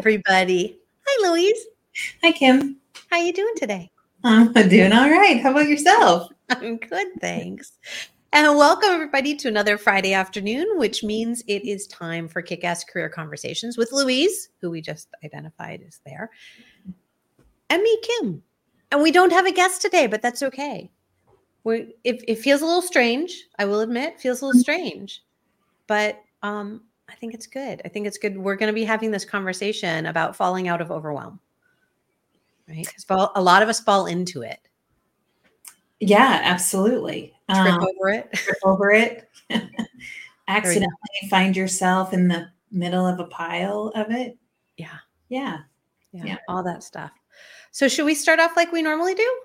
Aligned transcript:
everybody. 0.00 0.78
Hi, 1.06 1.30
Louise. 1.30 1.66
Hi, 2.22 2.32
Kim. 2.32 2.78
How 3.10 3.18
are 3.18 3.22
you 3.22 3.34
doing 3.34 3.52
today? 3.54 3.90
I'm 4.24 4.50
doing 4.50 4.94
all 4.94 5.10
right. 5.10 5.38
How 5.42 5.50
about 5.50 5.68
yourself? 5.68 6.32
I'm 6.48 6.78
good, 6.78 7.08
thanks. 7.20 7.72
And 8.32 8.56
welcome 8.56 8.88
everybody 8.92 9.34
to 9.34 9.48
another 9.48 9.76
Friday 9.76 10.14
afternoon, 10.14 10.78
which 10.78 11.04
means 11.04 11.44
it 11.48 11.66
is 11.66 11.86
time 11.86 12.28
for 12.28 12.40
kick-ass 12.40 12.84
career 12.84 13.10
conversations 13.10 13.76
with 13.76 13.92
Louise, 13.92 14.48
who 14.62 14.70
we 14.70 14.80
just 14.80 15.08
identified 15.22 15.84
as 15.86 16.00
there, 16.06 16.30
and 17.68 17.82
me, 17.82 18.00
Kim. 18.02 18.42
And 18.90 19.02
we 19.02 19.10
don't 19.12 19.32
have 19.32 19.44
a 19.44 19.52
guest 19.52 19.82
today, 19.82 20.06
but 20.06 20.22
that's 20.22 20.42
okay. 20.42 20.90
We 21.64 21.94
it, 22.04 22.24
it 22.26 22.38
feels 22.38 22.62
a 22.62 22.66
little 22.66 22.80
strange. 22.80 23.48
I 23.58 23.66
will 23.66 23.80
admit, 23.80 24.18
feels 24.18 24.40
a 24.40 24.46
little 24.46 24.62
strange, 24.62 25.22
but 25.86 26.22
um, 26.42 26.84
I 27.10 27.14
think 27.16 27.34
it's 27.34 27.46
good. 27.46 27.82
I 27.84 27.88
think 27.88 28.06
it's 28.06 28.18
good. 28.18 28.38
We're 28.38 28.56
going 28.56 28.68
to 28.68 28.74
be 28.74 28.84
having 28.84 29.10
this 29.10 29.24
conversation 29.24 30.06
about 30.06 30.36
falling 30.36 30.68
out 30.68 30.80
of 30.80 30.90
overwhelm, 30.90 31.40
right? 32.68 32.86
Because 32.86 33.04
a 33.34 33.42
lot 33.42 33.62
of 33.62 33.68
us 33.68 33.80
fall 33.80 34.06
into 34.06 34.42
it. 34.42 34.60
Yeah, 36.00 36.40
absolutely. 36.42 37.34
Trip 37.50 37.74
um, 37.74 37.82
over 37.82 38.10
it. 38.10 38.32
Trip 38.32 38.58
over 38.64 38.90
it. 38.90 39.28
Accidentally 40.48 40.88
find 41.28 41.56
yourself 41.56 42.12
in 42.12 42.28
the 42.28 42.48
middle 42.70 43.06
of 43.06 43.20
a 43.20 43.24
pile 43.24 43.92
of 43.94 44.10
it. 44.10 44.38
Yeah. 44.76 44.98
Yeah. 45.28 45.58
Yeah. 46.12 46.24
yeah. 46.24 46.36
All 46.48 46.62
that 46.62 46.82
stuff. 46.82 47.10
So, 47.70 47.86
should 47.86 48.06
we 48.06 48.14
start 48.14 48.40
off 48.40 48.56
like 48.56 48.72
we 48.72 48.82
normally 48.82 49.14
do? 49.14 49.40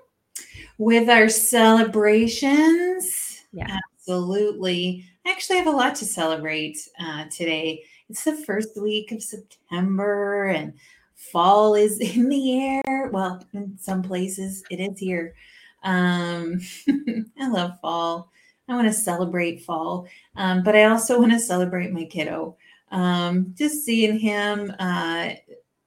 With 0.78 1.10
our 1.10 1.30
celebrations. 1.30 3.44
Yeah. 3.52 3.78
Absolutely. 4.00 5.06
I 5.26 5.32
actually 5.32 5.58
have 5.58 5.68
a 5.68 5.72
lot 5.72 5.96
to 5.96 6.06
celebrate 6.06 6.78
uh, 7.00 7.26
today. 7.32 7.84
It's 8.10 8.24
the 8.24 8.38
first 8.38 8.80
week 8.80 9.12
of 9.12 9.24
September 9.24 10.46
and 10.46 10.74
fall 11.16 11.74
is 11.74 12.00
in 12.16 12.30
the 12.30 12.62
air. 12.86 13.10
Well, 13.12 13.44
in 13.54 13.76
some 13.80 14.04
places 14.04 14.64
it 14.70 14.80
is 14.80 15.00
here. 15.00 15.34
Um, 15.84 16.62
I 17.40 17.48
love 17.50 17.80
fall. 17.82 18.32
I 18.68 18.76
want 18.76 18.88
to 18.88 18.94
celebrate 18.94 19.64
fall, 19.64 20.08
um, 20.36 20.64
but 20.64 20.76
I 20.76 20.86
also 20.86 21.20
want 21.20 21.32
to 21.32 21.40
celebrate 21.40 21.92
my 21.92 22.06
kiddo. 22.06 22.58
Um, 22.92 23.54
just 23.56 23.86
seeing 23.86 24.18
him 24.18 24.74
uh, 24.80 25.30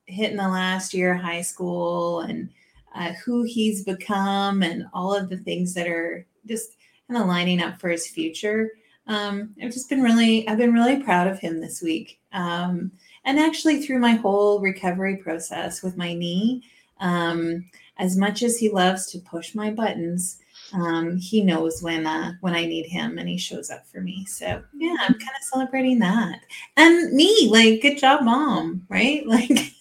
hitting 0.07 0.37
the 0.37 0.49
last 0.49 0.95
year 0.95 1.15
of 1.15 1.21
high 1.21 1.43
school 1.43 2.21
and 2.21 2.51
uh, 2.95 3.13
who 3.25 3.43
he's 3.43 3.85
become 3.85 4.63
and 4.63 4.87
all 4.93 5.15
of 5.15 5.29
the 5.29 5.39
things 5.39 5.75
that 5.75 5.89
are 5.89 6.25
just 6.47 6.77
kind 7.09 7.21
of 7.21 7.29
lining 7.29 7.61
up 7.61 7.81
for 7.81 7.89
his 7.89 8.07
future. 8.09 8.71
Um, 9.09 9.55
I've 9.63 9.73
just 9.73 9.89
been 9.89 10.03
really, 10.03 10.47
I've 10.47 10.59
been 10.59 10.75
really 10.75 11.03
proud 11.03 11.27
of 11.27 11.39
him 11.39 11.61
this 11.61 11.83
week. 11.83 12.21
Um, 12.33 12.93
and 13.25 13.39
actually, 13.39 13.83
through 13.83 13.99
my 13.99 14.13
whole 14.13 14.61
recovery 14.61 15.17
process 15.17 15.83
with 15.83 15.97
my 15.97 16.15
knee, 16.15 16.63
um, 17.01 17.65
as 17.99 18.17
much 18.17 18.43
as 18.43 18.59
he 18.59 18.69
loves 18.71 19.07
to 19.11 19.19
push 19.19 19.55
my 19.55 19.71
buttons, 19.71 20.39
um, 20.73 21.17
he 21.17 21.43
knows 21.43 21.83
when 21.83 22.07
uh, 22.07 22.33
when 22.41 22.55
I 22.55 22.67
need 22.67 22.87
him, 22.87 23.19
and 23.19 23.29
he 23.29 23.39
shows 23.39 23.71
up 23.71 23.87
for 23.87 24.01
me. 24.01 24.25
So 24.27 24.63
yeah, 24.75 24.97
I'm 25.01 25.15
kind 25.15 25.23
of 25.23 25.45
celebrating 25.53 25.99
that. 26.01 26.41
And 26.77 27.13
me, 27.13 27.49
like, 27.51 27.81
good 27.81 27.99
job, 27.99 28.23
mom. 28.25 28.87
Right? 28.89 29.25
Like, 29.27 29.75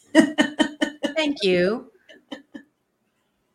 thank 1.16 1.44
you, 1.44 1.92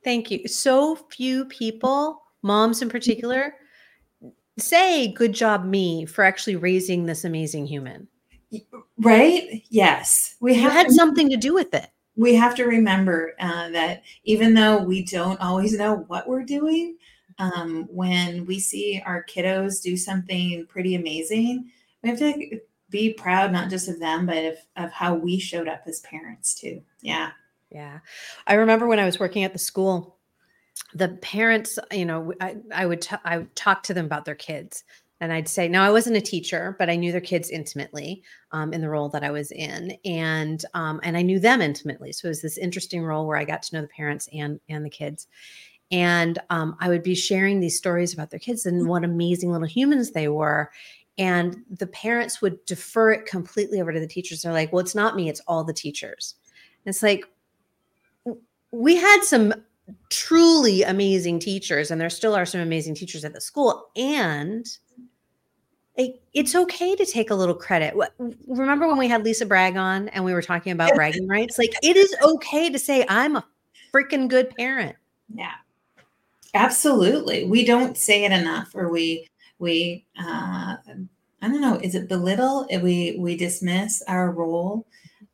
thank 0.04 0.30
you. 0.30 0.46
So 0.46 0.96
few 1.10 1.44
people, 1.46 2.22
moms 2.42 2.82
in 2.82 2.88
particular, 2.88 3.54
say 4.58 5.12
good 5.12 5.32
job 5.32 5.64
me 5.64 6.06
for 6.06 6.24
actually 6.24 6.56
raising 6.56 7.06
this 7.06 7.24
amazing 7.24 7.66
human. 7.66 8.08
Right? 8.98 9.62
Yes. 9.70 10.36
We 10.40 10.54
have 10.54 10.72
had 10.72 10.90
something 10.90 11.30
to 11.30 11.36
do 11.36 11.54
with 11.54 11.72
it. 11.74 11.88
We 12.16 12.34
have 12.34 12.54
to 12.56 12.64
remember 12.64 13.32
uh, 13.40 13.70
that 13.70 14.02
even 14.24 14.52
though 14.52 14.82
we 14.82 15.04
don't 15.04 15.40
always 15.40 15.76
know 15.78 16.04
what 16.08 16.28
we're 16.28 16.44
doing 16.44 16.96
um, 17.38 17.88
when 17.90 18.44
we 18.44 18.60
see 18.60 19.02
our 19.06 19.24
kiddos 19.24 19.82
do 19.82 19.96
something 19.96 20.66
pretty 20.66 20.94
amazing 20.94 21.70
we 22.02 22.10
have 22.10 22.18
to 22.18 22.60
be 22.90 23.14
proud 23.14 23.50
not 23.50 23.70
just 23.70 23.88
of 23.88 23.98
them 23.98 24.26
but 24.26 24.44
of, 24.44 24.56
of 24.76 24.92
how 24.92 25.14
we 25.14 25.38
showed 25.38 25.68
up 25.68 25.82
as 25.86 26.00
parents 26.00 26.54
too. 26.54 26.82
Yeah. 27.00 27.30
Yeah. 27.70 28.00
I 28.46 28.54
remember 28.54 28.86
when 28.86 29.00
i 29.00 29.06
was 29.06 29.18
working 29.18 29.44
at 29.44 29.54
the 29.54 29.58
school 29.58 30.11
the 30.94 31.08
parents, 31.22 31.78
you 31.90 32.04
know, 32.04 32.32
I, 32.40 32.56
I 32.74 32.86
would 32.86 33.02
t- 33.02 33.16
I 33.24 33.38
would 33.38 33.54
talk 33.56 33.82
to 33.84 33.94
them 33.94 34.06
about 34.06 34.24
their 34.24 34.34
kids, 34.34 34.84
and 35.20 35.32
I'd 35.32 35.48
say, 35.48 35.68
now 35.68 35.84
I 35.84 35.90
wasn't 35.90 36.16
a 36.16 36.20
teacher, 36.20 36.76
but 36.78 36.90
I 36.90 36.96
knew 36.96 37.12
their 37.12 37.20
kids 37.20 37.50
intimately 37.50 38.22
um, 38.50 38.72
in 38.72 38.80
the 38.80 38.88
role 38.88 39.08
that 39.10 39.24
I 39.24 39.30
was 39.30 39.50
in, 39.52 39.96
and 40.04 40.64
um, 40.74 41.00
and 41.02 41.16
I 41.16 41.22
knew 41.22 41.38
them 41.38 41.60
intimately. 41.60 42.12
So 42.12 42.26
it 42.26 42.30
was 42.30 42.42
this 42.42 42.58
interesting 42.58 43.02
role 43.02 43.26
where 43.26 43.38
I 43.38 43.44
got 43.44 43.62
to 43.62 43.74
know 43.74 43.82
the 43.82 43.88
parents 43.88 44.28
and 44.32 44.60
and 44.68 44.84
the 44.84 44.90
kids, 44.90 45.28
and 45.90 46.38
um, 46.50 46.76
I 46.80 46.88
would 46.88 47.02
be 47.02 47.14
sharing 47.14 47.60
these 47.60 47.78
stories 47.78 48.12
about 48.12 48.30
their 48.30 48.40
kids 48.40 48.66
and 48.66 48.88
what 48.88 49.04
amazing 49.04 49.52
little 49.52 49.68
humans 49.68 50.10
they 50.10 50.28
were. 50.28 50.70
And 51.18 51.62
the 51.68 51.88
parents 51.88 52.40
would 52.40 52.64
defer 52.64 53.12
it 53.12 53.26
completely 53.26 53.82
over 53.82 53.92
to 53.92 54.00
the 54.00 54.06
teachers. 54.06 54.40
They're 54.40 54.52
like, 54.52 54.72
well, 54.72 54.80
it's 54.80 54.94
not 54.94 55.14
me, 55.14 55.28
it's 55.28 55.42
all 55.46 55.62
the 55.62 55.72
teachers. 55.72 56.36
And 56.56 56.90
it's 56.90 57.02
like, 57.02 57.26
we 58.70 58.96
had 58.96 59.22
some 59.22 59.52
truly 60.10 60.82
amazing 60.82 61.38
teachers, 61.38 61.90
and 61.90 62.00
there 62.00 62.10
still 62.10 62.34
are 62.34 62.46
some 62.46 62.60
amazing 62.60 62.94
teachers 62.94 63.24
at 63.24 63.32
the 63.32 63.40
school. 63.40 63.90
And 63.96 64.66
it's 66.34 66.54
okay 66.54 66.96
to 66.96 67.04
take 67.04 67.30
a 67.30 67.34
little 67.34 67.54
credit. 67.54 67.94
Remember 68.46 68.88
when 68.88 68.96
we 68.96 69.08
had 69.08 69.24
Lisa 69.24 69.44
Bragg 69.44 69.76
on 69.76 70.08
and 70.08 70.24
we 70.24 70.32
were 70.32 70.42
talking 70.42 70.72
about 70.72 70.94
bragging 70.94 71.28
rights? 71.28 71.58
Like 71.58 71.74
it 71.82 71.96
is 71.96 72.14
okay 72.22 72.70
to 72.70 72.78
say, 72.78 73.04
I'm 73.08 73.36
a 73.36 73.44
freaking 73.92 74.28
good 74.28 74.56
parent. 74.56 74.96
Yeah. 75.34 75.52
Absolutely. 76.54 77.44
We 77.44 77.64
don't 77.64 77.96
say 77.96 78.24
it 78.24 78.32
enough, 78.32 78.70
or 78.74 78.90
we, 78.90 79.28
we, 79.58 80.06
uh, 80.18 80.76
I 81.42 81.48
don't 81.48 81.60
know, 81.60 81.78
is 81.82 81.94
it 81.94 82.08
belittle? 82.08 82.66
We, 82.70 83.16
we 83.18 83.36
dismiss 83.36 84.02
our 84.08 84.30
role 84.30 84.86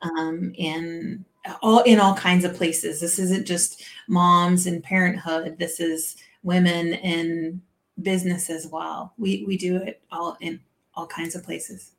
um, 0.03 0.53
in 0.57 1.25
all 1.63 1.81
in 1.81 2.01
all 2.01 2.15
kinds 2.15 2.45
of 2.45 2.55
places. 2.55 3.01
This 3.01 3.19
isn't 3.19 3.47
just 3.47 3.83
moms 4.09 4.67
and 4.67 4.83
parenthood. 4.83 5.59
This 5.59 5.81
is 5.81 6.17
women 6.43 6.95
in 6.95 7.63
business 8.03 8.51
as 8.51 8.67
well. 8.67 9.15
We 9.19 9.45
we 9.47 9.57
do 9.57 9.77
it 9.77 10.03
all 10.11 10.37
in 10.41 10.61
all 10.95 11.07
kinds 11.07 11.35
of 11.35 11.45
places. 11.45 11.93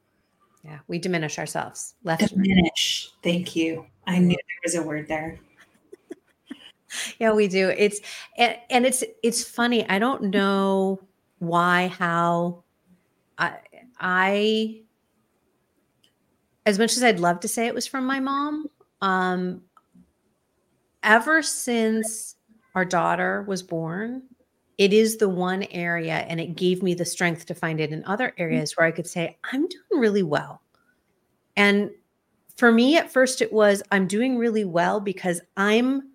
Yeah, 0.64 0.80
we 0.88 1.00
diminish 1.00 1.40
ourselves. 1.40 1.96
Left 2.04 2.28
diminish. 2.28 3.12
Thank 3.24 3.56
you. 3.56 3.86
I 4.06 4.20
knew 4.20 4.36
there 4.36 4.62
was 4.64 4.76
a 4.76 4.84
word 4.84 5.08
there. 5.08 5.40
yeah, 7.20 7.32
we 7.32 7.48
do. 7.48 7.70
It's 7.70 8.02
and, 8.38 8.58
and 8.70 8.86
it's 8.86 9.04
it's 9.24 9.44
funny. 9.44 9.88
I 9.90 10.00
don't 10.00 10.24
know 10.24 11.00
why 11.40 11.88
how 11.88 12.64
I 13.38 13.58
I 14.00 14.82
as 16.66 16.78
much 16.78 16.98
as 16.98 17.04
I'd 17.04 17.20
love 17.20 17.40
to 17.42 17.48
say 17.48 17.68
it 17.68 17.74
was 17.74 17.88
from 17.88 18.06
my 18.06 18.20
mom, 18.20 18.70
um, 19.02 19.62
ever 21.04 21.42
since 21.42 22.36
our 22.76 22.86
daughter 22.86 23.44
was 23.48 23.64
born, 23.64 24.24
it 24.78 24.94
is 24.94 25.18
the 25.18 25.30
one 25.30 25.64
area, 25.72 26.26
and 26.30 26.40
it 26.40 26.56
gave 26.56 26.82
me 26.82 26.94
the 26.94 27.06
strength 27.06 27.46
to 27.48 27.56
find 27.56 27.82
it 27.82 27.92
in 27.92 28.04
other 28.06 28.34
areas 28.38 28.78
where 28.78 28.88
I 28.88 28.92
could 28.92 29.08
say, 29.08 29.38
I'm 29.52 29.68
doing 29.68 30.02
really 30.02 30.24
well. 30.24 30.62
And 31.58 31.92
for 32.56 32.72
me, 32.72 32.98
at 32.98 33.12
first, 33.12 33.42
it 33.42 33.52
was, 33.52 33.84
I'm 33.92 34.08
doing 34.08 34.38
really 34.38 34.64
well 34.64 35.02
because 35.02 35.42
I'm 35.58 36.12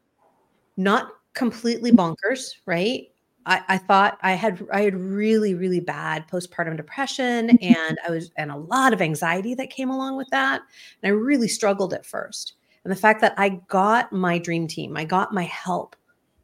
not 0.76 1.12
completely 1.34 1.92
bonkers, 1.92 2.54
right? 2.66 3.08
I, 3.46 3.62
I, 3.68 3.78
thought 3.78 4.18
I 4.22 4.32
had 4.32 4.66
I 4.72 4.80
had 4.80 4.94
really 4.94 5.54
really 5.54 5.80
bad 5.80 6.26
postpartum 6.28 6.78
depression 6.78 7.50
and 7.60 7.98
I 8.06 8.10
was 8.10 8.30
and 8.38 8.50
a 8.50 8.56
lot 8.56 8.94
of 8.94 9.02
anxiety 9.02 9.54
that 9.56 9.68
came 9.68 9.90
along 9.90 10.16
with 10.16 10.28
that 10.30 10.62
and 11.02 11.10
I 11.10 11.12
really 11.12 11.48
struggled 11.48 11.92
at 11.92 12.06
first 12.06 12.54
and 12.84 12.92
the 12.92 12.96
fact 12.96 13.20
that 13.22 13.34
I 13.36 13.60
got 13.68 14.12
my 14.12 14.38
dream 14.38 14.66
team, 14.68 14.96
I 14.96 15.04
got 15.04 15.32
my 15.32 15.44
help 15.44 15.96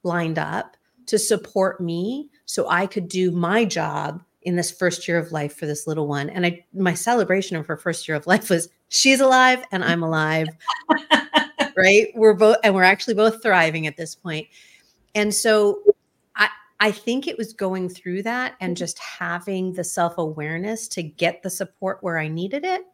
lined 0.03 0.39
up 0.39 0.77
to 1.07 1.19
support 1.19 1.81
me 1.81 2.31
so 2.47 2.69
I 2.69 2.87
could 2.87 3.09
do 3.09 3.31
my 3.31 3.65
job 3.65 4.23
in 4.43 4.57
this 4.57 4.71
first 4.71 5.07
year 5.07 5.19
of 5.19 5.33
life 5.33 5.57
for 5.57 5.67
this 5.67 5.87
little 5.87 6.07
one. 6.07 6.31
And 6.31 6.47
I 6.47 6.65
my 6.73 6.95
celebration 6.95 7.57
of 7.57 7.67
her 7.67 7.77
first 7.77 8.09
year 8.09 8.17
of 8.17 8.27
life 8.27 8.49
was 8.49 8.69
she's 8.89 9.21
alive 9.21 9.63
and 9.71 9.85
I'm 9.85 10.03
alive. 10.03 10.49
right? 11.77 12.09
We're 12.15 12.35
both 12.35 12.57
and 12.65 12.75
we're 12.75 12.83
actually 12.83 13.15
both 13.15 13.43
thriving 13.43 13.87
at 13.87 13.97
this 13.97 14.15
point. 14.15 14.49
And 15.15 15.35
so 15.35 15.83
I 16.37 16.49
I 16.81 16.91
think 16.91 17.27
it 17.27 17.37
was 17.37 17.53
going 17.53 17.91
through 17.91 18.23
that 18.23 18.55
and 18.61 18.77
just 18.77 18.99
having 18.99 19.75
the 19.75 19.85
self-awareness 19.85 20.89
to 20.89 21.03
get 21.03 21.43
the 21.43 21.51
support 21.51 21.99
where 22.03 22.19
I 22.19 22.29
needed 22.29 22.65
it 22.65 22.87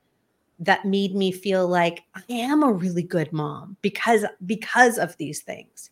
that 0.58 0.84
made 0.84 1.14
me 1.14 1.32
feel 1.32 1.68
like 1.68 2.02
I 2.14 2.22
am 2.30 2.62
a 2.62 2.72
really 2.72 3.02
good 3.02 3.32
mom 3.32 3.76
because 3.82 4.24
because 4.44 4.98
of 4.98 5.16
these 5.16 5.42
things. 5.42 5.90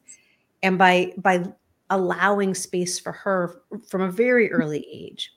And 0.62 0.78
by 0.78 1.12
by 1.19 1.44
allowing 1.90 2.55
space 2.55 2.99
for 2.99 3.12
her 3.12 3.61
from 3.88 4.02
a 4.02 4.11
very 4.11 4.50
early 4.50 4.87
age. 4.90 5.32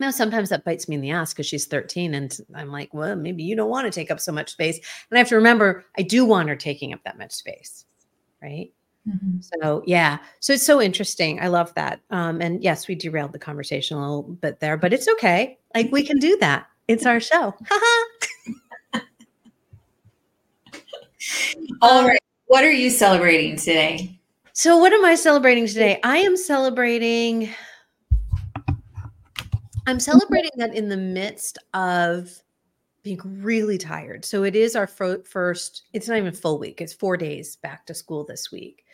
Now, 0.00 0.10
sometimes 0.10 0.48
that 0.48 0.64
bites 0.64 0.88
me 0.88 0.96
in 0.96 1.02
the 1.02 1.12
ass 1.12 1.32
because 1.32 1.46
she's 1.46 1.66
13 1.66 2.14
and 2.14 2.36
I'm 2.54 2.72
like, 2.72 2.92
well, 2.92 3.14
maybe 3.14 3.44
you 3.44 3.54
don't 3.54 3.70
want 3.70 3.86
to 3.86 3.92
take 3.92 4.10
up 4.10 4.18
so 4.18 4.32
much 4.32 4.50
space. 4.50 4.76
And 4.76 5.16
I 5.16 5.18
have 5.18 5.28
to 5.28 5.36
remember, 5.36 5.84
I 5.96 6.02
do 6.02 6.24
want 6.24 6.48
her 6.48 6.56
taking 6.56 6.92
up 6.92 7.00
that 7.04 7.18
much 7.18 7.32
space. 7.32 7.84
Right. 8.42 8.72
Mm-hmm. 9.08 9.40
So, 9.40 9.84
yeah. 9.86 10.18
So 10.40 10.54
it's 10.54 10.66
so 10.66 10.80
interesting. 10.80 11.38
I 11.40 11.46
love 11.46 11.72
that. 11.74 12.00
Um, 12.10 12.40
and 12.40 12.62
yes, 12.62 12.88
we 12.88 12.94
derailed 12.96 13.32
the 13.32 13.38
conversation 13.38 13.96
a 13.96 14.00
little 14.00 14.22
bit 14.22 14.58
there, 14.60 14.76
but 14.76 14.92
it's 14.92 15.08
okay. 15.08 15.58
Like 15.74 15.92
we 15.92 16.02
can 16.02 16.18
do 16.18 16.36
that. 16.38 16.66
It's 16.88 17.06
our 17.06 17.20
show. 17.20 17.54
All 21.82 21.98
um, 21.98 22.06
right. 22.06 22.18
What 22.46 22.64
are 22.64 22.72
you 22.72 22.90
celebrating 22.90 23.56
today? 23.56 24.20
So, 24.52 24.78
what 24.78 24.92
am 24.92 25.04
I 25.04 25.14
celebrating 25.14 25.66
today? 25.66 25.98
I 26.04 26.18
am 26.18 26.36
celebrating 26.36 27.54
I'm 29.86 30.00
celebrating 30.00 30.50
that 30.56 30.74
in 30.74 30.88
the 30.88 30.96
midst 30.96 31.58
of 31.74 32.30
being 33.02 33.20
really 33.24 33.76
tired. 33.76 34.24
So 34.24 34.42
it 34.42 34.56
is 34.56 34.74
our 34.74 34.86
first, 34.86 35.82
it's 35.92 36.08
not 36.08 36.16
even 36.16 36.32
full 36.32 36.58
week, 36.58 36.80
it's 36.80 36.94
four 36.94 37.16
days 37.16 37.56
back 37.56 37.84
to 37.86 37.94
school 37.94 38.24
this 38.24 38.50
week. 38.50 38.84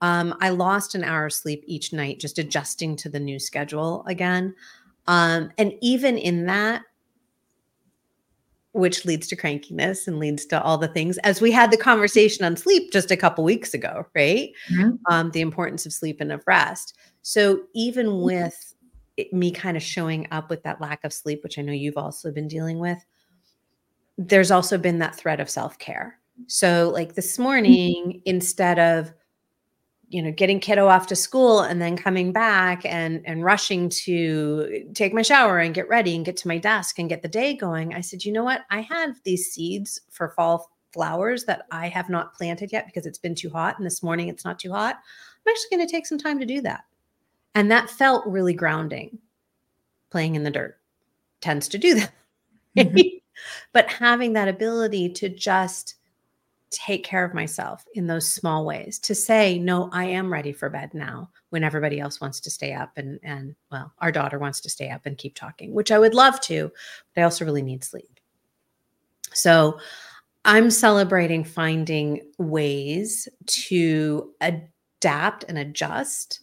Um, 0.00 0.36
I 0.40 0.50
lost 0.50 0.94
an 0.94 1.02
hour 1.02 1.26
of 1.26 1.32
sleep 1.32 1.64
each 1.66 1.92
night, 1.92 2.20
just 2.20 2.38
adjusting 2.38 2.94
to 2.96 3.08
the 3.08 3.18
new 3.18 3.40
schedule 3.40 4.04
again. 4.06 4.54
Um, 5.08 5.50
and 5.58 5.72
even 5.80 6.16
in 6.16 6.46
that, 6.46 6.82
which 8.78 9.04
leads 9.04 9.26
to 9.26 9.36
crankiness 9.36 10.06
and 10.06 10.18
leads 10.18 10.46
to 10.46 10.62
all 10.62 10.78
the 10.78 10.88
things, 10.88 11.18
as 11.18 11.40
we 11.40 11.50
had 11.50 11.70
the 11.70 11.76
conversation 11.76 12.44
on 12.44 12.56
sleep 12.56 12.92
just 12.92 13.10
a 13.10 13.16
couple 13.16 13.42
weeks 13.42 13.74
ago, 13.74 14.06
right? 14.14 14.50
Mm-hmm. 14.70 14.90
Um, 15.10 15.30
the 15.32 15.40
importance 15.40 15.84
of 15.84 15.92
sleep 15.92 16.20
and 16.20 16.30
of 16.30 16.42
rest. 16.46 16.96
So 17.22 17.62
even 17.74 18.20
with 18.22 18.74
it, 19.16 19.32
me 19.32 19.50
kind 19.50 19.76
of 19.76 19.82
showing 19.82 20.28
up 20.30 20.48
with 20.48 20.62
that 20.62 20.80
lack 20.80 21.02
of 21.02 21.12
sleep, 21.12 21.42
which 21.42 21.58
I 21.58 21.62
know 21.62 21.72
you've 21.72 21.98
also 21.98 22.30
been 22.30 22.46
dealing 22.46 22.78
with, 22.78 23.04
there's 24.16 24.52
also 24.52 24.78
been 24.78 25.00
that 25.00 25.16
threat 25.16 25.40
of 25.40 25.50
self 25.50 25.78
care. 25.78 26.18
So, 26.46 26.90
like 26.94 27.14
this 27.14 27.34
mm-hmm. 27.34 27.42
morning, 27.42 28.04
mm-hmm. 28.06 28.18
instead 28.26 28.78
of 28.78 29.12
you 30.08 30.22
know 30.22 30.32
getting 30.32 30.60
kiddo 30.60 30.86
off 30.86 31.06
to 31.06 31.16
school 31.16 31.60
and 31.60 31.82
then 31.82 31.96
coming 31.96 32.32
back 32.32 32.84
and 32.84 33.20
and 33.26 33.44
rushing 33.44 33.88
to 33.88 34.86
take 34.94 35.12
my 35.12 35.22
shower 35.22 35.58
and 35.58 35.74
get 35.74 35.88
ready 35.88 36.16
and 36.16 36.24
get 36.24 36.36
to 36.36 36.48
my 36.48 36.58
desk 36.58 36.98
and 36.98 37.08
get 37.08 37.22
the 37.22 37.28
day 37.28 37.54
going 37.54 37.94
i 37.94 38.00
said 38.00 38.24
you 38.24 38.32
know 38.32 38.44
what 38.44 38.62
i 38.70 38.80
have 38.80 39.20
these 39.24 39.52
seeds 39.52 40.00
for 40.10 40.30
fall 40.30 40.70
flowers 40.92 41.44
that 41.44 41.66
i 41.70 41.88
have 41.88 42.08
not 42.08 42.32
planted 42.34 42.72
yet 42.72 42.86
because 42.86 43.04
it's 43.04 43.18
been 43.18 43.34
too 43.34 43.50
hot 43.50 43.76
and 43.76 43.84
this 43.84 44.02
morning 44.02 44.28
it's 44.28 44.44
not 44.44 44.58
too 44.58 44.72
hot 44.72 44.96
i'm 44.96 45.50
actually 45.50 45.76
going 45.76 45.86
to 45.86 45.92
take 45.92 46.06
some 46.06 46.18
time 46.18 46.38
to 46.38 46.46
do 46.46 46.62
that 46.62 46.84
and 47.58 47.72
that 47.72 47.90
felt 47.90 48.24
really 48.24 48.54
grounding. 48.54 49.18
Playing 50.10 50.36
in 50.36 50.44
the 50.44 50.50
dirt 50.52 50.78
tends 51.40 51.66
to 51.68 51.78
do 51.78 51.96
that. 51.96 52.12
Mm-hmm. 52.76 53.18
but 53.72 53.90
having 53.90 54.34
that 54.34 54.46
ability 54.46 55.08
to 55.14 55.28
just 55.28 55.96
take 56.70 57.04
care 57.04 57.24
of 57.24 57.34
myself 57.34 57.84
in 57.94 58.06
those 58.06 58.30
small 58.30 58.64
ways 58.64 58.98
to 58.98 59.14
say 59.14 59.58
no 59.58 59.88
i 59.92 60.04
am 60.04 60.32
ready 60.32 60.52
for 60.52 60.68
bed 60.68 60.92
now 60.92 61.30
when 61.50 61.64
everybody 61.64 61.98
else 61.98 62.20
wants 62.20 62.40
to 62.40 62.50
stay 62.50 62.72
up 62.72 62.92
and 62.96 63.18
and 63.22 63.54
well 63.70 63.92
our 63.98 64.12
daughter 64.12 64.38
wants 64.38 64.60
to 64.60 64.70
stay 64.70 64.90
up 64.90 65.06
and 65.06 65.18
keep 65.18 65.34
talking 65.34 65.72
which 65.72 65.90
i 65.90 65.98
would 65.98 66.14
love 66.14 66.40
to 66.40 66.70
but 67.14 67.20
i 67.20 67.24
also 67.24 67.44
really 67.44 67.62
need 67.62 67.82
sleep 67.82 68.20
so 69.32 69.78
i'm 70.44 70.70
celebrating 70.70 71.44
finding 71.44 72.20
ways 72.38 73.28
to 73.46 74.32
adapt 74.40 75.44
and 75.48 75.58
adjust 75.58 76.40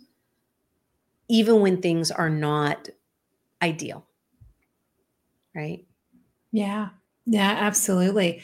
even 1.28 1.60
when 1.62 1.82
things 1.82 2.12
are 2.12 2.30
not 2.30 2.90
ideal. 3.62 4.06
Right? 5.54 5.86
Yeah. 6.52 6.90
Yeah, 7.26 7.56
absolutely. 7.60 8.42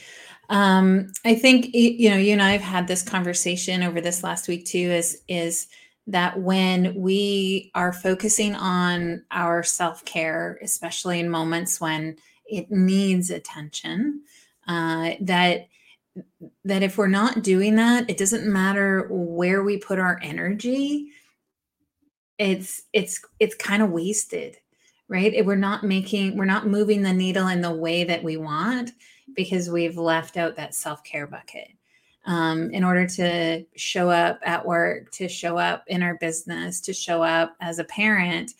Um, 0.51 1.13
I 1.25 1.33
think 1.35 1.73
you 1.73 2.09
know, 2.09 2.17
you 2.17 2.33
and 2.33 2.41
I 2.41 2.51
have 2.51 2.61
had 2.61 2.87
this 2.87 3.03
conversation 3.03 3.83
over 3.83 4.01
this 4.01 4.21
last 4.23 4.49
week 4.49 4.65
too, 4.65 4.77
is 4.77 5.21
is 5.29 5.67
that 6.07 6.39
when 6.41 6.93
we 6.95 7.71
are 7.73 7.93
focusing 7.93 8.55
on 8.55 9.23
our 9.31 9.63
self-care, 9.63 10.59
especially 10.61 11.21
in 11.21 11.29
moments 11.29 11.79
when 11.79 12.17
it 12.45 12.69
needs 12.69 13.29
attention, 13.29 14.23
uh, 14.67 15.11
that 15.21 15.69
that 16.65 16.83
if 16.83 16.97
we're 16.97 17.07
not 17.07 17.43
doing 17.43 17.75
that, 17.77 18.09
it 18.09 18.17
doesn't 18.17 18.45
matter 18.45 19.07
where 19.09 19.63
we 19.63 19.77
put 19.77 19.99
our 19.99 20.19
energy, 20.21 21.07
it's 22.37 22.81
it's 22.93 23.23
it's 23.39 23.55
kind 23.55 23.81
of 23.81 23.89
wasted 23.91 24.57
right? 25.09 25.45
We're 25.45 25.55
not 25.57 25.83
making 25.83 26.37
we're 26.37 26.45
not 26.45 26.67
moving 26.67 27.01
the 27.01 27.11
needle 27.13 27.47
in 27.47 27.61
the 27.61 27.71
way 27.75 28.05
that 28.05 28.23
we 28.23 28.37
want 28.37 28.91
because 29.35 29.69
we've 29.69 29.97
left 29.97 30.37
out 30.37 30.55
that 30.55 30.75
self-care 30.75 31.27
bucket. 31.27 31.69
Um, 32.25 32.69
in 32.69 32.83
order 32.83 33.07
to 33.07 33.65
show 33.75 34.11
up 34.11 34.39
at 34.43 34.63
work 34.63 35.09
to 35.13 35.27
show 35.27 35.57
up 35.57 35.83
in 35.87 36.03
our 36.03 36.17
business 36.19 36.79
to 36.81 36.93
show 36.93 37.23
up 37.23 37.55
as 37.61 37.79
a 37.79 37.83
parent 37.83 38.53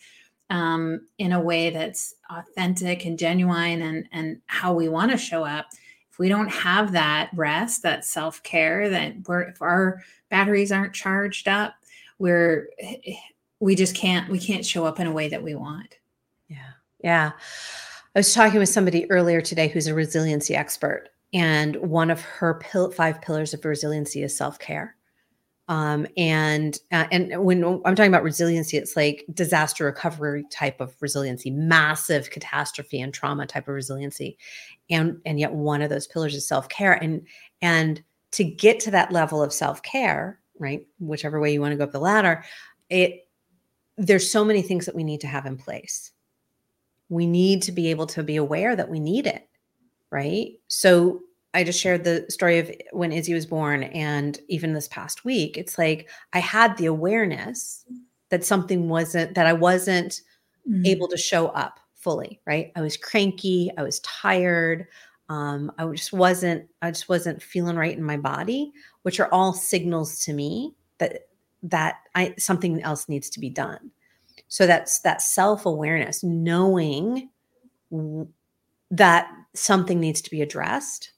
um, 0.50 1.06
in 1.18 1.32
a 1.32 1.40
way 1.40 1.70
that's 1.70 2.16
authentic 2.28 3.04
and 3.04 3.16
genuine 3.16 3.82
and 3.82 4.08
and 4.10 4.40
how 4.46 4.74
we 4.74 4.88
want 4.88 5.12
to 5.12 5.16
show 5.16 5.44
up 5.44 5.66
if 6.10 6.18
we 6.18 6.28
don't 6.28 6.48
have 6.48 6.90
that 6.90 7.30
rest 7.34 7.84
that 7.84 8.04
self-care 8.04 8.90
that 8.90 9.14
we're 9.28 9.42
if 9.42 9.62
our 9.62 10.02
batteries 10.28 10.72
aren't 10.72 10.92
charged 10.92 11.46
up 11.46 11.74
we're 12.18 12.68
we 13.60 13.76
just 13.76 13.94
can't 13.94 14.28
we 14.28 14.40
can't 14.40 14.66
show 14.66 14.84
up 14.84 14.98
in 14.98 15.06
a 15.06 15.12
way 15.12 15.28
that 15.28 15.42
we 15.42 15.54
want. 15.54 15.98
Yeah. 16.48 16.72
Yeah 17.00 17.32
i 18.14 18.18
was 18.18 18.34
talking 18.34 18.58
with 18.58 18.68
somebody 18.68 19.10
earlier 19.10 19.40
today 19.40 19.68
who's 19.68 19.86
a 19.86 19.94
resiliency 19.94 20.54
expert 20.54 21.08
and 21.32 21.76
one 21.76 22.10
of 22.10 22.20
her 22.20 22.54
pil- 22.54 22.90
five 22.90 23.20
pillars 23.22 23.54
of 23.54 23.64
resiliency 23.64 24.22
is 24.22 24.36
self-care. 24.36 24.96
Um, 25.68 26.06
and 26.16 26.76
uh, 26.90 27.06
and 27.12 27.44
when 27.44 27.64
i'm 27.64 27.94
talking 27.94 28.12
about 28.12 28.24
resiliency 28.24 28.76
it's 28.76 28.96
like 28.96 29.24
disaster 29.32 29.84
recovery 29.84 30.44
type 30.50 30.80
of 30.80 30.94
resiliency 31.00 31.50
massive 31.50 32.30
catastrophe 32.30 33.00
and 33.00 33.14
trauma 33.14 33.46
type 33.46 33.68
of 33.68 33.74
resiliency. 33.74 34.36
And 34.90 35.18
and 35.24 35.38
yet 35.38 35.52
one 35.54 35.80
of 35.80 35.88
those 35.88 36.08
pillars 36.08 36.34
is 36.34 36.46
self-care. 36.46 36.94
And 36.94 37.26
and 37.62 38.02
to 38.32 38.44
get 38.44 38.80
to 38.80 38.90
that 38.90 39.12
level 39.12 39.42
of 39.42 39.52
self-care 39.52 40.40
right 40.58 40.84
whichever 40.98 41.40
way 41.40 41.52
you 41.52 41.60
want 41.60 41.72
to 41.72 41.78
go 41.78 41.84
up 41.84 41.92
the 41.92 42.00
ladder 42.00 42.44
it 42.90 43.28
there's 43.96 44.30
so 44.30 44.44
many 44.44 44.62
things 44.62 44.84
that 44.86 44.94
we 44.94 45.04
need 45.04 45.20
to 45.20 45.26
have 45.26 45.46
in 45.46 45.56
place. 45.56 46.10
We 47.12 47.26
need 47.26 47.60
to 47.64 47.72
be 47.72 47.88
able 47.88 48.06
to 48.08 48.22
be 48.22 48.36
aware 48.36 48.74
that 48.74 48.88
we 48.88 48.98
need 48.98 49.26
it, 49.26 49.46
right? 50.10 50.52
So 50.68 51.20
I 51.52 51.62
just 51.62 51.78
shared 51.78 52.04
the 52.04 52.24
story 52.30 52.58
of 52.58 52.72
when 52.92 53.12
Izzy 53.12 53.34
was 53.34 53.44
born, 53.44 53.82
and 53.82 54.40
even 54.48 54.72
this 54.72 54.88
past 54.88 55.22
week, 55.22 55.58
it's 55.58 55.76
like 55.76 56.08
I 56.32 56.38
had 56.38 56.76
the 56.76 56.86
awareness 56.86 57.84
that 58.30 58.44
something 58.44 58.88
wasn't, 58.88 59.34
that 59.34 59.46
I 59.46 59.52
wasn't 59.52 60.22
mm-hmm. 60.66 60.86
able 60.86 61.06
to 61.08 61.18
show 61.18 61.48
up 61.48 61.78
fully, 61.96 62.40
right? 62.46 62.72
I 62.76 62.80
was 62.80 62.96
cranky, 62.96 63.70
I 63.76 63.82
was 63.82 64.00
tired. 64.00 64.86
Um, 65.28 65.70
I 65.76 65.86
just 65.92 66.14
wasn't, 66.14 66.66
I 66.80 66.90
just 66.90 67.10
wasn't 67.10 67.42
feeling 67.42 67.76
right 67.76 67.96
in 67.96 68.02
my 68.02 68.16
body, 68.16 68.72
which 69.02 69.20
are 69.20 69.28
all 69.32 69.52
signals 69.52 70.24
to 70.24 70.32
me 70.32 70.74
that 70.98 71.26
that 71.62 71.96
I 72.14 72.34
something 72.38 72.82
else 72.82 73.08
needs 73.08 73.30
to 73.30 73.40
be 73.40 73.50
done. 73.50 73.90
So 74.52 74.66
that's 74.66 74.98
that 74.98 75.22
self-awareness, 75.22 76.22
knowing 76.22 77.30
that 78.90 79.30
something 79.54 79.98
needs 79.98 80.20
to 80.20 80.30
be 80.30 80.42
addressed 80.42 81.12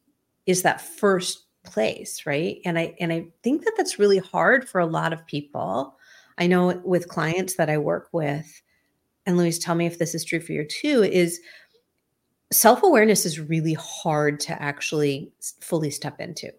is 0.46 0.62
that 0.62 0.80
first 0.80 1.42
place, 1.64 2.26
right? 2.26 2.60
And 2.64 2.78
I 2.78 2.94
and 3.00 3.12
I 3.12 3.26
think 3.42 3.64
that 3.64 3.72
that's 3.76 3.98
really 3.98 4.18
hard 4.18 4.68
for 4.68 4.80
a 4.80 4.86
lot 4.86 5.12
of 5.12 5.26
people. 5.26 5.96
I 6.38 6.46
know 6.46 6.80
with 6.84 7.08
clients 7.08 7.56
that 7.56 7.68
I 7.68 7.76
work 7.76 8.08
with 8.12 8.62
and 9.26 9.36
Louise 9.36 9.58
tell 9.58 9.74
me 9.74 9.86
if 9.86 9.98
this 9.98 10.14
is 10.14 10.24
true 10.24 10.38
for 10.38 10.52
you 10.52 10.64
too 10.64 11.02
is 11.02 11.40
self-awareness 12.52 13.26
is 13.26 13.40
really 13.40 13.74
hard 13.74 14.38
to 14.38 14.62
actually 14.62 15.32
fully 15.60 15.90
step 15.90 16.20
into 16.20 16.52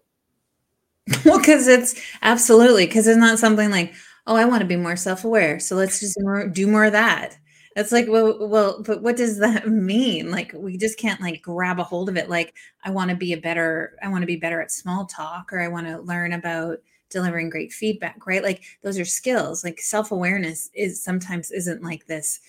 well, 1.24 1.38
because 1.38 1.68
it's 1.68 1.98
absolutely 2.20 2.84
because 2.84 3.06
it's 3.06 3.16
not 3.16 3.38
something 3.38 3.70
like, 3.70 3.94
oh, 4.26 4.36
I 4.36 4.44
want 4.44 4.60
to 4.62 4.66
be 4.66 4.76
more 4.76 4.96
self-aware, 4.96 5.60
so 5.60 5.76
let's 5.76 6.00
just 6.00 6.18
do 6.52 6.66
more 6.66 6.84
of 6.84 6.92
that. 6.92 7.38
That's 7.74 7.92
like, 7.92 8.06
well, 8.08 8.48
well, 8.48 8.82
but 8.82 9.02
what 9.02 9.16
does 9.16 9.38
that 9.38 9.68
mean? 9.68 10.30
Like, 10.30 10.52
we 10.54 10.76
just 10.78 10.98
can't 10.98 11.20
like 11.20 11.42
grab 11.42 11.78
a 11.78 11.84
hold 11.84 12.08
of 12.08 12.16
it. 12.16 12.28
Like, 12.30 12.54
I 12.84 12.90
want 12.90 13.10
to 13.10 13.16
be 13.16 13.32
a 13.34 13.38
better, 13.38 13.96
I 14.02 14.08
want 14.08 14.22
to 14.22 14.26
be 14.26 14.36
better 14.36 14.60
at 14.62 14.70
small 14.72 15.06
talk, 15.06 15.52
or 15.52 15.60
I 15.60 15.68
want 15.68 15.86
to 15.86 15.98
learn 16.00 16.32
about 16.32 16.78
delivering 17.10 17.50
great 17.50 17.72
feedback, 17.72 18.26
right? 18.26 18.42
Like, 18.42 18.64
those 18.82 18.98
are 18.98 19.04
skills. 19.04 19.62
Like, 19.64 19.80
self-awareness 19.80 20.70
is 20.74 21.02
sometimes 21.02 21.50
isn't 21.50 21.82
like 21.82 22.06
this 22.06 22.40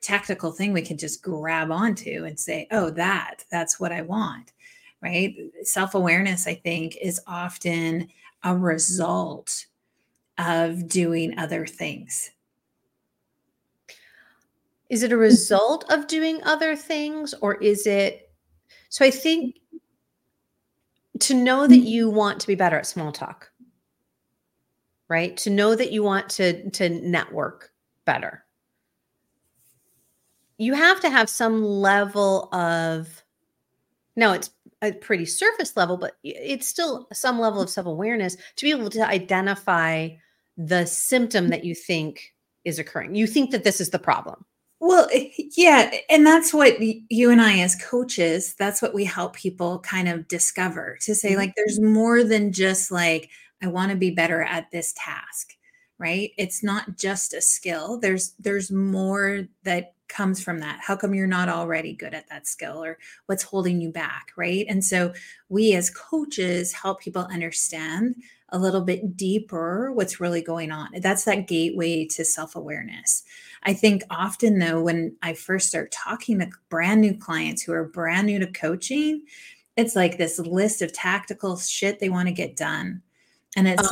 tactical 0.00 0.52
thing 0.52 0.72
we 0.72 0.82
can 0.82 0.98
just 0.98 1.22
grab 1.22 1.70
onto 1.70 2.24
and 2.24 2.38
say, 2.38 2.66
oh, 2.72 2.90
that, 2.90 3.44
that's 3.50 3.78
what 3.80 3.92
I 3.92 4.02
want 4.02 4.52
right? 5.02 5.34
Self 5.64 5.94
awareness, 5.94 6.46
I 6.46 6.54
think, 6.54 6.96
is 7.00 7.20
often 7.26 8.08
a 8.44 8.56
result 8.56 9.66
of 10.42 10.88
doing 10.88 11.38
other 11.38 11.66
things. 11.66 12.30
Is 14.90 15.02
it 15.02 15.12
a 15.12 15.16
result 15.16 15.90
of 15.90 16.06
doing 16.06 16.42
other 16.42 16.76
things 16.76 17.34
or 17.40 17.54
is 17.54 17.86
it 17.86 18.30
so 18.90 19.06
I 19.06 19.10
think 19.10 19.56
to 21.20 21.34
know 21.34 21.66
that 21.66 21.74
mm. 21.80 21.86
you 21.86 22.10
want 22.10 22.40
to 22.40 22.46
be 22.46 22.54
better 22.54 22.76
at 22.76 22.86
small 22.86 23.12
talk, 23.12 23.50
right? 25.08 25.34
To 25.38 25.50
know 25.50 25.74
that 25.74 25.92
you 25.92 26.02
want 26.02 26.28
to 26.30 26.68
to 26.70 26.88
network 26.88 27.70
better. 28.04 28.44
You 30.58 30.74
have 30.74 31.00
to 31.00 31.10
have 31.10 31.30
some 31.30 31.64
level 31.64 32.52
of 32.52 33.22
no, 34.14 34.32
it's 34.32 34.50
a 34.82 34.92
pretty 34.92 35.24
surface 35.24 35.76
level, 35.76 35.96
but 35.96 36.18
it's 36.22 36.66
still 36.66 37.08
some 37.12 37.38
level 37.38 37.62
of 37.62 37.70
self-awareness 37.70 38.36
to 38.56 38.64
be 38.64 38.72
able 38.72 38.90
to 38.90 39.06
identify 39.08 40.10
the 40.56 40.86
symptom 40.86 41.48
that 41.48 41.64
you 41.64 41.74
think 41.74 42.34
is 42.64 42.78
occurring. 42.78 43.14
You 43.14 43.26
think 43.26 43.50
that 43.50 43.64
this 43.64 43.80
is 43.80 43.90
the 43.90 43.98
problem. 43.98 44.44
Well, 44.80 45.08
eh, 45.12 45.28
yeah. 45.56 45.92
And 46.10 46.26
that's 46.26 46.52
what 46.52 46.76
you 46.80 47.30
and 47.30 47.40
I, 47.40 47.60
as 47.60 47.76
coaches, 47.76 48.54
that's 48.58 48.82
what 48.82 48.94
we 48.94 49.04
help 49.04 49.34
people 49.34 49.78
kind 49.80 50.08
of 50.08 50.26
discover 50.28 50.98
to 51.02 51.14
say, 51.14 51.30
mm-hmm. 51.30 51.38
like, 51.38 51.54
there's 51.56 51.80
more 51.80 52.24
than 52.24 52.52
just 52.52 52.90
like, 52.90 53.30
I 53.62 53.68
want 53.68 53.92
to 53.92 53.96
be 53.96 54.10
better 54.10 54.42
at 54.42 54.70
this 54.72 54.92
task, 54.96 55.52
right? 55.98 56.32
It's 56.36 56.64
not 56.64 56.98
just 56.98 57.32
a 57.32 57.40
skill. 57.40 58.00
There's, 58.00 58.34
there's 58.40 58.72
more 58.72 59.42
that 59.62 59.94
comes 60.08 60.42
from 60.42 60.58
that. 60.58 60.80
How 60.82 60.96
come 60.96 61.14
you're 61.14 61.28
not 61.28 61.48
already 61.48 61.94
good 61.94 62.12
at 62.12 62.28
that 62.28 62.46
skill 62.46 62.82
or 62.82 62.98
what's 63.26 63.44
holding 63.44 63.80
you 63.80 63.90
back, 63.90 64.32
right? 64.36 64.66
And 64.68 64.84
so 64.84 65.14
we 65.48 65.74
as 65.74 65.90
coaches 65.90 66.72
help 66.72 67.00
people 67.00 67.22
understand 67.30 68.16
a 68.52 68.58
little 68.58 68.82
bit 68.82 69.16
deeper 69.16 69.90
what's 69.92 70.20
really 70.20 70.42
going 70.42 70.70
on. 70.70 70.90
That's 70.98 71.24
that 71.24 71.48
gateway 71.48 72.06
to 72.06 72.24
self 72.24 72.54
awareness. 72.54 73.24
I 73.64 73.72
think 73.72 74.02
often, 74.10 74.58
though, 74.58 74.82
when 74.82 75.16
I 75.22 75.34
first 75.34 75.68
start 75.68 75.90
talking 75.90 76.38
to 76.38 76.50
brand 76.68 77.00
new 77.00 77.16
clients 77.16 77.62
who 77.62 77.72
are 77.72 77.84
brand 77.84 78.26
new 78.26 78.38
to 78.38 78.46
coaching, 78.46 79.22
it's 79.76 79.96
like 79.96 80.18
this 80.18 80.38
list 80.38 80.82
of 80.82 80.92
tactical 80.92 81.56
shit 81.56 81.98
they 81.98 82.10
want 82.10 82.28
to 82.28 82.34
get 82.34 82.56
done. 82.56 83.02
And 83.56 83.68
it's 83.68 83.88
100%. 83.88 83.90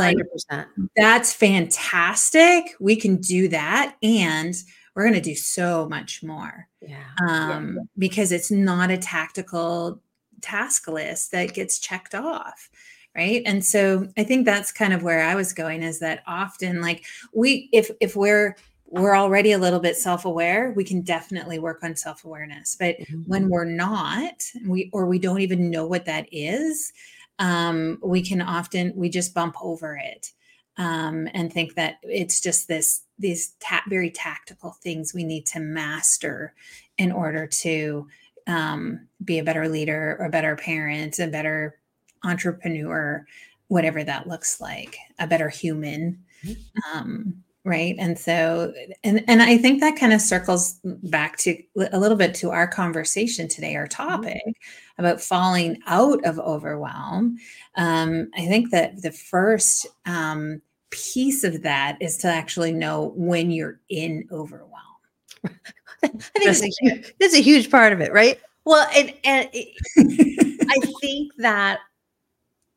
like, 0.51 0.67
that's 0.97 1.33
fantastic. 1.33 2.75
We 2.81 2.97
can 2.97 3.17
do 3.17 3.49
that. 3.49 3.97
And 4.03 4.55
we're 4.95 5.03
going 5.03 5.15
to 5.15 5.21
do 5.21 5.35
so 5.35 5.89
much 5.89 6.23
more. 6.23 6.69
Yeah. 6.81 7.05
Um, 7.27 7.77
yeah. 7.77 7.83
Because 7.99 8.33
it's 8.33 8.51
not 8.51 8.91
a 8.91 8.99
tactical 8.99 10.01
task 10.41 10.89
list 10.89 11.33
that 11.33 11.55
gets 11.55 11.79
checked 11.79 12.15
off 12.15 12.71
right 13.15 13.43
and 13.47 13.65
so 13.65 14.09
i 14.17 14.25
think 14.25 14.45
that's 14.45 14.73
kind 14.73 14.93
of 14.93 15.03
where 15.03 15.23
i 15.23 15.35
was 15.35 15.53
going 15.53 15.83
is 15.83 15.99
that 15.99 16.23
often 16.27 16.81
like 16.81 17.05
we 17.33 17.69
if 17.73 17.91
if 18.01 18.17
we're 18.17 18.57
we're 18.87 19.17
already 19.17 19.53
a 19.53 19.59
little 19.59 19.81
bit 19.81 19.97
self-aware 19.97 20.73
we 20.77 20.85
can 20.85 21.01
definitely 21.01 21.59
work 21.59 21.83
on 21.83 21.95
self-awareness 21.95 22.77
but 22.79 22.99
mm-hmm. 22.99 23.23
when 23.23 23.49
we're 23.49 23.65
not 23.65 24.43
we 24.67 24.91
or 24.93 25.07
we 25.07 25.19
don't 25.19 25.41
even 25.41 25.71
know 25.71 25.87
what 25.87 26.05
that 26.05 26.27
is 26.33 26.93
um, 27.39 27.99
we 28.03 28.21
can 28.23 28.43
often 28.43 28.93
we 28.95 29.09
just 29.09 29.33
bump 29.33 29.57
over 29.63 29.97
it 29.97 30.33
um, 30.77 31.27
and 31.33 31.53
think 31.53 31.75
that 31.75 31.97
it's 32.03 32.41
just 32.41 32.69
this 32.69 33.03
these 33.19 33.55
ta- 33.61 33.83
very 33.89 34.11
tactical 34.11 34.73
things 34.83 35.15
we 35.15 35.25
need 35.25 35.47
to 35.47 35.61
master 35.61 36.55
in 36.99 37.11
order 37.11 37.47
to 37.47 38.07
um, 38.47 39.07
be 39.25 39.39
a 39.39 39.45
better 39.45 39.69
leader 39.69 40.17
or 40.21 40.29
better 40.29 40.57
parent 40.57 41.19
a 41.19 41.27
better 41.27 41.80
entrepreneur, 42.25 43.25
whatever 43.69 44.05
that 44.05 44.29
looks 44.29 44.61
like, 44.61 44.97
a 45.19 45.27
better 45.27 45.49
human. 45.49 46.23
Mm-hmm. 46.45 46.99
Um, 46.99 47.43
right 47.65 47.95
and 47.99 48.19
so 48.19 48.73
and 49.05 49.23
and 49.29 49.43
i 49.43 49.57
think 49.59 49.81
that 49.81 49.97
kind 49.97 50.13
of 50.13 50.21
circles 50.21 50.81
back 50.85 51.37
to 51.37 51.63
a 51.93 51.99
little 51.99 52.17
bit 52.17 52.35
to 52.35 52.51
our 52.51 52.67
conversation 52.67 53.49
today 53.49 53.77
our 53.77 53.87
mm-hmm. 53.87 54.09
topic 54.09 54.43
mm-hmm. 54.47 55.01
about 55.05 55.21
falling 55.21 55.79
out 55.87 56.25
of 56.25 56.39
overwhelm 56.39 57.37
um, 57.77 58.31
i 58.35 58.47
think 58.47 58.71
that 58.71 59.03
the 59.03 59.13
first 59.13 59.87
um, 60.07 60.61
piece 60.91 61.45
of 61.45 61.63
that 61.63 61.99
is 62.01 62.17
to 62.17 62.29
actually 62.29 62.73
know 62.73 63.13
when 63.15 63.51
you're 63.51 63.79
in 63.91 64.27
overwhelm 64.33 64.71
i 65.45 66.09
think 66.09 66.45
that's 66.45 66.63
a, 66.63 66.71
huge, 66.81 67.15
that's 67.21 67.35
a 67.35 67.43
huge 67.43 67.71
part 67.71 67.93
of 67.93 68.01
it 68.01 68.13
right 68.13 68.41
well 68.65 68.89
and 68.97 69.13
and 69.25 69.51
it, 69.53 70.57
i 70.71 70.87
think 71.03 71.31
that 71.37 71.81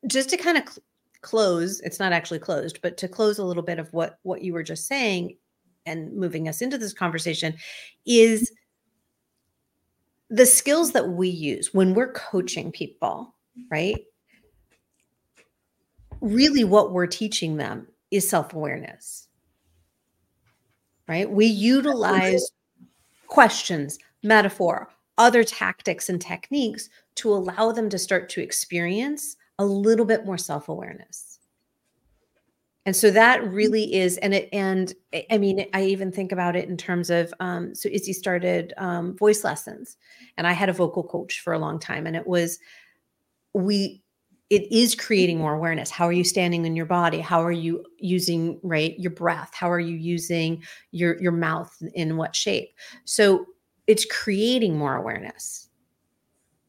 just 0.06 0.30
to 0.30 0.36
kind 0.36 0.58
of 0.58 0.68
cl- 0.68 0.82
close, 1.20 1.80
it's 1.80 1.98
not 1.98 2.12
actually 2.12 2.38
closed, 2.38 2.80
but 2.82 2.96
to 2.98 3.08
close 3.08 3.38
a 3.38 3.44
little 3.44 3.62
bit 3.62 3.78
of 3.78 3.92
what 3.92 4.18
what 4.22 4.42
you 4.42 4.52
were 4.52 4.62
just 4.62 4.86
saying 4.86 5.36
and 5.86 6.12
moving 6.14 6.48
us 6.48 6.62
into 6.62 6.78
this 6.78 6.92
conversation 6.92 7.54
is 8.06 8.50
the 10.30 10.46
skills 10.46 10.92
that 10.92 11.08
we 11.10 11.28
use 11.28 11.72
when 11.74 11.94
we're 11.94 12.12
coaching 12.12 12.72
people, 12.72 13.34
right? 13.70 13.96
Really 16.20 16.64
what 16.64 16.92
we're 16.92 17.06
teaching 17.06 17.56
them 17.56 17.86
is 18.10 18.28
self-awareness. 18.28 19.28
Right? 21.06 21.30
We 21.30 21.46
utilize 21.46 22.50
questions, 23.26 23.98
metaphor, 24.22 24.88
other 25.18 25.44
tactics 25.44 26.08
and 26.08 26.20
techniques 26.20 26.88
to 27.16 27.32
allow 27.32 27.72
them 27.72 27.90
to 27.90 27.98
start 27.98 28.28
to 28.30 28.40
experience 28.40 29.36
a 29.58 29.64
little 29.64 30.04
bit 30.04 30.24
more 30.24 30.38
self-awareness. 30.38 31.38
And 32.86 32.94
so 32.94 33.10
that 33.12 33.42
really 33.42 33.94
is 33.94 34.18
and 34.18 34.34
it 34.34 34.46
and 34.52 34.92
i 35.30 35.38
mean 35.38 35.64
i 35.72 35.82
even 35.84 36.12
think 36.12 36.32
about 36.32 36.54
it 36.54 36.68
in 36.68 36.76
terms 36.76 37.08
of 37.08 37.32
um 37.40 37.74
so 37.74 37.88
izzy 37.90 38.12
started 38.12 38.74
um, 38.76 39.16
voice 39.16 39.42
lessons 39.42 39.96
and 40.36 40.46
i 40.46 40.52
had 40.52 40.68
a 40.68 40.72
vocal 40.74 41.02
coach 41.02 41.40
for 41.40 41.54
a 41.54 41.58
long 41.58 41.78
time 41.78 42.06
and 42.06 42.14
it 42.14 42.26
was 42.26 42.58
we 43.54 44.04
it 44.50 44.70
is 44.70 44.94
creating 44.94 45.38
more 45.38 45.54
awareness. 45.54 45.90
How 45.90 46.06
are 46.06 46.12
you 46.12 46.24
standing 46.24 46.66
in 46.66 46.76
your 46.76 46.86
body? 46.86 47.18
How 47.18 47.42
are 47.42 47.52
you 47.52 47.84
using 47.98 48.60
right 48.62 48.94
your 48.98 49.10
breath? 49.10 49.50
How 49.54 49.70
are 49.70 49.80
you 49.80 49.96
using 49.96 50.62
your 50.92 51.20
your 51.20 51.32
mouth 51.32 51.74
in 51.94 52.16
what 52.16 52.36
shape? 52.36 52.70
So 53.04 53.46
it's 53.86 54.04
creating 54.04 54.76
more 54.76 54.96
awareness 54.96 55.63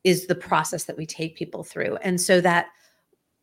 is 0.05 0.27
the 0.27 0.35
process 0.35 0.85
that 0.85 0.97
we 0.97 1.05
take 1.05 1.35
people 1.35 1.63
through. 1.63 1.97
And 1.97 2.21
so 2.21 2.39
that 2.39 2.67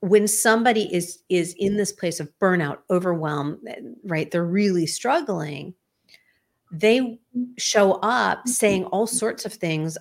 when 0.01 0.27
somebody 0.27 0.93
is 0.95 1.19
is 1.29 1.55
in 1.59 1.77
this 1.77 1.93
place 1.93 2.19
of 2.19 2.33
burnout 2.41 2.79
overwhelm 2.91 3.61
right 4.05 4.33
they're 4.33 4.45
really 4.45 4.85
struggling 4.85 5.73
they 6.73 7.21
show 7.59 7.93
up 8.03 8.39
mm-hmm. 8.39 8.49
saying 8.49 8.85
all 8.87 9.07
sorts 9.07 9.45
of 9.45 9.53
things. 9.53 9.99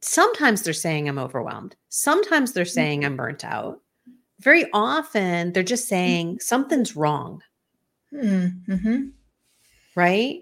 Sometimes 0.00 0.62
they're 0.62 0.72
saying 0.72 1.08
i'm 1.08 1.18
overwhelmed. 1.18 1.76
Sometimes 1.90 2.52
they're 2.52 2.64
saying 2.64 3.00
mm-hmm. 3.00 3.12
i'm 3.12 3.16
burnt 3.16 3.44
out. 3.44 3.80
Very 4.40 4.64
often 4.72 5.52
they're 5.52 5.62
just 5.62 5.84
mm-hmm. 5.84 5.94
saying 5.94 6.38
something's 6.40 6.96
wrong. 6.96 7.42
Mm-hmm. 8.12 9.08
right 9.94 10.40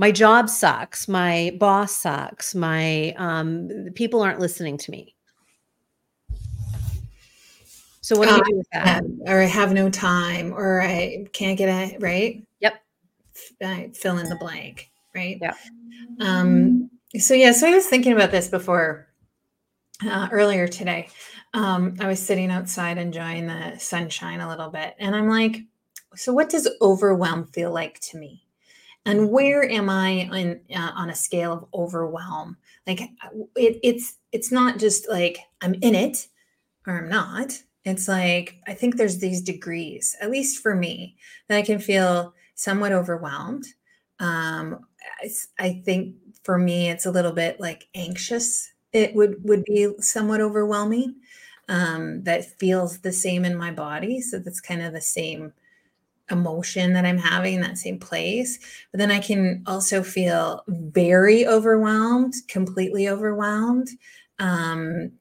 my 0.00 0.10
job 0.10 0.48
sucks. 0.48 1.08
My 1.08 1.54
boss 1.60 1.94
sucks. 1.94 2.54
My 2.54 3.12
um, 3.18 3.68
people 3.94 4.22
aren't 4.22 4.40
listening 4.40 4.78
to 4.78 4.90
me. 4.90 5.14
So 8.00 8.16
what 8.16 8.30
do 8.30 8.34
you 8.34 8.42
do 8.44 8.56
with 8.56 8.66
that? 8.72 9.04
Or 9.26 9.42
i 9.42 9.44
have 9.44 9.72
no 9.72 9.90
time 9.90 10.54
or 10.54 10.80
i 10.80 11.26
can't 11.34 11.58
get 11.58 11.68
it 11.68 12.02
right? 12.02 12.42
Yep. 12.60 12.82
I 13.62 13.90
fill 13.94 14.16
in 14.18 14.28
the 14.28 14.36
blank 14.36 14.90
right? 15.14 15.38
Yeah 15.40 15.52
um 16.20 16.90
so 17.18 17.34
yeah 17.34 17.52
so 17.52 17.68
i 17.68 17.70
was 17.70 17.86
thinking 17.86 18.12
about 18.12 18.30
this 18.30 18.48
before 18.48 19.06
uh, 20.04 20.28
earlier 20.32 20.66
today. 20.66 21.08
Um, 21.52 21.96
i 22.00 22.06
was 22.06 22.20
sitting 22.20 22.50
outside 22.50 22.96
enjoying 22.96 23.46
the 23.46 23.76
sunshine 23.78 24.40
a 24.40 24.48
little 24.48 24.70
bit 24.70 24.94
and 24.98 25.14
i'm 25.14 25.28
like 25.28 25.58
so 26.14 26.32
what 26.32 26.48
does 26.48 26.68
overwhelm 26.80 27.46
feel 27.46 27.72
like 27.72 28.00
to 28.00 28.18
me 28.18 28.44
and 29.06 29.30
where 29.30 29.68
am 29.68 29.88
i 29.90 30.28
on 30.32 30.60
uh, 30.74 30.92
on 30.94 31.10
a 31.10 31.14
scale 31.14 31.52
of 31.52 31.66
overwhelm? 31.74 32.56
Like 32.86 33.00
it, 33.56 33.80
it's 33.82 34.16
it's 34.32 34.52
not 34.52 34.78
just 34.78 35.08
like 35.08 35.38
i'm 35.62 35.74
in 35.74 35.94
it 35.94 36.28
or 36.86 36.98
i'm 36.98 37.08
not. 37.08 37.62
It's 37.84 38.08
like 38.08 38.56
i 38.68 38.74
think 38.74 38.96
there's 38.96 39.18
these 39.18 39.42
degrees 39.42 40.16
at 40.20 40.30
least 40.30 40.62
for 40.62 40.74
me 40.74 41.16
that 41.48 41.58
i 41.58 41.62
can 41.62 41.78
feel 41.78 42.34
somewhat 42.54 42.92
overwhelmed. 42.92 43.66
Um 44.18 44.86
I, 45.22 45.30
I 45.58 45.82
think 45.84 46.16
for 46.44 46.58
me 46.58 46.90
it's 46.90 47.06
a 47.06 47.10
little 47.10 47.32
bit 47.32 47.60
like 47.60 47.88
anxious. 47.94 48.72
It 48.92 49.14
would 49.14 49.42
would 49.44 49.64
be 49.64 49.88
somewhat 50.00 50.40
overwhelming 50.40 51.16
um 51.68 52.22
that 52.24 52.58
feels 52.58 52.98
the 53.00 53.12
same 53.12 53.44
in 53.44 53.56
my 53.56 53.70
body. 53.70 54.20
So 54.20 54.38
that's 54.38 54.60
kind 54.60 54.82
of 54.82 54.92
the 54.92 55.00
same 55.00 55.52
emotion 56.30 56.92
that 56.92 57.04
I'm 57.04 57.18
having 57.18 57.54
in 57.54 57.60
that 57.62 57.78
same 57.78 57.98
place. 57.98 58.58
But 58.90 58.98
then 58.98 59.10
I 59.10 59.18
can 59.18 59.62
also 59.66 60.02
feel 60.02 60.62
very 60.68 61.46
overwhelmed, 61.46 62.34
completely 62.48 63.08
overwhelmed, 63.08 63.88
um, 64.38 65.12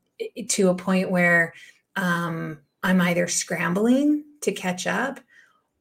to 0.50 0.70
a 0.70 0.76
point 0.76 1.12
where 1.12 1.54
um, 1.96 2.60
I'm 2.84 3.02
either 3.02 3.28
scrambling 3.28 4.24
to 4.42 4.52
catch 4.52 4.88
up, 4.88 5.20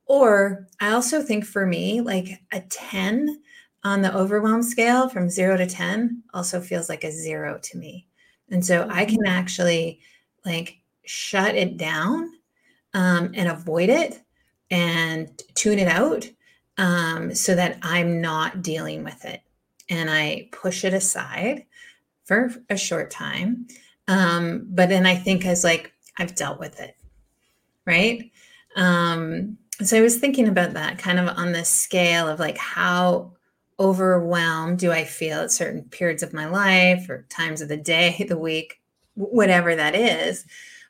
or 0.06 0.66
I 0.80 0.92
also 0.92 1.22
think 1.22 1.44
for 1.44 1.66
me, 1.66 2.00
like 2.00 2.40
a 2.52 2.60
10 2.60 3.40
on 3.84 4.02
the 4.02 4.14
overwhelm 4.14 4.62
scale 4.62 5.08
from 5.08 5.30
zero 5.30 5.56
to 5.56 5.66
10 5.66 6.22
also 6.34 6.60
feels 6.60 6.88
like 6.88 7.04
a 7.04 7.12
zero 7.12 7.58
to 7.62 7.78
me. 7.78 8.06
And 8.50 8.64
so 8.64 8.88
I 8.90 9.04
can 9.04 9.18
mm-hmm. 9.18 9.32
actually 9.32 10.00
like 10.44 10.78
shut 11.04 11.54
it 11.54 11.76
down 11.76 12.32
um, 12.94 13.32
and 13.34 13.48
avoid 13.48 13.90
it 13.90 14.20
and 14.70 15.30
tune 15.54 15.78
it 15.78 15.88
out 15.88 16.28
um, 16.76 17.34
so 17.34 17.54
that 17.54 17.78
I'm 17.82 18.20
not 18.20 18.62
dealing 18.62 19.04
with 19.04 19.24
it. 19.24 19.40
And 19.90 20.10
I 20.10 20.48
push 20.52 20.84
it 20.84 20.94
aside 20.94 21.64
for 22.24 22.50
a 22.68 22.76
short 22.76 23.10
time. 23.10 23.66
Um, 24.06 24.66
but 24.68 24.88
then 24.88 25.06
I 25.06 25.16
think 25.16 25.44
as 25.44 25.64
like, 25.64 25.92
I've 26.18 26.34
dealt 26.34 26.60
with 26.60 26.80
it. 26.80 26.96
Right. 27.86 28.30
Um, 28.76 29.58
so 29.82 29.96
I 29.96 30.00
was 30.00 30.18
thinking 30.18 30.48
about 30.48 30.74
that 30.74 30.98
kind 30.98 31.18
of 31.18 31.28
on 31.38 31.52
the 31.52 31.64
scale 31.64 32.28
of 32.28 32.40
like 32.40 32.58
how 32.58 33.32
overwhelmed 33.80 34.78
do 34.78 34.90
I 34.90 35.04
feel 35.04 35.38
at 35.38 35.52
certain 35.52 35.84
periods 35.84 36.22
of 36.22 36.32
my 36.32 36.46
life 36.46 37.08
or 37.08 37.26
times 37.28 37.60
of 37.60 37.68
the 37.68 37.76
day, 37.76 38.24
the 38.28 38.38
week, 38.38 38.80
whatever 39.14 39.74
that 39.74 39.94
is. 39.94 40.44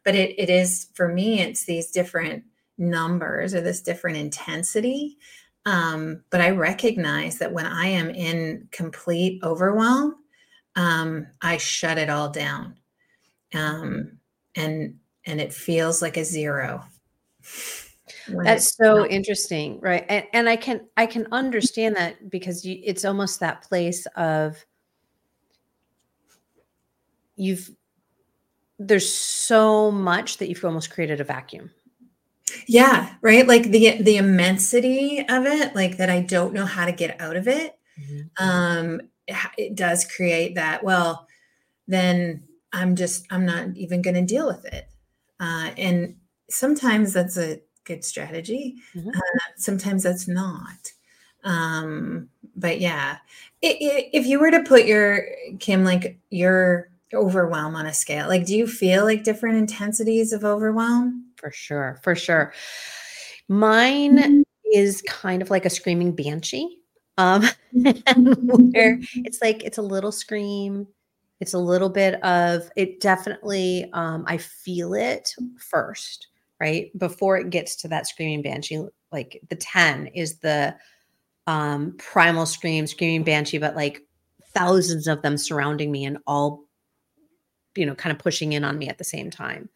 But 0.04 0.14
it, 0.14 0.38
it 0.38 0.49
is 0.49 0.88
for 0.94 1.08
me, 1.08 1.40
it's 1.40 1.64
these 1.64 1.90
different 1.90 2.44
numbers 2.78 3.54
or 3.54 3.61
this 3.61 3.82
different 3.82 4.16
intensity. 4.16 5.18
Um, 5.66 6.23
but 6.30 6.40
I 6.40 6.50
recognize 6.50 7.38
that 7.38 7.52
when 7.52 7.66
I 7.66 7.87
am 7.87 8.11
in 8.11 8.68
complete 8.70 9.42
overwhelm, 9.42 10.16
um, 10.76 11.26
I 11.42 11.56
shut 11.56 11.99
it 11.99 12.08
all 12.08 12.30
down. 12.30 12.76
Um, 13.54 14.18
and 14.54 14.99
and 15.26 15.40
it 15.40 15.52
feels 15.52 16.00
like 16.00 16.16
a 16.16 16.25
zero. 16.25 16.85
That's 18.28 18.76
so 18.76 18.94
not. 18.94 19.11
interesting, 19.11 19.80
right? 19.80 20.04
And, 20.08 20.25
and 20.32 20.49
I 20.49 20.56
can 20.56 20.87
I 20.97 21.06
can 21.06 21.26
understand 21.32 21.97
that 21.97 22.30
because 22.30 22.64
you, 22.64 22.80
it's 22.82 23.04
almost 23.04 23.40
that 23.40 23.62
place 23.62 24.06
of 24.16 24.64
you've 27.37 27.70
there's 28.78 29.12
so 29.12 29.90
much 29.90 30.38
that 30.38 30.49
you've 30.49 30.64
almost 30.64 30.90
created 30.90 31.20
a 31.20 31.25
vacuum. 31.25 31.70
Yeah, 32.67 33.14
right. 33.23 33.47
Like 33.47 33.64
the 33.64 34.02
the 34.02 34.17
immensity 34.17 35.25
of 35.28 35.47
it, 35.47 35.75
like 35.75 35.97
that 35.99 36.11
I 36.11 36.21
don't 36.21 36.55
know 36.55 36.67
how 36.67 36.87
to 36.87 36.93
get 36.93 37.21
out 37.21 37.37
of 37.37 37.49
it. 37.49 37.78
Mm-hmm. 38.00 38.45
Um, 38.45 39.00
it, 39.26 39.37
it 39.57 39.75
does 39.75 40.05
create 40.05 40.55
that. 40.55 40.85
Well, 40.85 41.26
then 41.87 42.45
I'm 42.73 42.97
just 42.97 43.26
I'm 43.31 43.47
not 43.47 43.76
even 43.76 44.02
going 44.02 44.17
to 44.17 44.23
deal 44.23 44.47
with 44.47 44.64
it. 44.67 44.88
Uh, 45.40 45.71
and 45.76 46.17
sometimes 46.50 47.12
that's 47.12 47.37
a 47.37 47.61
good 47.85 48.05
strategy. 48.05 48.76
Mm-hmm. 48.95 49.09
Uh, 49.09 49.52
sometimes 49.57 50.02
that's 50.02 50.28
not. 50.28 50.93
Um, 51.45 52.28
but 52.57 52.81
yeah, 52.81 53.19
it, 53.62 53.76
it, 53.81 54.11
if 54.12 54.26
you 54.26 54.40
were 54.40 54.50
to 54.50 54.62
put 54.62 54.85
your 54.85 55.25
Kim 55.61 55.85
like 55.85 56.19
your 56.31 56.90
overwhelm 57.14 57.75
on 57.76 57.87
a 57.87 57.95
scale, 57.95 58.28
like 58.28 58.45
do 58.45 58.57
you 58.57 58.67
feel 58.67 59.05
like 59.05 59.25
different 59.25 59.59
intensities 59.59 60.33
of 60.33 60.45
overwhelm? 60.45 61.27
For 61.38 61.50
sure, 61.50 61.99
for 62.02 62.14
sure. 62.14 62.52
Mine 63.49 64.18
mm-hmm. 64.18 64.40
is 64.73 65.02
kind 65.02 65.40
of 65.42 65.50
like 65.50 65.64
a 65.64 65.71
screaming 65.71 66.14
banshee. 66.14 66.78
Um, 67.16 67.42
where 67.73 68.99
it's 69.16 69.40
like 69.42 69.64
it's 69.64 69.78
a 69.78 69.83
little 69.83 70.12
scream, 70.12 70.87
it's 71.40 71.55
a 71.55 71.59
little 71.59 71.88
bit 71.88 72.22
of 72.24 72.70
it 72.77 73.01
definitely 73.01 73.88
um, 73.92 74.24
i 74.27 74.37
feel 74.37 74.94
it 74.94 75.35
first 75.59 76.29
right 76.61 76.96
before 76.98 77.37
it 77.37 77.51
gets 77.51 77.77
to 77.77 77.88
that 77.88 78.07
screaming 78.07 78.42
banshee 78.42 78.85
like 79.12 79.40
the 79.48 79.57
10 79.57 80.09
is 80.09 80.38
the 80.38 80.74
um 81.46 81.94
primal 81.98 82.46
scream 82.46 82.87
screaming 82.87 83.24
banshee 83.24 83.59
but 83.59 83.77
like 83.77 84.03
thousands 84.55 85.07
of 85.07 85.22
them 85.22 85.37
surrounding 85.37 85.92
me 85.92 86.05
and 86.05 86.18
all 86.27 86.64
you 87.74 87.87
know 87.87 87.94
kind 87.94 88.12
of 88.12 88.18
pushing 88.18 88.53
in 88.53 88.64
on 88.64 88.79
me 88.79 88.88
at 88.88 88.98
the 88.98 89.05
same 89.05 89.31
time 89.31 89.68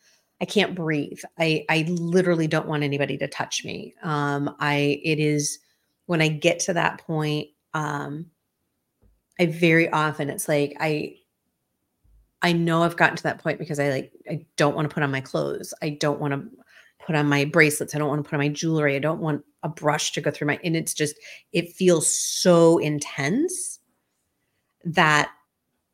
i 0.42 0.44
can't 0.44 0.74
breathe 0.74 1.20
i 1.38 1.64
i 1.70 1.86
literally 1.88 2.46
don't 2.46 2.68
want 2.68 2.82
anybody 2.82 3.16
to 3.16 3.28
touch 3.28 3.64
me 3.64 3.94
um 4.02 4.54
i 4.60 5.00
it 5.02 5.18
is 5.18 5.58
when 6.06 6.20
i 6.20 6.28
get 6.28 6.58
to 6.58 6.74
that 6.74 7.00
point 7.00 7.48
um 7.72 8.26
i 9.40 9.46
very 9.46 9.88
often 9.90 10.28
it's 10.28 10.48
like 10.48 10.76
i 10.80 11.14
I 12.42 12.52
know 12.52 12.82
I've 12.82 12.96
gotten 12.96 13.16
to 13.16 13.22
that 13.22 13.38
point 13.38 13.58
because 13.58 13.78
I 13.78 13.88
like 13.88 14.12
I 14.28 14.44
don't 14.56 14.74
want 14.74 14.88
to 14.88 14.92
put 14.92 15.02
on 15.02 15.12
my 15.12 15.20
clothes. 15.20 15.72
I 15.80 15.90
don't 15.90 16.20
want 16.20 16.34
to 16.34 16.42
put 17.04 17.14
on 17.14 17.26
my 17.26 17.44
bracelets. 17.44 17.94
I 17.94 17.98
don't 17.98 18.08
want 18.08 18.22
to 18.22 18.28
put 18.28 18.34
on 18.34 18.40
my 18.40 18.48
jewelry. 18.48 18.96
I 18.96 19.00
don't 19.00 19.20
want 19.20 19.44
a 19.62 19.68
brush 19.68 20.12
to 20.12 20.20
go 20.20 20.30
through 20.30 20.48
my 20.48 20.58
and 20.64 20.76
it's 20.76 20.92
just 20.92 21.14
it 21.52 21.72
feels 21.72 22.12
so 22.12 22.78
intense 22.78 23.78
that 24.84 25.30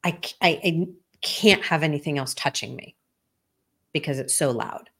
I 0.05 0.19
I, 0.41 0.61
I 0.65 0.87
can't 1.21 1.63
have 1.63 1.83
anything 1.83 2.17
else 2.19 2.33
touching 2.33 2.75
me 2.77 2.97
because 3.93 4.19
it's 4.19 4.35
so 4.35 4.51
loud. 4.51 4.91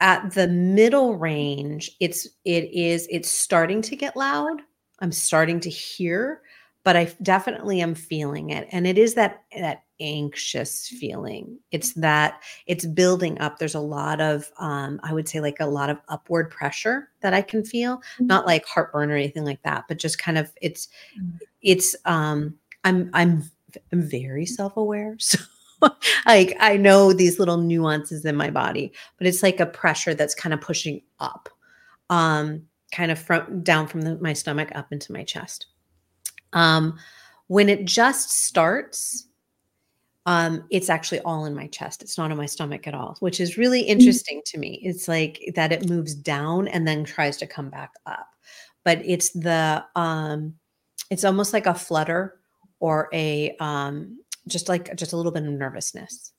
At 0.00 0.32
the 0.34 0.48
middle 0.48 1.16
range, 1.16 1.90
it's 2.00 2.26
it 2.44 2.70
is 2.72 3.06
it's 3.10 3.30
starting 3.30 3.80
to 3.82 3.96
get 3.96 4.16
loud. 4.16 4.60
I'm 5.00 5.12
starting 5.12 5.60
to 5.60 5.70
hear, 5.70 6.42
but 6.84 6.96
I 6.96 7.12
definitely 7.22 7.80
am 7.80 7.94
feeling 7.94 8.50
it. 8.50 8.68
And 8.72 8.86
it 8.86 8.98
is 8.98 9.14
that 9.14 9.44
that 9.56 9.84
anxious 10.00 10.88
feeling. 10.88 11.58
It's 11.70 11.92
that 11.94 12.42
it's 12.66 12.84
building 12.84 13.40
up. 13.40 13.58
There's 13.58 13.76
a 13.76 13.80
lot 13.80 14.20
of 14.20 14.50
um, 14.58 15.00
I 15.04 15.12
would 15.12 15.28
say 15.28 15.40
like 15.40 15.60
a 15.60 15.66
lot 15.66 15.90
of 15.90 15.98
upward 16.08 16.50
pressure 16.50 17.08
that 17.20 17.32
I 17.32 17.40
can 17.40 17.64
feel. 17.64 17.98
Mm-hmm. 17.98 18.26
Not 18.26 18.46
like 18.46 18.66
heartburn 18.66 19.10
or 19.10 19.14
anything 19.14 19.44
like 19.44 19.62
that, 19.62 19.84
but 19.88 19.98
just 19.98 20.18
kind 20.18 20.38
of 20.38 20.52
it's 20.60 20.88
mm-hmm. 21.18 21.36
it's 21.62 21.94
um 22.04 22.54
I'm 22.84 23.10
I'm 23.14 23.48
I'm 23.92 24.02
very 24.02 24.46
self-aware. 24.46 25.16
So 25.20 25.38
like 26.26 26.56
I 26.60 26.76
know 26.76 27.12
these 27.12 27.38
little 27.38 27.58
nuances 27.58 28.24
in 28.24 28.36
my 28.36 28.50
body, 28.50 28.92
but 29.18 29.26
it's 29.26 29.42
like 29.42 29.60
a 29.60 29.66
pressure 29.66 30.14
that's 30.14 30.34
kind 30.34 30.52
of 30.52 30.60
pushing 30.60 31.02
up. 31.20 31.48
Um 32.10 32.66
kind 32.92 33.10
of 33.10 33.18
from 33.18 33.62
down 33.62 33.88
from 33.88 34.02
the, 34.02 34.16
my 34.18 34.32
stomach 34.32 34.70
up 34.74 34.92
into 34.92 35.12
my 35.12 35.24
chest. 35.24 35.66
Um, 36.52 36.98
when 37.48 37.68
it 37.68 37.86
just 37.86 38.30
starts, 38.30 39.26
um, 40.26 40.64
it's 40.70 40.90
actually 40.90 41.20
all 41.20 41.46
in 41.46 41.54
my 41.54 41.66
chest. 41.66 42.02
It's 42.02 42.16
not 42.16 42.30
in 42.30 42.36
my 42.36 42.46
stomach 42.46 42.86
at 42.86 42.94
all, 42.94 43.16
which 43.20 43.40
is 43.40 43.58
really 43.58 43.82
mm. 43.82 43.86
interesting 43.86 44.38
mm-hmm. 44.38 44.56
to 44.56 44.58
me. 44.58 44.80
It's 44.84 45.08
like 45.08 45.42
that 45.56 45.72
it 45.72 45.88
moves 45.88 46.14
down 46.14 46.68
and 46.68 46.86
then 46.86 47.04
tries 47.04 47.36
to 47.38 47.46
come 47.46 47.70
back 47.70 47.94
up. 48.06 48.28
But 48.84 49.00
it's 49.04 49.30
the 49.30 49.84
um, 49.96 50.54
it's 51.10 51.24
almost 51.24 51.52
like 51.52 51.66
a 51.66 51.74
flutter 51.74 52.38
or 52.78 53.08
a 53.12 53.56
um, 53.58 54.18
just 54.48 54.68
like 54.68 54.94
just 54.96 55.12
a 55.12 55.16
little 55.16 55.32
bit 55.32 55.44
of 55.44 55.50
nervousness. 55.50 56.32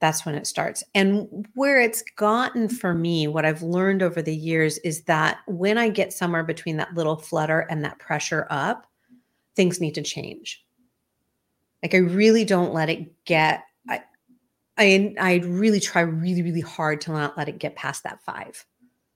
That's 0.00 0.24
when 0.24 0.34
it 0.34 0.46
starts. 0.46 0.82
And 0.94 1.46
where 1.54 1.78
it's 1.78 2.02
gotten 2.16 2.68
for 2.70 2.94
me, 2.94 3.28
what 3.28 3.44
I've 3.44 3.62
learned 3.62 4.02
over 4.02 4.22
the 4.22 4.34
years 4.34 4.78
is 4.78 5.02
that 5.02 5.40
when 5.46 5.76
I 5.76 5.90
get 5.90 6.12
somewhere 6.12 6.42
between 6.42 6.78
that 6.78 6.94
little 6.94 7.16
flutter 7.16 7.60
and 7.60 7.84
that 7.84 7.98
pressure 7.98 8.46
up, 8.48 8.86
things 9.56 9.80
need 9.80 9.94
to 9.96 10.02
change. 10.02 10.64
Like 11.82 11.94
I 11.94 11.98
really 11.98 12.44
don't 12.44 12.72
let 12.72 12.88
it 12.88 13.24
get 13.24 13.64
I 13.88 14.02
I 14.78 15.14
I 15.20 15.34
really 15.44 15.80
try 15.80 16.02
really 16.02 16.42
really 16.42 16.60
hard 16.60 17.00
to 17.02 17.12
not 17.12 17.36
let 17.36 17.48
it 17.48 17.58
get 17.58 17.76
past 17.76 18.04
that 18.04 18.22
5. 18.22 18.64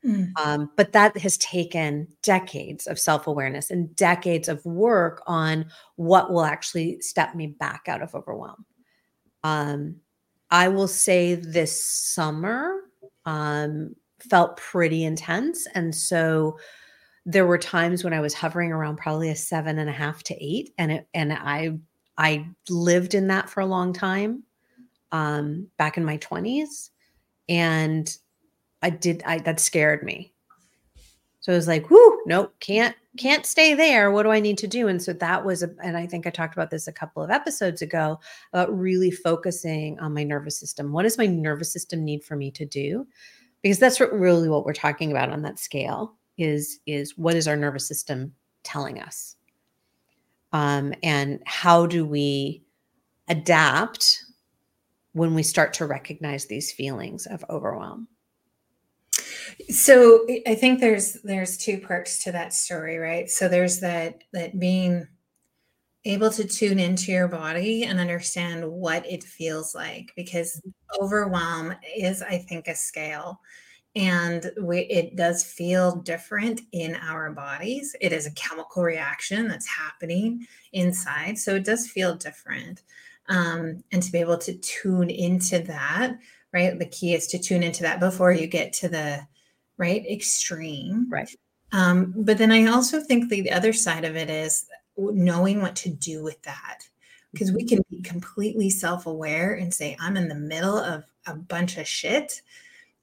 Mm. 0.04 0.32
Um, 0.36 0.70
but 0.76 0.92
that 0.92 1.16
has 1.18 1.38
taken 1.38 2.08
decades 2.22 2.86
of 2.86 2.98
self-awareness 2.98 3.70
and 3.70 3.94
decades 3.96 4.48
of 4.48 4.64
work 4.66 5.22
on 5.26 5.66
what 5.96 6.30
will 6.30 6.44
actually 6.44 7.00
step 7.00 7.34
me 7.34 7.46
back 7.46 7.84
out 7.88 8.02
of 8.02 8.14
overwhelm. 8.14 8.66
Um, 9.42 9.96
I 10.50 10.68
will 10.68 10.88
say 10.88 11.34
this 11.34 11.84
summer 11.84 12.80
um, 13.24 13.94
felt 14.20 14.56
pretty 14.56 15.04
intense. 15.04 15.66
And 15.74 15.94
so 15.94 16.58
there 17.26 17.46
were 17.46 17.58
times 17.58 18.04
when 18.04 18.12
I 18.12 18.20
was 18.20 18.34
hovering 18.34 18.72
around 18.72 18.96
probably 18.96 19.30
a 19.30 19.36
seven 19.36 19.78
and 19.78 19.88
a 19.88 19.92
half 19.92 20.22
to 20.24 20.44
eight. 20.44 20.74
And 20.76 20.92
it, 20.92 21.08
and 21.14 21.32
I, 21.32 21.78
I 22.18 22.46
lived 22.68 23.14
in 23.14 23.28
that 23.28 23.48
for 23.48 23.60
a 23.60 23.66
long 23.66 23.94
time 23.94 24.42
um, 25.12 25.68
back 25.78 25.96
in 25.96 26.04
my 26.04 26.18
20s. 26.18 26.90
And 27.48 28.14
I 28.84 28.90
did, 28.90 29.22
I, 29.24 29.38
that 29.38 29.58
scared 29.58 30.02
me. 30.02 30.32
So 31.40 31.52
I 31.52 31.56
was 31.56 31.66
like, 31.66 31.90
whoo, 31.90 32.22
nope, 32.26 32.54
can't, 32.60 32.94
can't 33.18 33.44
stay 33.44 33.74
there. 33.74 34.10
What 34.10 34.22
do 34.22 34.30
I 34.30 34.40
need 34.40 34.58
to 34.58 34.66
do? 34.66 34.88
And 34.88 35.02
so 35.02 35.12
that 35.14 35.44
was, 35.44 35.62
a, 35.62 35.70
and 35.82 35.96
I 35.96 36.06
think 36.06 36.26
I 36.26 36.30
talked 36.30 36.54
about 36.54 36.70
this 36.70 36.86
a 36.86 36.92
couple 36.92 37.22
of 37.22 37.30
episodes 37.30 37.82
ago 37.82 38.20
about 38.52 38.76
really 38.76 39.10
focusing 39.10 39.98
on 39.98 40.14
my 40.14 40.22
nervous 40.22 40.58
system. 40.58 40.92
What 40.92 41.02
does 41.02 41.18
my 41.18 41.26
nervous 41.26 41.72
system 41.72 42.04
need 42.04 42.22
for 42.24 42.36
me 42.36 42.50
to 42.52 42.64
do? 42.64 43.06
Because 43.62 43.78
that's 43.78 43.98
what 43.98 44.12
really 44.12 44.48
what 44.48 44.64
we're 44.64 44.72
talking 44.72 45.10
about 45.10 45.30
on 45.30 45.42
that 45.42 45.58
scale 45.58 46.14
is 46.36 46.80
is 46.86 47.16
what 47.16 47.36
is 47.36 47.46
our 47.46 47.56
nervous 47.56 47.86
system 47.86 48.34
telling 48.64 49.00
us 49.00 49.36
um, 50.52 50.94
and 51.02 51.42
how 51.46 51.84
do 51.84 52.04
we 52.06 52.62
adapt 53.28 54.24
when 55.12 55.34
we 55.34 55.42
start 55.42 55.72
to 55.74 55.86
recognize 55.86 56.46
these 56.46 56.72
feelings 56.72 57.26
of 57.26 57.44
overwhelm 57.50 58.08
So 59.70 60.26
I 60.46 60.54
think 60.54 60.80
there's 60.80 61.14
there's 61.24 61.56
two 61.56 61.78
parts 61.78 62.22
to 62.24 62.32
that 62.32 62.52
story, 62.52 62.98
right? 62.98 63.28
So 63.30 63.48
there's 63.48 63.80
that 63.80 64.22
that 64.32 64.58
being 64.58 65.06
able 66.04 66.30
to 66.30 66.44
tune 66.44 66.78
into 66.78 67.12
your 67.12 67.28
body 67.28 67.84
and 67.84 67.98
understand 67.98 68.70
what 68.70 69.06
it 69.06 69.24
feels 69.24 69.74
like 69.74 70.12
because 70.16 70.60
overwhelm 71.00 71.74
is 71.96 72.22
I 72.22 72.38
think 72.38 72.68
a 72.68 72.74
scale 72.74 73.40
and 73.96 74.50
we, 74.60 74.80
it 74.80 75.16
does 75.16 75.44
feel 75.44 75.96
different 75.96 76.62
in 76.72 76.96
our 76.96 77.30
bodies. 77.30 77.94
It 78.00 78.12
is 78.12 78.26
a 78.26 78.32
chemical 78.32 78.82
reaction 78.82 79.46
that's 79.46 79.68
happening 79.68 80.46
inside, 80.72 81.38
so 81.38 81.54
it 81.54 81.64
does 81.64 81.86
feel 81.86 82.16
different. 82.16 82.82
Um, 83.28 83.84
and 83.92 84.02
to 84.02 84.12
be 84.12 84.18
able 84.18 84.38
to 84.38 84.54
tune 84.58 85.10
into 85.10 85.60
that, 85.60 86.18
right? 86.52 86.76
The 86.78 86.86
key 86.86 87.14
is 87.14 87.28
to 87.28 87.38
tune 87.38 87.62
into 87.62 87.82
that 87.82 88.00
before 88.00 88.32
you 88.32 88.46
get 88.48 88.72
to 88.74 88.88
the 88.88 89.26
right? 89.76 90.04
Extreme, 90.06 91.10
right? 91.10 91.28
Um, 91.72 92.14
but 92.16 92.38
then 92.38 92.52
I 92.52 92.66
also 92.66 93.00
think 93.00 93.28
the 93.28 93.50
other 93.50 93.72
side 93.72 94.04
of 94.04 94.16
it 94.16 94.30
is 94.30 94.66
knowing 94.96 95.60
what 95.60 95.76
to 95.76 95.90
do 95.90 96.22
with 96.22 96.40
that. 96.42 96.86
Because 97.32 97.50
we 97.50 97.64
can 97.64 97.80
be 97.90 98.00
completely 98.00 98.70
self-aware 98.70 99.54
and 99.54 99.74
say 99.74 99.96
i'm 99.98 100.16
in 100.16 100.28
the 100.28 100.36
middle 100.36 100.78
of 100.78 101.02
a 101.26 101.34
bunch 101.34 101.78
of 101.78 101.88
shit 101.88 102.42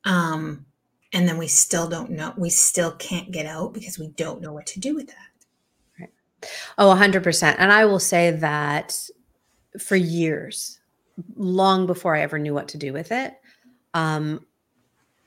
um, 0.05 0.65
and 1.11 1.27
then 1.27 1.37
we 1.37 1.47
still 1.47 1.89
don't 1.89 2.11
know 2.11 2.33
we 2.37 2.49
still 2.49 2.93
can't 2.93 3.31
get 3.31 3.45
out 3.45 3.73
because 3.73 3.99
we 3.99 4.07
don't 4.09 4.41
know 4.41 4.53
what 4.53 4.65
to 4.67 4.79
do 4.79 4.95
with 4.95 5.07
that. 5.07 5.27
Right. 5.99 6.09
Oh 6.77 6.95
100% 6.95 7.55
and 7.59 7.73
i 7.73 7.83
will 7.83 7.99
say 7.99 8.31
that 8.31 8.97
for 9.77 9.97
years 9.97 10.79
long 11.35 11.85
before 11.85 12.15
i 12.15 12.21
ever 12.21 12.39
knew 12.39 12.53
what 12.53 12.69
to 12.69 12.77
do 12.77 12.93
with 12.93 13.11
it 13.11 13.33
um, 13.93 14.45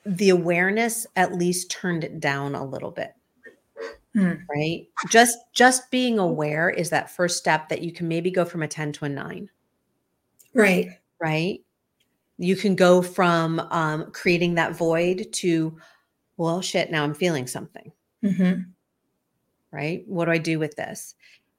the 0.06 0.30
awareness 0.30 1.06
at 1.16 1.34
least 1.34 1.70
turned 1.70 2.04
it 2.04 2.20
down 2.20 2.54
a 2.54 2.64
little 2.64 2.90
bit. 2.90 3.14
Hmm. 4.14 4.34
right? 4.48 4.86
Just 5.08 5.38
just 5.52 5.90
being 5.90 6.20
aware 6.20 6.70
is 6.70 6.90
that 6.90 7.10
first 7.10 7.36
step 7.36 7.68
that 7.68 7.82
you 7.82 7.92
can 7.92 8.06
maybe 8.06 8.30
go 8.30 8.44
from 8.44 8.62
a 8.62 8.68
10 8.68 8.92
to 8.92 9.06
a 9.06 9.08
9 9.08 9.50
right. 10.54 10.88
Right? 11.20 11.60
You 12.38 12.54
can 12.54 12.76
go 12.76 13.02
from 13.02 13.58
um, 13.70 14.10
creating 14.12 14.54
that 14.54 14.76
void 14.76 15.26
to 15.32 15.76
well 16.36 16.60
shit 16.60 16.92
now 16.92 17.02
i'm 17.02 17.14
feeling 17.14 17.48
something. 17.48 17.90
Mm-hmm. 18.22 18.62
right? 19.72 20.04
What 20.06 20.26
do 20.26 20.30
i 20.30 20.38
do 20.38 20.60
with 20.60 20.76
this? 20.76 21.16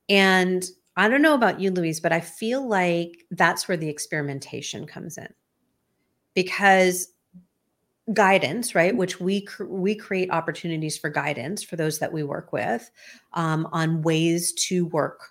And 0.08 0.66
i 0.96 1.10
don't 1.10 1.22
know 1.22 1.34
about 1.34 1.60
you 1.60 1.72
louise 1.72 2.00
but 2.00 2.14
i 2.14 2.22
feel 2.22 2.66
like 2.66 3.26
that's 3.32 3.68
where 3.68 3.76
the 3.76 3.90
experimentation 3.90 4.88
comes 4.88 5.18
in. 5.18 5.28
Because 6.36 7.10
guidance 8.14 8.76
right 8.76 8.96
which 8.96 9.20
we 9.20 9.42
cr- 9.42 9.64
we 9.66 9.96
create 9.96 10.30
opportunities 10.30 10.96
for 10.96 11.10
guidance 11.10 11.64
for 11.64 11.76
those 11.76 11.98
that 11.98 12.14
we 12.14 12.22
work 12.22 12.54
with 12.54 12.92
um, 13.34 13.68
on 13.72 14.04
ways 14.04 14.54
to 14.54 14.86
work 14.88 15.22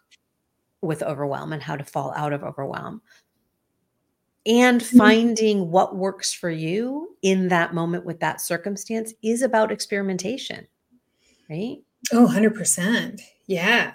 with 0.84 1.02
overwhelm 1.02 1.52
and 1.52 1.62
how 1.62 1.76
to 1.76 1.84
fall 1.84 2.12
out 2.14 2.32
of 2.32 2.44
overwhelm. 2.44 3.00
And 4.46 4.80
mm-hmm. 4.80 4.98
finding 4.98 5.70
what 5.70 5.96
works 5.96 6.32
for 6.32 6.50
you 6.50 7.16
in 7.22 7.48
that 7.48 7.74
moment 7.74 8.04
with 8.04 8.20
that 8.20 8.40
circumstance 8.40 9.14
is 9.22 9.42
about 9.42 9.72
experimentation 9.72 10.66
right? 11.50 11.78
Oh 12.12 12.26
100% 12.26 13.20
yeah. 13.46 13.94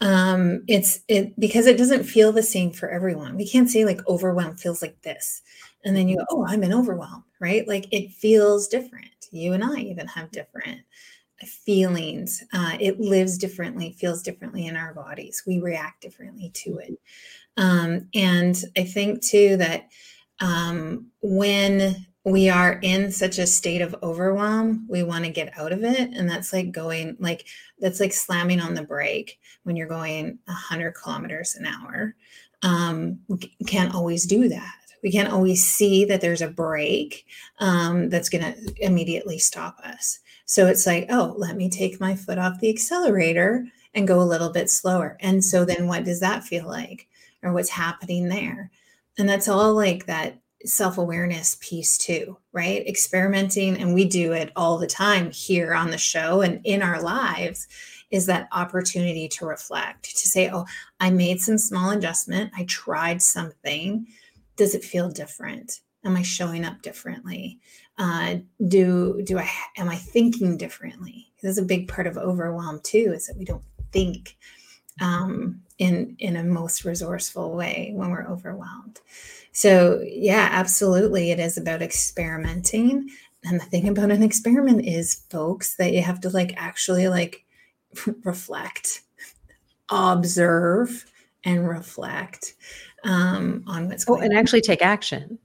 Um 0.00 0.64
it's 0.66 1.00
it 1.08 1.38
because 1.38 1.66
it 1.66 1.76
doesn't 1.76 2.04
feel 2.04 2.32
the 2.32 2.42
same 2.42 2.72
for 2.72 2.88
everyone. 2.88 3.36
We 3.36 3.48
can't 3.48 3.70
say 3.70 3.84
like 3.84 4.00
overwhelm 4.08 4.56
feels 4.56 4.82
like 4.82 5.00
this 5.02 5.42
and 5.84 5.96
then 5.96 6.08
you 6.08 6.16
go 6.16 6.24
oh 6.30 6.46
i'm 6.46 6.62
in 6.62 6.72
overwhelm 6.72 7.24
right 7.40 7.66
like 7.68 7.86
it 7.92 8.10
feels 8.10 8.68
different 8.68 9.28
you 9.30 9.52
and 9.52 9.64
i 9.64 9.76
even 9.76 10.06
have 10.06 10.30
different 10.30 10.80
feelings 11.64 12.44
uh, 12.52 12.76
it 12.78 13.00
lives 13.00 13.38
differently 13.38 13.96
feels 13.98 14.22
differently 14.22 14.66
in 14.66 14.76
our 14.76 14.92
bodies 14.92 15.42
we 15.46 15.58
react 15.58 16.02
differently 16.02 16.50
to 16.52 16.76
it 16.76 16.98
um, 17.56 18.08
and 18.14 18.62
I 18.76 18.84
think 18.84 19.22
too 19.22 19.56
that 19.58 19.90
um, 20.40 21.06
when 21.20 22.06
we 22.24 22.48
are 22.48 22.78
in 22.82 23.10
such 23.10 23.38
a 23.38 23.46
state 23.46 23.82
of 23.82 23.94
overwhelm, 24.02 24.86
we 24.88 25.02
want 25.02 25.24
to 25.24 25.30
get 25.30 25.56
out 25.58 25.72
of 25.72 25.84
it. 25.84 26.10
And 26.14 26.28
that's 26.28 26.52
like 26.52 26.72
going, 26.72 27.16
like, 27.18 27.46
that's 27.78 28.00
like 28.00 28.12
slamming 28.12 28.60
on 28.60 28.74
the 28.74 28.82
brake 28.82 29.38
when 29.64 29.76
you're 29.76 29.88
going 29.88 30.38
100 30.44 30.92
kilometers 30.92 31.54
an 31.56 31.66
hour. 31.66 32.14
Um, 32.62 33.20
can't 33.66 33.94
always 33.94 34.26
do 34.26 34.48
that. 34.48 34.74
We 35.02 35.12
can't 35.12 35.32
always 35.32 35.66
see 35.66 36.04
that 36.06 36.20
there's 36.20 36.42
a 36.42 36.48
brake 36.48 37.26
um, 37.58 38.08
that's 38.08 38.28
going 38.28 38.44
to 38.44 38.84
immediately 38.84 39.38
stop 39.38 39.78
us. 39.84 40.18
So 40.44 40.66
it's 40.66 40.86
like, 40.86 41.06
oh, 41.10 41.34
let 41.38 41.56
me 41.56 41.68
take 41.68 42.00
my 42.00 42.14
foot 42.14 42.38
off 42.38 42.60
the 42.60 42.70
accelerator 42.70 43.66
and 43.94 44.08
go 44.08 44.20
a 44.20 44.22
little 44.22 44.50
bit 44.50 44.70
slower. 44.70 45.16
And 45.20 45.44
so 45.44 45.64
then 45.64 45.86
what 45.86 46.04
does 46.04 46.20
that 46.20 46.44
feel 46.44 46.66
like? 46.66 47.08
or 47.42 47.52
what's 47.52 47.70
happening 47.70 48.28
there. 48.28 48.70
And 49.18 49.28
that's 49.28 49.48
all 49.48 49.74
like 49.74 50.06
that 50.06 50.38
self 50.64 50.98
awareness 50.98 51.56
piece, 51.60 51.96
too, 51.98 52.36
right? 52.52 52.86
Experimenting, 52.86 53.78
and 53.78 53.94
we 53.94 54.04
do 54.04 54.32
it 54.32 54.52
all 54.56 54.78
the 54.78 54.86
time 54.86 55.30
here 55.30 55.74
on 55.74 55.90
the 55.90 55.98
show 55.98 56.42
and 56.42 56.60
in 56.64 56.82
our 56.82 57.00
lives, 57.02 57.66
is 58.10 58.26
that 58.26 58.48
opportunity 58.52 59.28
to 59.28 59.46
reflect, 59.46 60.04
to 60.04 60.28
say, 60.28 60.50
oh, 60.50 60.66
I 60.98 61.10
made 61.10 61.40
some 61.40 61.58
small 61.58 61.90
adjustment, 61.90 62.52
I 62.56 62.64
tried 62.64 63.22
something. 63.22 64.06
Does 64.60 64.74
it 64.74 64.84
feel 64.84 65.08
different? 65.08 65.80
Am 66.04 66.14
I 66.18 66.20
showing 66.20 66.66
up 66.66 66.82
differently? 66.82 67.58
Uh, 67.96 68.40
do 68.68 69.22
do 69.24 69.38
I 69.38 69.50
am 69.78 69.88
I 69.88 69.96
thinking 69.96 70.58
differently? 70.58 71.32
This 71.40 71.52
is 71.52 71.56
a 71.56 71.62
big 71.62 71.88
part 71.88 72.06
of 72.06 72.18
overwhelm 72.18 72.80
too, 72.82 73.10
is 73.14 73.26
that 73.26 73.38
we 73.38 73.46
don't 73.46 73.64
think 73.90 74.36
um, 75.00 75.62
in 75.78 76.14
in 76.18 76.36
a 76.36 76.44
most 76.44 76.84
resourceful 76.84 77.56
way 77.56 77.92
when 77.94 78.10
we're 78.10 78.28
overwhelmed. 78.28 79.00
So 79.52 80.04
yeah, 80.06 80.50
absolutely, 80.52 81.30
it 81.30 81.40
is 81.40 81.56
about 81.56 81.80
experimenting. 81.80 83.08
And 83.44 83.58
the 83.58 83.64
thing 83.64 83.88
about 83.88 84.10
an 84.10 84.22
experiment 84.22 84.84
is, 84.84 85.22
folks, 85.30 85.76
that 85.76 85.94
you 85.94 86.02
have 86.02 86.20
to 86.20 86.28
like 86.28 86.52
actually 86.58 87.08
like 87.08 87.46
reflect, 88.24 89.00
observe, 89.88 91.06
and 91.44 91.66
reflect 91.66 92.54
um, 93.04 93.64
on 93.66 93.88
what's 93.88 94.04
going. 94.04 94.20
Oh, 94.20 94.24
and 94.24 94.32
on. 94.32 94.38
actually 94.38 94.60
take 94.60 94.82
action. 94.82 95.38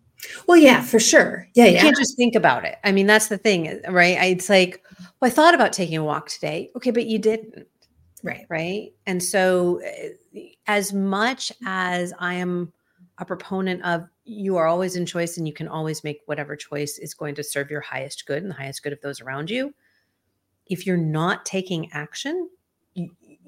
Well, 0.48 0.58
yeah, 0.58 0.82
for 0.82 1.00
sure. 1.00 1.48
Yeah, 1.54 1.66
you 1.66 1.74
yeah. 1.74 1.82
can't 1.82 1.98
just 1.98 2.18
think 2.18 2.36
about 2.36 2.66
it. 2.66 2.78
I 2.84 2.92
mean, 2.92 3.06
that's 3.06 3.28
the 3.28 3.38
thing, 3.38 3.82
right? 3.88 4.18
It's 4.24 4.50
like, 4.50 4.84
well, 5.20 5.30
I 5.30 5.30
thought 5.30 5.54
about 5.54 5.74
taking 5.74 5.98
a 5.98 6.04
walk 6.04 6.30
today. 6.30 6.72
Okay, 6.76 6.92
but 6.92 7.06
you 7.06 7.20
didn't. 7.20 7.68
Right. 8.24 8.46
Right. 8.50 8.94
And 9.06 9.22
so, 9.22 9.82
eh, 9.84 10.50
as 10.66 10.94
much 10.94 11.52
as 11.66 12.12
I 12.18 12.36
am 12.36 12.74
a 13.20 13.26
proponent 13.26 13.84
of 13.84 14.08
you 14.26 14.58
are 14.58 14.68
always 14.68 14.96
in 14.96 15.06
choice 15.06 15.38
and 15.38 15.48
you 15.48 15.54
can 15.54 15.68
always 15.68 16.04
make 16.04 16.22
whatever 16.26 16.56
choice 16.56 16.98
is 16.98 17.14
going 17.14 17.36
to 17.36 17.44
serve 17.44 17.70
your 17.70 17.82
highest 17.82 18.26
good 18.26 18.42
and 18.42 18.50
the 18.50 18.56
highest 18.56 18.84
good 18.84 18.94
of 18.94 19.02
those 19.02 19.22
around 19.22 19.50
you, 19.50 19.74
if 20.66 20.86
you're 20.88 20.98
not 20.98 21.46
taking 21.46 21.92
action, 21.92 22.50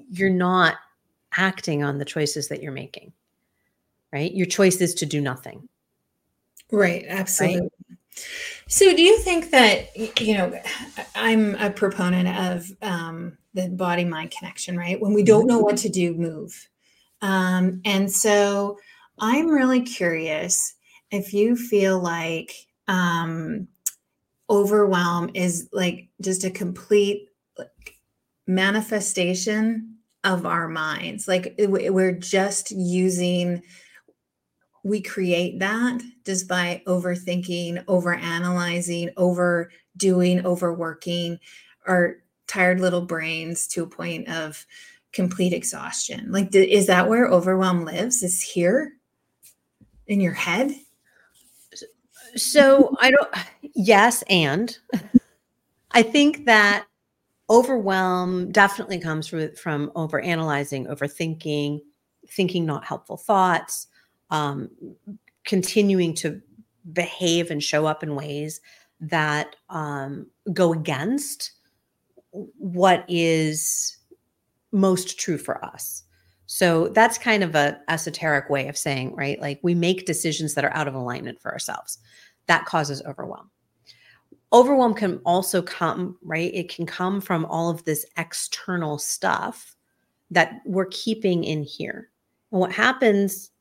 you're 0.09 0.29
not 0.29 0.75
acting 1.35 1.83
on 1.83 1.97
the 1.97 2.05
choices 2.05 2.47
that 2.47 2.61
you're 2.61 2.71
making. 2.71 3.11
Right. 4.17 4.33
Your 4.33 4.47
choice 4.47 4.81
is 4.81 4.95
to 4.95 5.05
do 5.05 5.21
nothing. 5.21 5.69
Right. 6.71 7.05
Absolutely. 7.07 7.61
Right? 7.61 7.97
So, 8.67 8.95
do 8.95 9.01
you 9.03 9.19
think 9.19 9.51
that, 9.51 9.95
you 10.19 10.35
know, 10.35 10.59
I'm 11.13 11.53
a 11.55 11.69
proponent 11.69 12.27
of 12.27 12.71
um, 12.81 13.37
the 13.53 13.69
body 13.69 14.05
mind 14.05 14.31
connection, 14.31 14.75
right? 14.75 14.99
When 14.99 15.13
we 15.13 15.21
don't 15.21 15.45
know 15.45 15.59
what 15.59 15.77
to 15.77 15.89
do, 15.89 16.15
move. 16.15 16.67
Um, 17.21 17.79
and 17.85 18.11
so, 18.11 18.79
I'm 19.19 19.49
really 19.49 19.81
curious 19.81 20.73
if 21.11 21.31
you 21.31 21.55
feel 21.55 21.99
like 21.99 22.53
um, 22.87 23.67
overwhelm 24.49 25.29
is 25.35 25.69
like 25.71 26.09
just 26.21 26.43
a 26.43 26.49
complete 26.49 27.29
like, 27.55 27.99
manifestation 28.47 29.97
of 30.23 30.45
our 30.47 30.67
minds. 30.67 31.27
Like, 31.27 31.53
we're 31.59 32.11
just 32.11 32.71
using 32.71 33.61
we 34.87 35.01
create 35.01 35.59
that 35.59 36.01
just 36.25 36.47
by 36.47 36.81
overthinking, 36.87 37.83
overanalyzing, 37.85 39.11
overdoing, 39.17 40.45
overworking 40.45 41.39
our 41.85 42.17
tired 42.47 42.79
little 42.79 43.01
brains 43.01 43.67
to 43.67 43.83
a 43.83 43.87
point 43.87 44.27
of 44.29 44.65
complete 45.11 45.53
exhaustion. 45.53 46.31
Like, 46.31 46.55
is 46.55 46.87
that 46.87 47.09
where 47.09 47.27
overwhelm 47.27 47.83
lives? 47.83 48.23
Is 48.23 48.41
here 48.41 48.93
in 50.07 50.21
your 50.21 50.33
head? 50.33 50.71
So 52.35 52.95
I 53.01 53.11
don't, 53.11 53.29
yes, 53.75 54.23
and 54.29 54.77
I 55.91 56.03
think 56.03 56.45
that 56.45 56.85
overwhelm 57.49 58.51
definitely 58.51 58.99
comes 58.99 59.27
from, 59.27 59.53
from 59.55 59.91
overanalyzing, 59.95 60.87
overthinking, 60.87 61.81
thinking 62.29 62.65
not 62.65 62.85
helpful 62.85 63.17
thoughts 63.17 63.87
um, 64.29 64.69
continuing 65.45 66.13
to 66.15 66.41
behave 66.93 67.51
and 67.51 67.63
show 67.63 67.85
up 67.85 68.03
in 68.03 68.15
ways 68.15 68.61
that 68.99 69.55
um, 69.69 70.27
go 70.53 70.73
against 70.73 71.51
what 72.31 73.05
is 73.07 73.97
most 74.71 75.19
true 75.19 75.37
for 75.37 75.63
us. 75.63 76.03
So 76.45 76.87
that's 76.89 77.17
kind 77.17 77.43
of 77.43 77.55
a 77.55 77.79
esoteric 77.89 78.49
way 78.49 78.67
of 78.67 78.77
saying, 78.77 79.15
right? 79.15 79.39
Like 79.39 79.59
we 79.63 79.75
make 79.75 80.05
decisions 80.05 80.53
that 80.53 80.63
are 80.63 80.73
out 80.73 80.87
of 80.87 80.95
alignment 80.95 81.41
for 81.41 81.51
ourselves. 81.51 81.99
That 82.47 82.65
causes 82.65 83.01
overwhelm. 83.05 83.51
Overwhelm 84.53 84.93
can 84.93 85.19
also 85.25 85.61
come, 85.61 86.17
right? 86.23 86.53
It 86.53 86.73
can 86.73 86.85
come 86.85 87.19
from 87.19 87.43
all 87.45 87.69
of 87.69 87.83
this 87.83 88.05
external 88.17 88.97
stuff 88.97 89.75
that 90.31 90.61
we're 90.65 90.85
keeping 90.85 91.43
in 91.43 91.63
here. 91.63 92.09
And 92.51 92.61
what 92.61 92.71
happens 92.71 93.51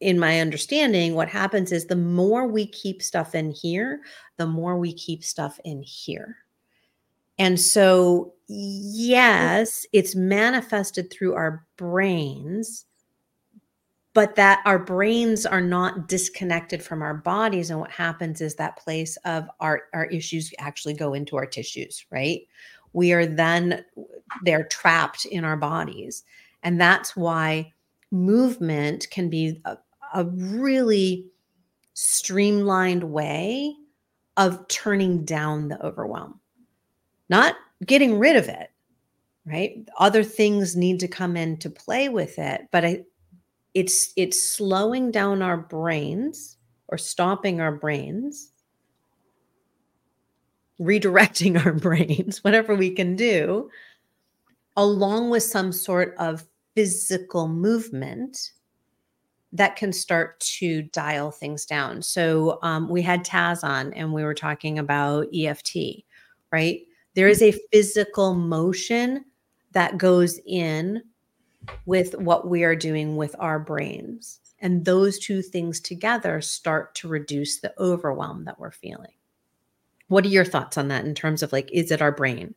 in 0.00 0.18
my 0.18 0.40
understanding, 0.40 1.14
what 1.14 1.28
happens 1.28 1.72
is 1.72 1.86
the 1.86 1.96
more 1.96 2.46
we 2.46 2.66
keep 2.66 3.02
stuff 3.02 3.34
in 3.34 3.50
here, 3.50 4.00
the 4.36 4.46
more 4.46 4.78
we 4.78 4.92
keep 4.92 5.24
stuff 5.24 5.58
in 5.64 5.82
here. 5.82 6.36
And 7.38 7.60
so, 7.60 8.34
mm-hmm. 8.50 8.54
yes, 8.56 9.86
it's 9.92 10.14
manifested 10.14 11.12
through 11.12 11.34
our 11.34 11.64
brains, 11.76 12.84
but 14.14 14.34
that 14.36 14.60
our 14.64 14.78
brains 14.78 15.46
are 15.46 15.60
not 15.60 16.08
disconnected 16.08 16.82
from 16.82 17.02
our 17.02 17.14
bodies. 17.14 17.70
And 17.70 17.78
what 17.78 17.90
happens 17.90 18.40
is 18.40 18.54
that 18.56 18.76
place 18.76 19.16
of 19.24 19.48
our, 19.60 19.82
our 19.94 20.06
issues 20.06 20.52
actually 20.58 20.94
go 20.94 21.14
into 21.14 21.36
our 21.36 21.46
tissues, 21.46 22.04
right? 22.10 22.42
We 22.92 23.12
are 23.12 23.26
then, 23.26 23.84
they're 24.44 24.64
trapped 24.64 25.24
in 25.26 25.44
our 25.44 25.56
bodies. 25.56 26.24
And 26.62 26.80
that's 26.80 27.14
why 27.14 27.72
movement 28.10 29.08
can 29.10 29.28
be 29.28 29.60
a, 29.64 29.76
a 30.14 30.24
really 30.24 31.26
streamlined 31.94 33.04
way 33.04 33.74
of 34.36 34.66
turning 34.68 35.24
down 35.24 35.68
the 35.68 35.84
overwhelm, 35.84 36.40
not 37.28 37.56
getting 37.84 38.18
rid 38.18 38.36
of 38.36 38.48
it, 38.48 38.70
right? 39.44 39.88
Other 39.98 40.22
things 40.22 40.76
need 40.76 41.00
to 41.00 41.08
come 41.08 41.36
into 41.36 41.70
play 41.70 42.08
with 42.08 42.38
it, 42.38 42.68
but 42.70 42.84
I, 42.84 43.04
it's 43.74 44.12
it's 44.16 44.42
slowing 44.42 45.10
down 45.10 45.42
our 45.42 45.56
brains 45.56 46.56
or 46.88 46.98
stopping 46.98 47.60
our 47.60 47.72
brains 47.72 48.52
redirecting 50.80 51.64
our 51.64 51.72
brains 51.88 52.42
whatever 52.42 52.74
we 52.74 52.90
can 52.90 53.16
do 53.16 53.68
along 54.76 55.28
with 55.30 55.42
some 55.42 55.72
sort 55.72 56.14
of 56.18 56.46
physical 56.74 57.48
movement 57.48 58.52
that 59.52 59.76
can 59.76 59.92
start 59.92 60.38
to 60.40 60.82
dial 60.82 61.30
things 61.30 61.64
down. 61.64 62.02
So 62.02 62.58
um, 62.62 62.88
we 62.88 63.00
had 63.02 63.24
Taz 63.24 63.64
on 63.64 63.92
and 63.94 64.12
we 64.12 64.24
were 64.24 64.34
talking 64.34 64.78
about 64.78 65.26
EFT, 65.34 66.04
right? 66.52 66.80
There 67.14 67.28
is 67.28 67.42
a 67.42 67.58
physical 67.72 68.34
motion 68.34 69.24
that 69.72 69.98
goes 69.98 70.38
in 70.46 71.02
with 71.86 72.14
what 72.18 72.48
we 72.48 72.64
are 72.64 72.76
doing 72.76 73.16
with 73.16 73.34
our 73.38 73.58
brains. 73.58 74.40
And 74.60 74.84
those 74.84 75.18
two 75.18 75.40
things 75.40 75.80
together 75.80 76.40
start 76.40 76.94
to 76.96 77.08
reduce 77.08 77.60
the 77.60 77.72
overwhelm 77.78 78.44
that 78.44 78.58
we're 78.58 78.70
feeling. 78.70 79.12
What 80.08 80.24
are 80.24 80.30
your 80.30 80.44
thoughts 80.44 80.78
on 80.78 80.88
that 80.88 81.04
in 81.04 81.14
terms 81.14 81.42
of 81.42 81.52
like, 81.52 81.70
is 81.72 81.90
it 81.90 82.02
our 82.02 82.12
brain? 82.12 82.54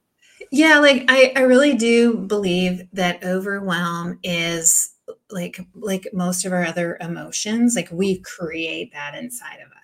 Yeah, 0.51 0.79
like 0.79 1.05
I, 1.07 1.33
I 1.35 1.41
really 1.41 1.75
do 1.75 2.17
believe 2.17 2.83
that 2.93 3.23
overwhelm 3.23 4.19
is 4.23 4.93
like 5.29 5.59
like 5.75 6.07
most 6.13 6.45
of 6.45 6.53
our 6.53 6.65
other 6.65 6.97
emotions 7.01 7.75
like 7.75 7.89
we 7.91 8.19
create 8.19 8.91
that 8.93 9.15
inside 9.15 9.59
of 9.65 9.71
us 9.71 9.81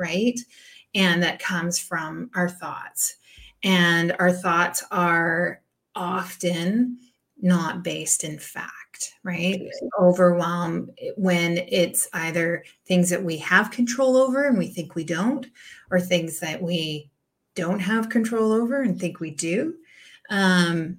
right? 0.00 0.38
And 0.94 1.22
that 1.22 1.38
comes 1.38 1.78
from 1.78 2.30
our 2.34 2.48
thoughts. 2.48 3.16
And 3.62 4.16
our 4.18 4.32
thoughts 4.32 4.82
are 4.90 5.60
often 5.94 6.98
not 7.42 7.84
based 7.84 8.24
in 8.24 8.38
fact 8.38 8.76
right? 9.22 9.60
Overwhelm 9.98 10.90
when 11.16 11.58
it's 11.68 12.08
either 12.12 12.64
things 12.86 13.08
that 13.10 13.22
we 13.22 13.38
have 13.38 13.70
control 13.70 14.16
over 14.16 14.44
and 14.44 14.58
we 14.58 14.68
think 14.68 14.94
we 14.94 15.04
don't 15.04 15.46
or 15.90 16.00
things 16.00 16.40
that 16.40 16.60
we 16.60 17.10
don't 17.54 17.80
have 17.80 18.10
control 18.10 18.52
over 18.52 18.82
and 18.82 19.00
think 19.00 19.20
we 19.20 19.30
do. 19.30 19.74
Um, 20.30 20.98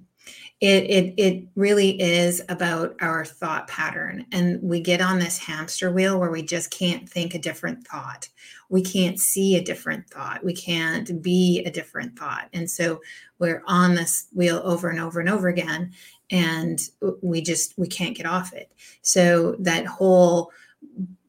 it, 0.62 0.84
it 0.84 1.14
it 1.16 1.44
really 1.56 2.00
is 2.00 2.40
about 2.48 2.94
our 3.00 3.24
thought 3.24 3.66
pattern. 3.66 4.24
And 4.30 4.62
we 4.62 4.80
get 4.80 5.00
on 5.00 5.18
this 5.18 5.36
hamster 5.36 5.90
wheel 5.90 6.20
where 6.20 6.30
we 6.30 6.40
just 6.40 6.70
can't 6.70 7.08
think 7.08 7.34
a 7.34 7.40
different 7.40 7.84
thought. 7.84 8.28
We 8.68 8.80
can't 8.80 9.18
see 9.18 9.56
a 9.56 9.64
different 9.64 10.08
thought. 10.08 10.44
We 10.44 10.54
can't 10.54 11.20
be 11.20 11.64
a 11.66 11.70
different 11.70 12.16
thought. 12.16 12.48
And 12.52 12.70
so 12.70 13.00
we're 13.40 13.64
on 13.66 13.96
this 13.96 14.28
wheel 14.32 14.62
over 14.64 14.88
and 14.88 15.00
over 15.00 15.18
and 15.18 15.28
over 15.28 15.48
again 15.48 15.92
and 16.30 16.80
we 17.22 17.42
just 17.42 17.76
we 17.76 17.88
can't 17.88 18.16
get 18.16 18.26
off 18.26 18.52
it. 18.52 18.70
So 19.02 19.56
that 19.58 19.84
whole 19.84 20.52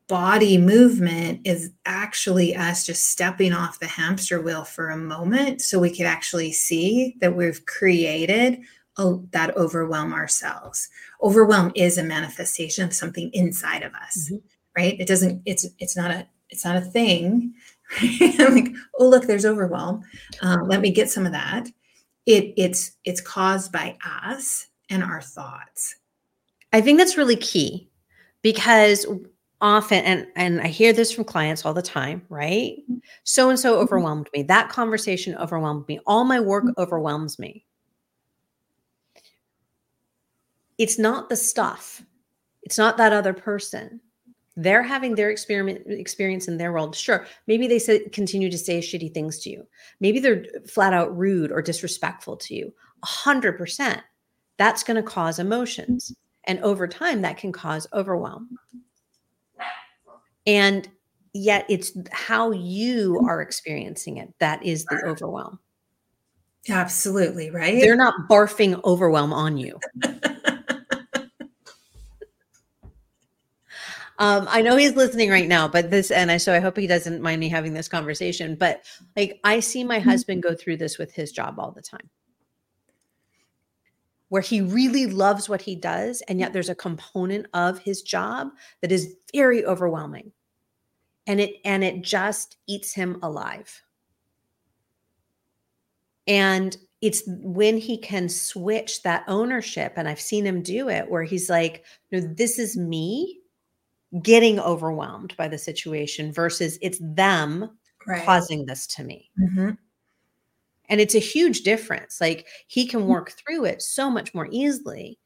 body 0.08 0.60
movement 0.60 1.41
is 1.43 1.72
actually 1.88 2.56
us 2.56 2.86
just 2.86 3.10
stepping 3.10 3.52
off 3.52 3.80
the 3.80 3.88
hamster 3.88 4.39
wheel 4.39 4.63
for 4.63 4.89
a 4.89 4.98
moment 4.98 5.60
so 5.60 5.80
we 5.80 5.89
could 5.89 6.06
actually 6.06 6.52
see 6.52 7.15
that 7.19 7.36
we've 7.36 7.65
created 7.65 8.60
that 8.97 9.56
overwhelm 9.58 10.13
ourselves. 10.13 10.89
Overwhelm 11.21 11.71
is 11.75 11.97
a 11.97 12.03
manifestation 12.03 12.86
of 12.86 12.93
something 12.93 13.29
inside 13.34 13.84
of 13.84 13.93
us, 13.93 14.29
mm-hmm. 14.29 14.38
right? 14.77 14.99
It 14.99 15.08
doesn't. 15.08 15.41
It's 15.45 15.65
it's 15.79 15.97
not 15.97 16.12
a 16.12 16.27
it's 16.49 16.65
not 16.65 16.75
a 16.75 16.82
thing. 16.82 17.53
I'm 18.01 18.56
like, 18.56 18.73
oh 18.99 19.08
look, 19.08 19.25
there's 19.25 19.45
overwhelm. 19.45 20.03
Um, 20.41 20.67
let 20.67 20.82
me 20.82 20.91
get 20.91 21.10
some 21.10 21.25
of 21.25 21.32
that. 21.32 21.67
It 22.25 22.53
it's 22.58 22.93
it's 23.03 23.21
caused 23.21 23.71
by 23.71 23.97
us 24.06 24.67
and 24.89 25.03
our 25.03 25.21
thoughts. 25.21 25.95
I 26.71 26.82
think 26.82 26.97
that's 26.97 27.17
really 27.17 27.36
key 27.36 27.89
because 28.41 29.06
often 29.62 30.03
and 30.03 30.27
and 30.36 30.62
I 30.62 30.67
hear 30.67 30.93
this 30.93 31.12
from 31.12 31.23
clients 31.23 31.65
all 31.65 31.73
the 31.73 31.82
time, 31.82 32.23
right? 32.29 32.77
So 33.23 33.49
and 33.49 33.60
so 33.60 33.79
overwhelmed 33.79 34.29
me. 34.34 34.43
That 34.43 34.69
conversation 34.69 35.36
overwhelmed 35.36 35.88
me. 35.88 35.99
All 36.06 36.23
my 36.23 36.39
work 36.39 36.65
mm-hmm. 36.65 36.82
overwhelms 36.82 37.39
me 37.39 37.65
it's 40.77 40.99
not 40.99 41.29
the 41.29 41.36
stuff. 41.36 42.03
It's 42.63 42.77
not 42.77 42.97
that 42.97 43.13
other 43.13 43.33
person. 43.33 43.99
They're 44.55 44.83
having 44.83 45.15
their 45.15 45.29
experiment 45.31 45.81
experience 45.88 46.47
in 46.47 46.57
their 46.57 46.71
world. 46.71 46.95
Sure 46.95 47.25
maybe 47.47 47.67
they 47.67 47.79
say, 47.79 48.07
continue 48.09 48.49
to 48.51 48.57
say 48.57 48.79
shitty 48.79 49.13
things 49.13 49.39
to 49.39 49.49
you. 49.49 49.67
Maybe 49.99 50.19
they're 50.19 50.45
flat 50.67 50.93
out 50.93 51.15
rude 51.17 51.51
or 51.51 51.62
disrespectful 51.62 52.38
to 52.38 52.55
you. 52.55 52.73
100% 53.03 54.01
that's 54.57 54.83
going 54.83 54.95
to 54.95 55.03
cause 55.03 55.39
emotions. 55.39 56.15
And 56.45 56.59
over 56.59 56.88
time 56.88 57.21
that 57.21 57.38
can 57.38 57.51
cause 57.51 57.88
overwhelm. 57.93 58.57
And 60.45 60.89
yet 61.33 61.65
it's 61.69 61.93
how 62.12 62.51
you 62.51 63.19
are 63.27 63.41
experiencing 63.41 64.17
it 64.17 64.33
that 64.39 64.63
is 64.63 64.86
the 64.86 65.01
overwhelm. 65.05 65.59
Absolutely 66.69 67.49
right? 67.49 67.79
They're 67.79 67.95
not 67.95 68.29
barfing 68.29 68.81
overwhelm 68.83 69.33
on 69.33 69.57
you 69.57 69.79
Um, 74.19 74.47
I 74.49 74.62
know 74.62 74.76
he's 74.76 74.95
listening 74.95 75.30
right 75.30 75.47
now, 75.47 75.67
but 75.67 75.89
this, 75.89 76.12
and 76.12 76.30
I, 76.30 76.38
so 76.38 76.54
I 76.54 76.60
hope 76.60 76.78
he 76.78 76.88
doesn't 76.88 77.21
mind 77.21 77.39
me 77.39 77.49
having 77.49 77.73
this 77.73 77.88
conversation. 77.88 78.56
But 78.56 78.84
like, 79.15 79.39
I 79.43 79.60
see 79.60 79.84
my 79.84 79.99
mm-hmm. 79.99 80.10
husband 80.10 80.43
go 80.43 80.54
through 80.54 80.78
this 80.78 80.97
with 80.97 81.12
his 81.13 81.32
job 81.32 81.60
all 81.60 81.71
the 81.71 81.82
time, 81.82 82.10
where 84.30 84.41
he 84.41 84.62
really 84.62 85.08
loves 85.08 85.49
what 85.49 85.62
he 85.62 85.76
does, 85.76 86.21
and 86.28 86.39
yet 86.39 86.54
there's 86.54 86.69
a 86.69 86.76
component 86.76 87.47
of 87.54 87.80
his 87.80 88.02
job 88.04 88.49
that 88.82 88.91
is 88.91 89.15
very 89.34 89.65
overwhelming, 89.65 90.32
and 91.26 91.39
it 91.39 91.56
and 91.65 91.84
it 91.84 92.04
just 92.04 92.58
eats 92.67 92.93
him 92.93 93.19
alive. 93.23 93.82
And 96.28 96.78
it's 97.02 97.23
when 97.28 97.78
he 97.78 97.97
can 97.97 98.30
switch 98.30 99.02
that 99.04 99.26
ownership, 99.28 99.93
and 99.95 100.08
I've 100.08 100.21
seen 100.21 100.45
him 100.45 100.62
do 100.62 100.88
it, 100.88 101.10
where 101.10 101.23
he's 101.23 101.49
like, 101.49 101.84
"No, 102.12 102.19
this 102.21 102.60
is 102.60 102.78
me." 102.78 103.39
Getting 104.21 104.60
overwhelmed 104.60 105.36
by 105.38 105.47
the 105.47 105.58
situation 105.58 106.32
versus 106.32 106.78
it's 106.82 106.99
them 107.02 107.69
right. 108.08 108.23
causing 108.23 108.65
this 108.65 108.86
to 108.88 109.04
me. 109.04 109.30
Mm-hmm. 109.39 109.71
And 110.89 111.02
it's 111.02 111.15
a 111.15 111.19
huge 111.19 111.62
difference. 111.62 112.19
Like 112.21 112.45
he 112.67 112.86
can 112.86 113.02
mm-hmm. 113.02 113.10
work 113.10 113.32
through 113.32 113.65
it 113.65 113.82
so 113.82 114.10
much 114.10 114.34
more 114.34 114.47
easily 114.52 115.17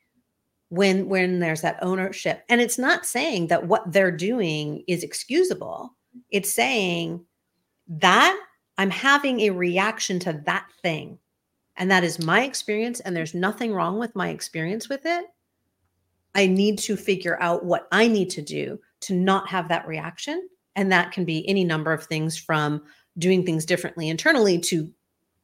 when 0.69 1.07
when 1.09 1.39
there's 1.39 1.61
that 1.61 1.79
ownership. 1.81 2.43
And 2.49 2.61
it's 2.61 2.77
not 2.77 3.05
saying 3.05 3.47
that 3.47 3.67
what 3.67 3.91
they're 3.91 4.11
doing 4.11 4.83
is 4.87 5.03
excusable. 5.03 5.95
It's 6.29 6.51
saying 6.51 7.25
that 7.87 8.39
I'm 8.77 8.89
having 8.89 9.41
a 9.41 9.49
reaction 9.49 10.19
to 10.19 10.41
that 10.45 10.67
thing. 10.81 11.19
And 11.75 11.91
that 11.91 12.03
is 12.03 12.23
my 12.23 12.43
experience 12.43 12.99
and 12.99 13.15
there's 13.15 13.33
nothing 13.33 13.73
wrong 13.73 13.99
with 13.99 14.15
my 14.15 14.29
experience 14.29 14.89
with 14.89 15.05
it. 15.05 15.25
I 16.37 16.45
need 16.45 16.77
to 16.79 16.95
figure 16.95 17.41
out 17.41 17.65
what 17.65 17.87
I 17.91 18.07
need 18.07 18.29
to 18.31 18.41
do 18.41 18.79
to 19.01 19.15
not 19.15 19.49
have 19.49 19.67
that 19.69 19.87
reaction. 19.87 20.47
And 20.75 20.91
that 20.91 21.11
can 21.11 21.25
be 21.25 21.47
any 21.49 21.63
number 21.63 21.91
of 21.91 22.03
things 22.05 22.37
from 22.37 22.83
doing 23.17 23.43
things 23.43 23.65
differently 23.65 24.07
internally 24.07 24.59
to 24.59 24.89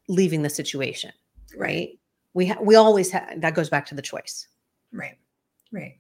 leaving 0.08 0.44
the 0.44 0.50
situation, 0.50 1.12
right? 1.58 1.90
We 2.36 2.48
ha- 2.48 2.62
we 2.62 2.76
always 2.76 3.10
have 3.12 3.42
that 3.42 3.56
goes 3.56 3.70
back 3.70 3.88
to 3.88 3.96
the 3.96 4.02
choice. 4.02 4.48
Right. 4.92 5.18
Right. 5.72 5.98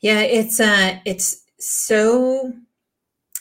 Yeah, 0.00 0.20
it's 0.20 0.58
uh 0.58 0.98
it's 1.04 1.44
so 1.58 2.52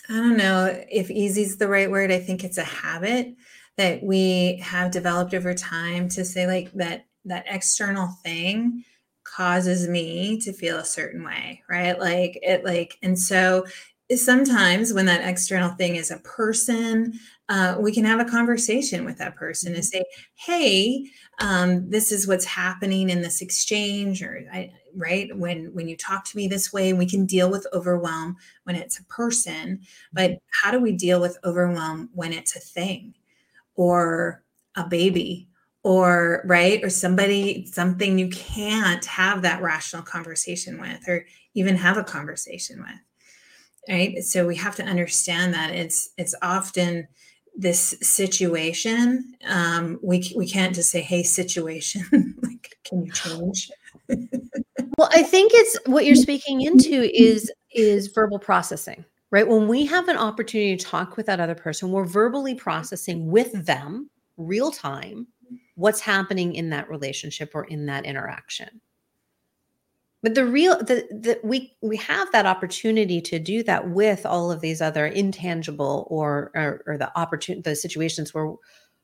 I 0.08 0.14
don't 0.14 0.38
know 0.38 0.84
if 0.92 1.10
easy 1.10 1.42
is 1.42 1.58
the 1.58 1.68
right 1.68 1.90
word. 1.90 2.12
I 2.12 2.20
think 2.20 2.44
it's 2.44 2.58
a 2.60 2.64
habit 2.64 3.36
that 3.78 4.04
we 4.04 4.58
have 4.58 4.92
developed 4.92 5.34
over 5.34 5.54
time 5.56 6.10
to 6.10 6.24
say 6.24 6.46
like 6.46 6.72
that 6.74 7.06
that 7.26 7.46
external 7.48 8.10
thing 8.24 8.84
causes 9.36 9.88
me 9.88 10.40
to 10.42 10.54
feel 10.54 10.78
a 10.78 10.86
certain 10.86 11.24
way, 11.24 11.62
right? 11.70 12.00
Like 12.00 12.40
it 12.42 12.64
like 12.64 12.98
and 13.02 13.18
so 13.18 13.66
sometimes 14.16 14.92
when 14.92 15.06
that 15.06 15.28
external 15.28 15.70
thing 15.70 15.96
is 15.96 16.10
a 16.10 16.18
person 16.20 17.14
uh, 17.48 17.76
we 17.80 17.92
can 17.92 18.06
have 18.06 18.20
a 18.20 18.30
conversation 18.30 19.06
with 19.06 19.18
that 19.18 19.36
person 19.36 19.74
and 19.74 19.84
mm-hmm. 19.84 19.98
say 19.98 20.04
hey 20.36 21.06
um, 21.40 21.90
this 21.90 22.12
is 22.12 22.28
what's 22.28 22.46
happening 22.46 23.10
in 23.10 23.22
this 23.22 23.42
exchange 23.42 24.24
or 24.24 24.44
I, 24.52 24.72
right 24.96 25.36
when 25.38 25.74
when 25.74 25.88
you 25.88 25.96
talk 25.96 26.26
to 26.26 26.38
me 26.38 26.48
this 26.48 26.74
way 26.74 26.94
we 26.94 27.06
can 27.06 27.26
deal 27.26 27.52
with 27.52 27.68
overwhelm 27.72 28.38
when 28.64 28.76
it's 28.76 29.00
a 29.00 29.06
person 29.06 29.82
but 30.12 30.32
mm-hmm. 30.32 30.38
how 30.64 30.72
do 30.72 30.80
we 30.80 30.92
deal 30.92 31.22
with 31.22 31.38
overwhelm 31.44 32.10
when 32.14 32.34
it's 32.34 32.56
a 32.56 32.60
thing 32.60 33.14
or 33.76 34.44
a 34.76 34.88
baby 34.88 35.49
or 35.90 36.44
right 36.46 36.84
or 36.84 36.90
somebody 36.90 37.66
something 37.66 38.20
you 38.20 38.30
can't 38.30 39.04
have 39.06 39.42
that 39.42 39.60
rational 39.60 40.04
conversation 40.04 40.80
with 40.80 41.00
or 41.08 41.26
even 41.56 41.76
have 41.76 41.98
a 41.98 42.04
conversation 42.04 42.78
with 42.78 43.00
right? 43.90 44.24
So 44.24 44.46
we 44.46 44.56
have 44.58 44.76
to 44.76 44.84
understand 44.84 45.56
that 45.56 45.72
it's 45.72 46.10
it's 46.16 46.36
often 46.44 47.08
this 47.56 47.96
situation 48.02 49.34
um 49.48 50.00
we 50.04 50.32
we 50.38 50.48
can't 50.48 50.76
just 50.76 50.92
say 50.92 51.02
hey 51.02 51.24
situation 51.24 52.36
like 52.44 52.78
can 52.84 53.04
you 53.04 53.12
change? 53.12 53.72
Well 54.98 55.10
i 55.14 55.24
think 55.24 55.52
it's 55.56 55.78
what 55.86 56.06
you're 56.06 56.16
speaking 56.16 56.62
into 56.62 57.10
is 57.20 57.52
is 57.74 58.08
verbal 58.08 58.38
processing 58.38 59.06
right? 59.32 59.48
When 59.48 59.68
we 59.68 59.86
have 59.86 60.08
an 60.08 60.18
opportunity 60.18 60.76
to 60.76 60.84
talk 60.84 61.16
with 61.16 61.26
that 61.26 61.40
other 61.40 61.56
person 61.56 61.92
we're 61.92 62.06
verbally 62.06 62.54
processing 62.54 63.32
with 63.32 63.52
them 63.66 64.10
real 64.38 64.72
time 64.72 65.28
what's 65.80 66.02
happening 66.02 66.56
in 66.56 66.70
that 66.72 66.90
relationship 66.90 67.52
or 67.54 67.64
in 67.64 67.86
that 67.86 68.06
interaction. 68.06 68.82
But 70.22 70.36
the 70.36 70.46
real 70.46 70.78
the, 70.78 71.08
the 71.10 71.40
we 71.42 71.74
we 71.82 71.96
have 71.96 72.30
that 72.34 72.46
opportunity 72.46 73.22
to 73.22 73.40
do 73.40 73.64
that 73.64 73.90
with 73.90 74.26
all 74.26 74.52
of 74.52 74.60
these 74.60 74.82
other 74.82 75.06
intangible 75.06 76.06
or 76.10 76.52
or, 76.54 76.84
or 76.86 76.98
the 76.98 77.18
opportunity 77.18 77.62
the 77.62 77.78
situations 77.78 78.34
where 78.34 78.54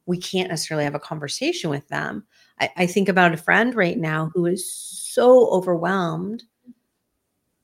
we 0.05 0.17
can't 0.17 0.49
necessarily 0.49 0.83
have 0.83 0.93
a 0.93 0.99
conversation 0.99 1.69
with 1.69 1.87
them. 1.87 2.25
I, 2.59 2.69
I 2.75 2.85
think 2.85 3.07
about 3.07 3.33
a 3.33 3.37
friend 3.37 3.73
right 3.73 3.97
now 3.97 4.29
who 4.33 4.45
is 4.45 4.69
so 4.69 5.49
overwhelmed 5.51 6.43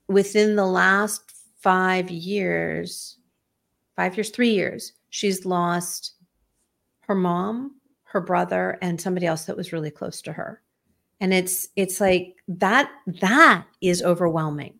within 0.07 0.55
the 0.55 0.65
last 0.65 1.33
five 1.59 2.09
years 2.09 3.17
five 3.97 4.15
years 4.15 4.29
three 4.29 4.51
years 4.51 4.93
she's 5.09 5.45
lost 5.45 6.13
her 7.01 7.13
mom 7.13 7.80
her 8.11 8.21
brother 8.21 8.77
and 8.81 8.99
somebody 8.99 9.25
else 9.25 9.45
that 9.45 9.55
was 9.55 9.71
really 9.71 9.91
close 9.91 10.21
to 10.21 10.33
her. 10.33 10.61
And 11.19 11.33
it's 11.33 11.69
it's 11.75 12.01
like 12.01 12.35
that 12.47 12.91
that 13.21 13.65
is 13.79 14.01
overwhelming. 14.03 14.79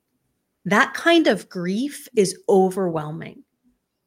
That 0.66 0.94
kind 0.94 1.28
of 1.28 1.50
grief 1.50 2.08
is 2.16 2.38
overwhelming. 2.50 3.44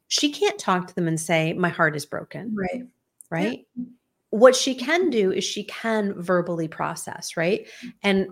She 0.09 0.31
can't 0.31 0.59
talk 0.59 0.87
to 0.89 0.95
them 0.95 1.09
and 1.09 1.19
say 1.19 1.53
my 1.55 1.71
heart 1.71 1.97
is 1.97 2.07
broken 2.07 2.55
right. 2.55 2.83
right? 3.31 3.67
Yeah. 3.75 3.85
what 4.31 4.55
she 4.55 4.75
can 4.75 5.11
do 5.11 5.33
is 5.33 5.43
she 5.45 5.65
can 5.65 6.21
verbally 6.21 6.69
process 6.69 7.37
right? 7.37 7.67
Mm-hmm. 7.67 7.89
And 8.03 8.29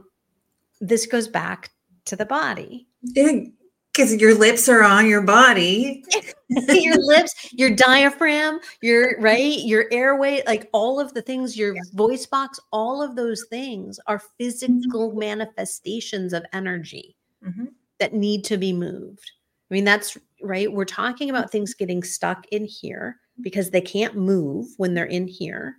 this 0.80 1.06
goes 1.06 1.28
back 1.28 1.70
to 2.06 2.16
the 2.16 2.26
body. 2.26 2.86
Yeah 3.02 3.44
because 3.92 4.14
your 4.14 4.34
lips 4.34 4.68
are 4.68 4.82
on 4.82 5.06
your 5.06 5.22
body 5.22 6.04
your 6.48 6.96
lips 7.06 7.52
your 7.52 7.70
diaphragm 7.70 8.58
your 8.80 9.20
right 9.20 9.60
your 9.60 9.86
airway 9.92 10.42
like 10.46 10.68
all 10.72 10.98
of 10.98 11.12
the 11.14 11.22
things 11.22 11.56
your 11.56 11.74
yeah. 11.74 11.82
voice 11.94 12.26
box 12.26 12.58
all 12.72 13.02
of 13.02 13.16
those 13.16 13.44
things 13.50 13.98
are 14.06 14.22
physical 14.38 15.10
mm-hmm. 15.10 15.18
manifestations 15.18 16.32
of 16.32 16.44
energy 16.52 17.16
mm-hmm. 17.46 17.66
that 17.98 18.14
need 18.14 18.44
to 18.44 18.56
be 18.56 18.72
moved 18.72 19.32
i 19.70 19.74
mean 19.74 19.84
that's 19.84 20.16
right 20.42 20.72
we're 20.72 20.84
talking 20.84 21.30
about 21.30 21.50
things 21.50 21.74
getting 21.74 22.02
stuck 22.02 22.46
in 22.48 22.64
here 22.64 23.16
because 23.40 23.70
they 23.70 23.80
can't 23.80 24.16
move 24.16 24.66
when 24.76 24.94
they're 24.94 25.04
in 25.06 25.26
here 25.26 25.76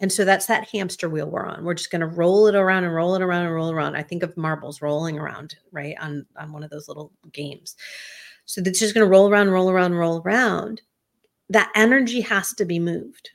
and 0.00 0.12
so 0.12 0.24
that's 0.24 0.46
that 0.46 0.68
hamster 0.68 1.08
wheel 1.08 1.30
we're 1.30 1.46
on. 1.46 1.64
We're 1.64 1.74
just 1.74 1.90
going 1.90 2.00
to 2.00 2.06
roll 2.06 2.46
it 2.46 2.54
around 2.54 2.84
and 2.84 2.94
roll 2.94 3.14
it 3.14 3.22
around 3.22 3.46
and 3.46 3.54
roll 3.54 3.70
around. 3.70 3.96
I 3.96 4.02
think 4.02 4.22
of 4.22 4.36
marbles 4.36 4.82
rolling 4.82 5.18
around, 5.18 5.56
right? 5.72 5.96
On 6.00 6.26
on 6.36 6.52
one 6.52 6.62
of 6.62 6.70
those 6.70 6.88
little 6.88 7.12
games. 7.32 7.76
So 8.44 8.62
it's 8.64 8.78
just 8.78 8.94
going 8.94 9.04
to 9.04 9.10
roll 9.10 9.28
around, 9.28 9.50
roll 9.50 9.70
around, 9.70 9.94
roll 9.94 10.22
around. 10.22 10.82
That 11.48 11.72
energy 11.74 12.20
has 12.20 12.52
to 12.54 12.64
be 12.64 12.78
moved. 12.78 13.30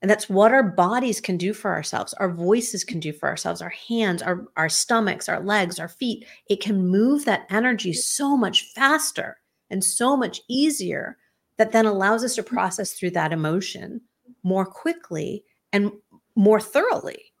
And 0.00 0.10
that's 0.10 0.28
what 0.28 0.52
our 0.52 0.64
bodies 0.64 1.20
can 1.20 1.36
do 1.36 1.54
for 1.54 1.72
ourselves. 1.72 2.12
Our 2.14 2.30
voices 2.30 2.82
can 2.82 2.98
do 2.98 3.12
for 3.12 3.28
ourselves, 3.28 3.62
our 3.62 3.72
hands, 3.88 4.20
our, 4.20 4.46
our 4.56 4.68
stomachs, 4.68 5.28
our 5.28 5.40
legs, 5.40 5.78
our 5.78 5.88
feet. 5.88 6.26
It 6.48 6.60
can 6.60 6.88
move 6.88 7.24
that 7.24 7.46
energy 7.50 7.92
so 7.92 8.36
much 8.36 8.72
faster 8.74 9.38
and 9.70 9.84
so 9.84 10.16
much 10.16 10.40
easier 10.48 11.18
that 11.56 11.70
then 11.70 11.86
allows 11.86 12.24
us 12.24 12.34
to 12.34 12.42
process 12.42 12.92
through 12.92 13.10
that 13.10 13.32
emotion 13.32 14.00
more 14.42 14.66
quickly 14.66 15.44
and 15.72 15.92
more 16.34 16.60
thoroughly. 16.60 17.32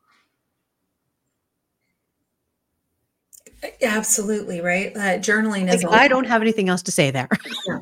Absolutely 3.80 4.60
right. 4.60 4.96
Uh, 4.96 5.18
journaling 5.18 5.72
is. 5.72 5.84
Like, 5.84 5.92
I 5.92 6.08
don't 6.08 6.26
have 6.26 6.42
anything 6.42 6.68
else 6.68 6.82
to 6.82 6.92
say 6.92 7.10
there. 7.10 7.28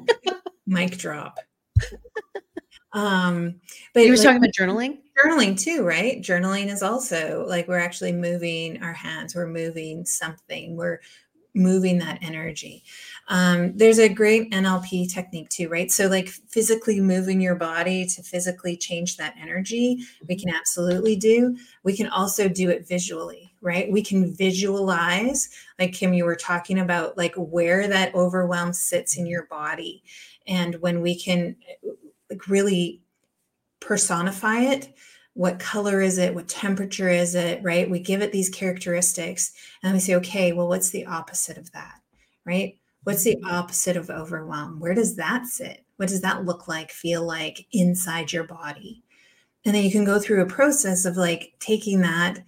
Mic 0.67 0.99
drop. 0.99 1.39
um, 2.93 3.55
but 3.95 4.05
you 4.05 4.11
were 4.11 4.17
like, 4.17 4.25
talking 4.25 4.39
about 4.39 4.51
journaling. 4.59 4.99
Journaling 5.25 5.59
too, 5.59 5.85
right? 5.85 6.21
Journaling 6.21 6.71
is 6.71 6.83
also 6.83 7.47
like 7.49 7.67
we're 7.67 7.79
actually 7.79 8.13
moving 8.13 8.83
our 8.83 8.93
hands. 8.93 9.35
We're 9.35 9.47
moving 9.47 10.05
something. 10.05 10.77
We're 10.77 11.01
moving 11.55 11.99
that 11.99 12.19
energy. 12.23 12.85
Um, 13.31 13.77
there's 13.77 14.01
a 14.01 14.09
great 14.09 14.51
NLP 14.51 15.13
technique 15.13 15.49
too, 15.51 15.69
right? 15.69 15.89
So, 15.91 16.09
like 16.09 16.29
physically 16.29 17.01
moving 17.01 17.41
your 17.41 17.55
body 17.55 18.05
to 18.05 18.23
physically 18.25 18.77
change 18.77 19.17
that 19.17 19.37
energy, 19.41 20.05
we 20.29 20.37
can 20.37 20.53
absolutely 20.53 21.15
do. 21.15 21.57
We 21.85 21.97
can 21.97 22.09
also 22.09 22.49
do 22.49 22.71
it 22.71 22.89
visually, 22.89 23.55
right? 23.63 23.91
We 23.91 24.03
can 24.03 24.35
visualize, 24.35 25.49
like 25.79 25.93
Kim, 25.93 26.13
you 26.13 26.25
were 26.25 26.35
talking 26.35 26.81
about, 26.81 27.17
like 27.17 27.35
where 27.37 27.87
that 27.87 28.13
overwhelm 28.17 28.73
sits 28.73 29.17
in 29.17 29.27
your 29.27 29.47
body. 29.47 30.03
And 30.49 30.75
when 30.81 31.01
we 31.01 31.17
can 31.17 31.55
like 32.31 32.49
really 32.49 33.01
personify 33.79 34.61
it, 34.61 34.93
what 35.35 35.61
color 35.61 36.01
is 36.01 36.19
it 36.19 36.35
what 36.35 36.49
temperature 36.49 37.09
is 37.09 37.37
it 37.37 37.63
right 37.63 37.89
we 37.89 38.01
give 38.01 38.21
it 38.21 38.33
these 38.33 38.49
characteristics 38.49 39.53
and 39.83 39.95
we 39.95 40.01
say 40.01 40.17
okay 40.17 40.53
well 40.53 40.67
what's 40.67 40.91
the 40.91 41.07
opposite 41.07 41.57
of 41.57 41.71
that 41.71 42.01
right 42.45 42.80
what's 43.11 43.25
the 43.25 43.43
opposite 43.45 43.97
of 43.97 44.11
overwhelm? 44.11 44.81
Where 44.81 44.95
does 44.95 45.17
that 45.17 45.47
sit? 45.47 45.85
What 45.97 46.09
does 46.09 46.21
that 46.21 46.45
look 46.45 46.69
like 46.69 46.91
feel 46.91 47.25
like 47.25 47.67
inside 47.73 48.33
your 48.33 48.45
body? 48.45 49.03
And 49.65 49.75
then 49.75 49.85
you 49.85 49.91
can 49.91 50.05
go 50.05 50.19
through 50.19 50.43
a 50.43 50.47
process 50.47 51.05
of 51.05 51.17
like 51.17 51.53
taking 51.59 52.01
that 52.01 52.39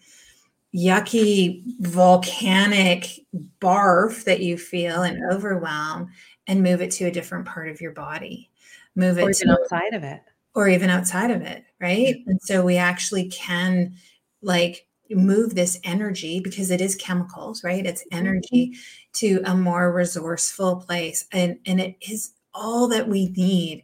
yucky 0.74 1.62
volcanic 1.80 3.20
barf 3.60 4.24
that 4.24 4.40
you 4.40 4.56
feel 4.56 5.02
and 5.02 5.20
overwhelm 5.32 6.10
and 6.46 6.62
move 6.62 6.80
it 6.80 6.90
to 6.92 7.04
a 7.04 7.10
different 7.10 7.46
part 7.46 7.68
of 7.68 7.80
your 7.80 7.92
body. 7.92 8.50
Move 8.94 9.18
it 9.18 9.34
to 9.34 9.50
outside 9.50 9.94
of 9.94 10.04
it. 10.04 10.22
Or 10.54 10.68
even 10.68 10.90
outside 10.90 11.30
of 11.30 11.42
it 11.42 11.64
right? 11.82 12.16
And 12.26 12.40
so 12.40 12.64
we 12.64 12.78
actually 12.78 13.28
can 13.28 13.96
like 14.40 14.86
move 15.16 15.54
this 15.54 15.78
energy 15.84 16.40
because 16.40 16.70
it 16.70 16.80
is 16.80 16.94
chemicals 16.96 17.62
right 17.64 17.86
it's 17.86 18.02
mm-hmm. 18.02 18.18
energy 18.18 18.74
to 19.12 19.40
a 19.44 19.54
more 19.54 19.92
resourceful 19.92 20.76
place 20.76 21.26
and 21.32 21.58
and 21.66 21.80
it 21.80 21.96
is 22.08 22.32
all 22.54 22.88
that 22.88 23.08
we 23.08 23.28
need 23.30 23.82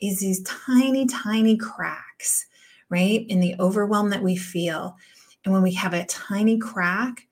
is 0.00 0.20
these 0.20 0.42
tiny 0.42 1.06
tiny 1.06 1.56
cracks 1.56 2.46
right 2.88 3.26
in 3.28 3.40
the 3.40 3.54
overwhelm 3.58 4.10
that 4.10 4.22
we 4.22 4.36
feel 4.36 4.96
and 5.44 5.52
when 5.52 5.62
we 5.62 5.72
have 5.72 5.94
a 5.94 6.06
tiny 6.06 6.58
crack 6.58 7.26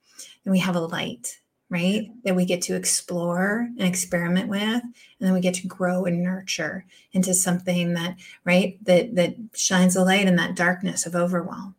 and 0.45 0.51
we 0.51 0.59
have 0.59 0.75
a 0.75 0.79
light 0.79 1.39
right? 1.69 2.07
That 2.23 2.35
we 2.35 2.45
get 2.45 2.61
to 2.63 2.75
explore 2.75 3.69
and 3.77 3.87
experiment 3.87 4.49
with, 4.49 4.61
and 4.61 4.93
then 5.19 5.33
we 5.33 5.39
get 5.39 5.53
to 5.55 5.67
grow 5.67 6.05
and 6.05 6.23
nurture 6.23 6.85
into 7.13 7.33
something 7.33 7.93
that, 7.93 8.15
right, 8.43 8.83
that 8.85 9.15
that 9.15 9.35
shines 9.53 9.95
a 9.95 10.03
light 10.03 10.27
in 10.27 10.35
that 10.37 10.55
darkness 10.55 11.05
of 11.05 11.15
overwhelm. 11.15 11.75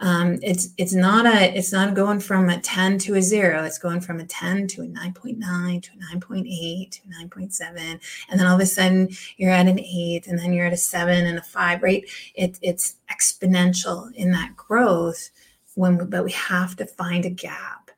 Um, 0.00 0.38
it's 0.42 0.70
it's 0.76 0.92
not 0.92 1.24
a 1.24 1.56
it's 1.56 1.72
not 1.72 1.94
going 1.94 2.18
from 2.18 2.50
a 2.50 2.60
10 2.60 2.98
to 2.98 3.14
a 3.14 3.22
zero. 3.22 3.62
It's 3.62 3.78
going 3.78 4.00
from 4.00 4.18
a 4.18 4.24
10 4.24 4.66
to 4.68 4.82
a 4.82 4.86
9.9 4.86 5.82
to 5.82 5.90
a 5.92 6.16
9.8 6.16 6.90
to 6.90 7.00
a 7.02 7.24
9.7 7.24 8.00
and 8.28 8.40
then 8.40 8.46
all 8.46 8.56
of 8.56 8.60
a 8.60 8.66
sudden 8.66 9.10
you're 9.36 9.52
at 9.52 9.68
an 9.68 9.78
8 9.78 10.26
and 10.26 10.38
then 10.38 10.52
you're 10.52 10.66
at 10.66 10.72
a 10.72 10.76
7 10.76 11.26
and 11.26 11.38
a 11.38 11.42
5 11.42 11.82
right? 11.82 12.04
It, 12.34 12.58
it's 12.60 12.96
exponential 13.10 14.12
in 14.14 14.32
that 14.32 14.56
growth 14.56 15.30
when 15.74 15.96
we, 15.98 16.04
but 16.06 16.24
we 16.24 16.32
have 16.32 16.74
to 16.76 16.86
find 16.86 17.24
a 17.24 17.30
gap. 17.30 17.90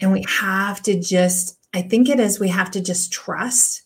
And 0.00 0.12
we 0.12 0.24
have 0.28 0.82
to 0.82 0.98
just 1.00 1.58
i 1.72 1.80
think 1.80 2.08
it 2.08 2.20
is 2.20 2.40
we 2.40 2.48
have 2.48 2.70
to 2.72 2.80
just 2.80 3.12
trust 3.12 3.82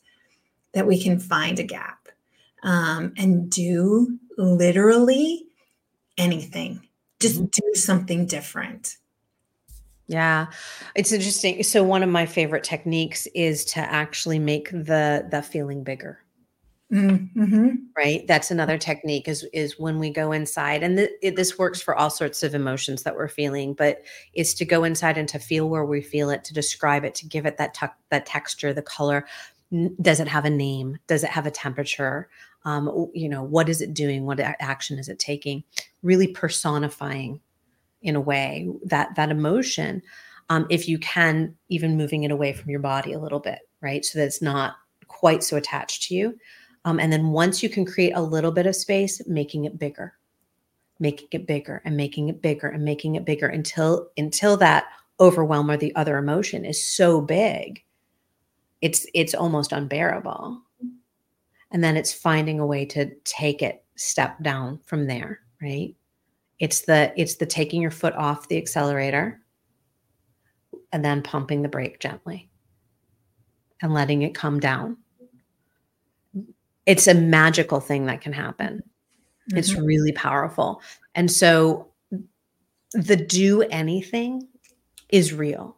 that 0.72 0.86
we 0.86 1.00
can 1.00 1.18
find 1.18 1.58
a 1.58 1.64
gap 1.64 2.08
um, 2.62 3.12
and 3.16 3.50
do 3.50 4.18
literally 4.36 5.46
anything 6.16 6.80
just 7.20 7.36
mm-hmm. 7.36 7.46
do 7.46 7.74
something 7.74 8.26
different. 8.26 8.96
Yeah. 10.06 10.46
It's 10.96 11.12
interesting. 11.12 11.62
So 11.62 11.84
one 11.84 12.02
of 12.02 12.08
my 12.08 12.26
favorite 12.26 12.64
techniques 12.64 13.28
is 13.34 13.64
to 13.66 13.80
actually 13.80 14.40
make 14.40 14.70
the 14.70 15.28
the 15.30 15.42
feeling 15.42 15.84
bigger. 15.84 16.18
Mm-hmm. 16.92 17.68
right? 17.96 18.26
That's 18.26 18.50
another 18.50 18.76
technique 18.76 19.28
is 19.28 19.46
is 19.52 19.78
when 19.78 20.00
we 20.00 20.10
go 20.10 20.32
inside 20.32 20.82
and 20.82 20.96
th- 20.96 21.12
it, 21.22 21.36
this 21.36 21.56
works 21.56 21.80
for 21.80 21.94
all 21.94 22.10
sorts 22.10 22.42
of 22.42 22.52
emotions 22.52 23.04
that 23.04 23.14
we're 23.14 23.28
feeling 23.28 23.74
but 23.74 24.02
is 24.34 24.54
to 24.54 24.64
go 24.64 24.82
inside 24.82 25.16
and 25.16 25.28
to 25.28 25.38
feel 25.38 25.68
where 25.68 25.84
we 25.84 26.02
feel 26.02 26.30
it 26.30 26.42
to 26.42 26.52
describe 26.52 27.04
it 27.04 27.14
to 27.14 27.28
give 27.28 27.46
it 27.46 27.58
that 27.58 27.74
tuck 27.74 27.94
that 28.08 28.26
texture 28.26 28.72
the 28.72 28.82
color 28.82 29.24
does 30.00 30.20
it 30.20 30.28
have 30.28 30.44
a 30.44 30.50
name? 30.50 30.98
Does 31.06 31.24
it 31.24 31.30
have 31.30 31.46
a 31.46 31.50
temperature? 31.50 32.28
Um, 32.64 33.08
you 33.14 33.28
know 33.28 33.42
what 33.42 33.68
is 33.68 33.80
it 33.80 33.94
doing? 33.94 34.26
What 34.26 34.40
action 34.40 34.98
is 34.98 35.08
it 35.08 35.18
taking? 35.18 35.64
Really 36.02 36.28
personifying 36.28 37.40
in 38.02 38.16
a 38.16 38.20
way 38.20 38.68
that 38.84 39.14
that 39.16 39.30
emotion 39.30 40.02
um, 40.48 40.66
if 40.68 40.88
you 40.88 40.98
can 40.98 41.54
even 41.68 41.96
moving 41.96 42.24
it 42.24 42.32
away 42.32 42.52
from 42.52 42.70
your 42.70 42.80
body 42.80 43.12
a 43.12 43.20
little 43.20 43.38
bit 43.38 43.60
right? 43.80 44.04
So 44.04 44.18
that 44.18 44.26
it's 44.26 44.42
not 44.42 44.76
quite 45.06 45.42
so 45.42 45.56
attached 45.56 46.04
to 46.04 46.14
you. 46.14 46.38
Um, 46.84 46.98
and 46.98 47.12
then 47.12 47.28
once 47.28 47.62
you 47.62 47.68
can 47.68 47.84
create 47.84 48.12
a 48.14 48.22
little 48.22 48.52
bit 48.52 48.66
of 48.66 48.76
space 48.76 49.20
making 49.26 49.64
it 49.64 49.78
bigger. 49.78 50.14
Making 50.98 51.28
it 51.32 51.46
bigger 51.46 51.80
and 51.84 51.96
making 51.96 52.28
it 52.28 52.42
bigger 52.42 52.68
and 52.68 52.84
making 52.84 53.14
it 53.14 53.24
bigger 53.24 53.46
until 53.46 54.08
until 54.18 54.56
that 54.58 54.84
overwhelm 55.18 55.70
or 55.70 55.78
the 55.78 55.94
other 55.96 56.18
emotion 56.18 56.64
is 56.64 56.86
so 56.86 57.22
big 57.22 57.82
it's 58.80 59.06
it's 59.14 59.34
almost 59.34 59.72
unbearable. 59.72 60.62
And 61.72 61.84
then 61.84 61.96
it's 61.96 62.12
finding 62.12 62.58
a 62.58 62.66
way 62.66 62.84
to 62.86 63.14
take 63.24 63.62
it 63.62 63.84
step 63.96 64.42
down 64.42 64.80
from 64.84 65.06
there 65.06 65.40
right? 65.62 65.94
It's 66.58 66.82
the 66.82 67.12
it's 67.16 67.36
the 67.36 67.46
taking 67.46 67.82
your 67.82 67.90
foot 67.90 68.14
off 68.14 68.48
the 68.48 68.58
accelerator 68.58 69.40
and 70.92 71.04
then 71.04 71.22
pumping 71.22 71.62
the 71.62 71.68
brake 71.68 72.00
gently 72.00 72.50
and 73.80 73.94
letting 73.94 74.22
it 74.22 74.34
come 74.34 74.60
down. 74.60 74.96
It's 76.86 77.06
a 77.06 77.14
magical 77.14 77.80
thing 77.80 78.06
that 78.06 78.20
can 78.20 78.32
happen. 78.32 78.82
Mm-hmm. 79.48 79.58
it's 79.58 79.74
really 79.74 80.12
powerful. 80.12 80.82
And 81.14 81.30
so 81.30 81.88
the 82.92 83.16
do 83.16 83.62
anything 83.62 84.46
is 85.08 85.32
real 85.32 85.76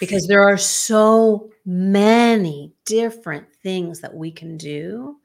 because 0.00 0.26
there 0.26 0.42
are 0.42 0.56
so 0.56 1.50
many 1.64 2.72
different 2.84 3.46
things 3.62 4.00
that 4.00 4.14
we 4.14 4.30
can 4.30 4.56
do 4.56 5.16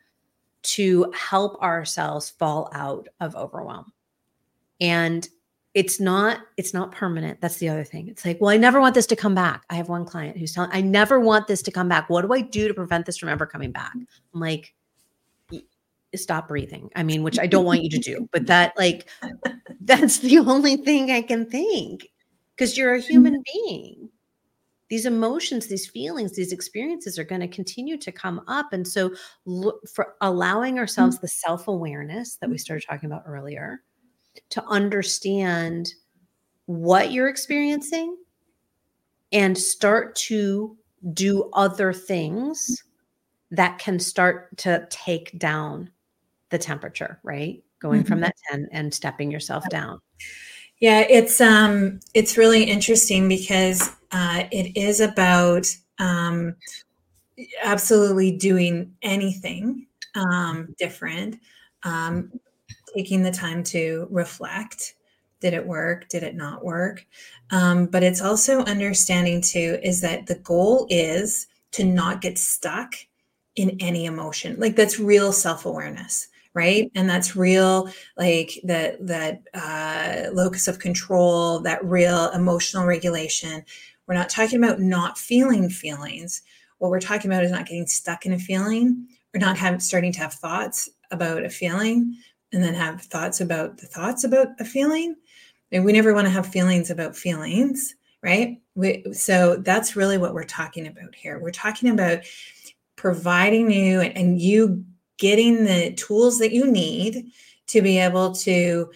to 0.61 1.11
help 1.15 1.61
ourselves 1.61 2.29
fall 2.29 2.69
out 2.73 3.07
of 3.19 3.35
overwhelm. 3.35 3.91
And 4.81 5.27
it's 5.75 5.99
not 5.99 6.39
it's 6.57 6.73
not 6.73 6.91
permanent. 6.91 7.39
That's 7.41 7.57
the 7.57 7.69
other 7.69 7.83
thing. 7.83 8.07
It's 8.07 8.25
like 8.25 8.41
well 8.41 8.49
i 8.49 8.57
never 8.57 8.81
want 8.81 8.95
this 8.95 9.05
to 9.07 9.15
come 9.15 9.35
back. 9.35 9.63
I 9.69 9.75
have 9.75 9.87
one 9.87 10.05
client 10.05 10.37
who's 10.37 10.53
telling 10.53 10.71
i 10.73 10.81
never 10.81 11.19
want 11.19 11.47
this 11.47 11.61
to 11.63 11.71
come 11.71 11.87
back. 11.87 12.09
What 12.09 12.23
do 12.23 12.33
i 12.33 12.41
do 12.41 12.67
to 12.67 12.73
prevent 12.73 13.05
this 13.05 13.17
from 13.17 13.29
ever 13.29 13.45
coming 13.45 13.71
back? 13.71 13.93
I'm 13.95 14.39
like 14.39 14.73
stop 16.15 16.47
breathing. 16.47 16.89
I 16.95 17.03
mean 17.03 17.21
which 17.21 17.37
i 17.37 17.45
don't 17.45 17.65
want 17.65 17.83
you 17.83 17.89
to 17.91 17.99
do 17.99 18.27
but 18.31 18.47
that 18.47 18.73
like 18.77 19.07
that's 19.81 20.19
the 20.19 20.39
only 20.39 20.77
thing 20.77 21.11
i 21.11 21.21
can 21.21 21.45
think 21.45 22.07
because 22.55 22.75
you're 22.75 22.95
a 22.95 22.97
mm-hmm. 22.97 23.11
human 23.11 23.43
being 23.53 24.09
these 24.89 25.05
emotions 25.05 25.67
these 25.67 25.87
feelings 25.87 26.35
these 26.35 26.51
experiences 26.51 27.17
are 27.17 27.23
going 27.23 27.41
to 27.41 27.47
continue 27.47 27.97
to 27.97 28.11
come 28.11 28.41
up 28.47 28.73
and 28.73 28.87
so 28.87 29.11
look 29.45 29.87
for 29.87 30.15
allowing 30.21 30.77
ourselves 30.77 31.15
mm-hmm. 31.15 31.23
the 31.25 31.29
self-awareness 31.29 32.35
that 32.37 32.49
we 32.49 32.57
started 32.57 32.85
talking 32.85 33.09
about 33.09 33.23
earlier 33.25 33.81
to 34.49 34.63
understand 34.65 35.93
what 36.65 37.11
you're 37.11 37.29
experiencing 37.29 38.15
and 39.31 39.57
start 39.57 40.15
to 40.15 40.75
do 41.13 41.49
other 41.53 41.93
things 41.93 42.83
that 43.51 43.77
can 43.79 43.99
start 43.99 44.55
to 44.57 44.85
take 44.89 45.37
down 45.39 45.89
the 46.49 46.57
temperature 46.57 47.19
right 47.23 47.63
going 47.79 48.01
mm-hmm. 48.01 48.07
from 48.07 48.19
that 48.21 48.35
10 48.51 48.67
and 48.71 48.93
stepping 48.93 49.31
yourself 49.31 49.63
down 49.69 49.99
yeah 50.79 51.01
it's 51.01 51.39
um 51.39 51.99
it's 52.13 52.37
really 52.37 52.63
interesting 52.63 53.27
because 53.29 53.95
uh, 54.11 54.43
it 54.51 54.77
is 54.77 54.99
about 54.99 55.67
um, 55.99 56.55
absolutely 57.63 58.31
doing 58.37 58.93
anything 59.01 59.87
um, 60.15 60.73
different, 60.77 61.39
um, 61.83 62.31
taking 62.95 63.23
the 63.23 63.31
time 63.31 63.63
to 63.63 64.07
reflect. 64.09 64.95
Did 65.41 65.53
it 65.53 65.65
work? 65.65 66.09
Did 66.09 66.23
it 66.23 66.35
not 66.35 66.65
work? 66.65 67.05
Um, 67.51 67.85
but 67.85 68.03
it's 68.03 68.21
also 68.21 68.63
understanding 68.65 69.41
too 69.41 69.79
is 69.83 70.01
that 70.01 70.25
the 70.27 70.35
goal 70.35 70.85
is 70.89 71.47
to 71.71 71.85
not 71.85 72.21
get 72.21 72.37
stuck 72.37 72.93
in 73.55 73.77
any 73.79 74.05
emotion. 74.05 74.59
Like 74.59 74.75
that's 74.75 74.99
real 74.99 75.31
self 75.31 75.65
awareness 75.65 76.27
right 76.55 76.91
and 76.95 77.07
that's 77.07 77.35
real 77.35 77.89
like 78.17 78.59
that 78.63 79.05
that 79.05 79.43
uh, 79.53 80.29
locus 80.33 80.67
of 80.67 80.79
control 80.79 81.59
that 81.59 81.83
real 81.85 82.31
emotional 82.31 82.85
regulation 82.85 83.63
we're 84.09 84.15
not 84.15 84.27
talking 84.27 84.61
about 84.61 84.79
not 84.79 85.19
feeling 85.19 85.69
feelings. 85.69 86.41
What 86.79 86.89
we're 86.89 86.99
talking 86.99 87.29
about 87.29 87.43
is 87.43 87.51
not 87.51 87.67
getting 87.67 87.85
stuck 87.85 88.25
in 88.25 88.33
a 88.33 88.39
feeling 88.39 89.07
or 89.35 89.39
not 89.39 89.55
having 89.55 89.79
starting 89.79 90.11
to 90.13 90.19
have 90.19 90.33
thoughts 90.33 90.89
about 91.11 91.45
a 91.45 91.49
feeling 91.49 92.17
and 92.51 92.63
then 92.63 92.73
have 92.73 93.03
thoughts 93.03 93.39
about 93.39 93.77
the 93.77 93.85
thoughts 93.85 94.23
about 94.23 94.47
a 94.59 94.65
feeling. 94.65 95.15
And 95.71 95.85
we 95.85 95.93
never 95.93 96.15
want 96.15 96.25
to 96.25 96.31
have 96.31 96.47
feelings 96.47 96.89
about 96.89 97.15
feelings, 97.15 97.93
right? 98.23 98.59
We, 98.73 99.05
so 99.13 99.57
that's 99.57 99.95
really 99.95 100.17
what 100.17 100.33
we're 100.33 100.43
talking 100.43 100.87
about 100.87 101.13
here. 101.13 101.37
We're 101.37 101.51
talking 101.51 101.91
about 101.91 102.23
providing 102.95 103.69
you 103.69 104.01
and, 104.01 104.17
and 104.17 104.41
you 104.41 104.83
getting 105.17 105.65
the 105.65 105.93
tools 105.93 106.39
that 106.39 106.51
you 106.51 106.65
need 106.65 107.27
to 107.67 107.83
be 107.83 107.99
able 107.99 108.33
to 108.33 108.89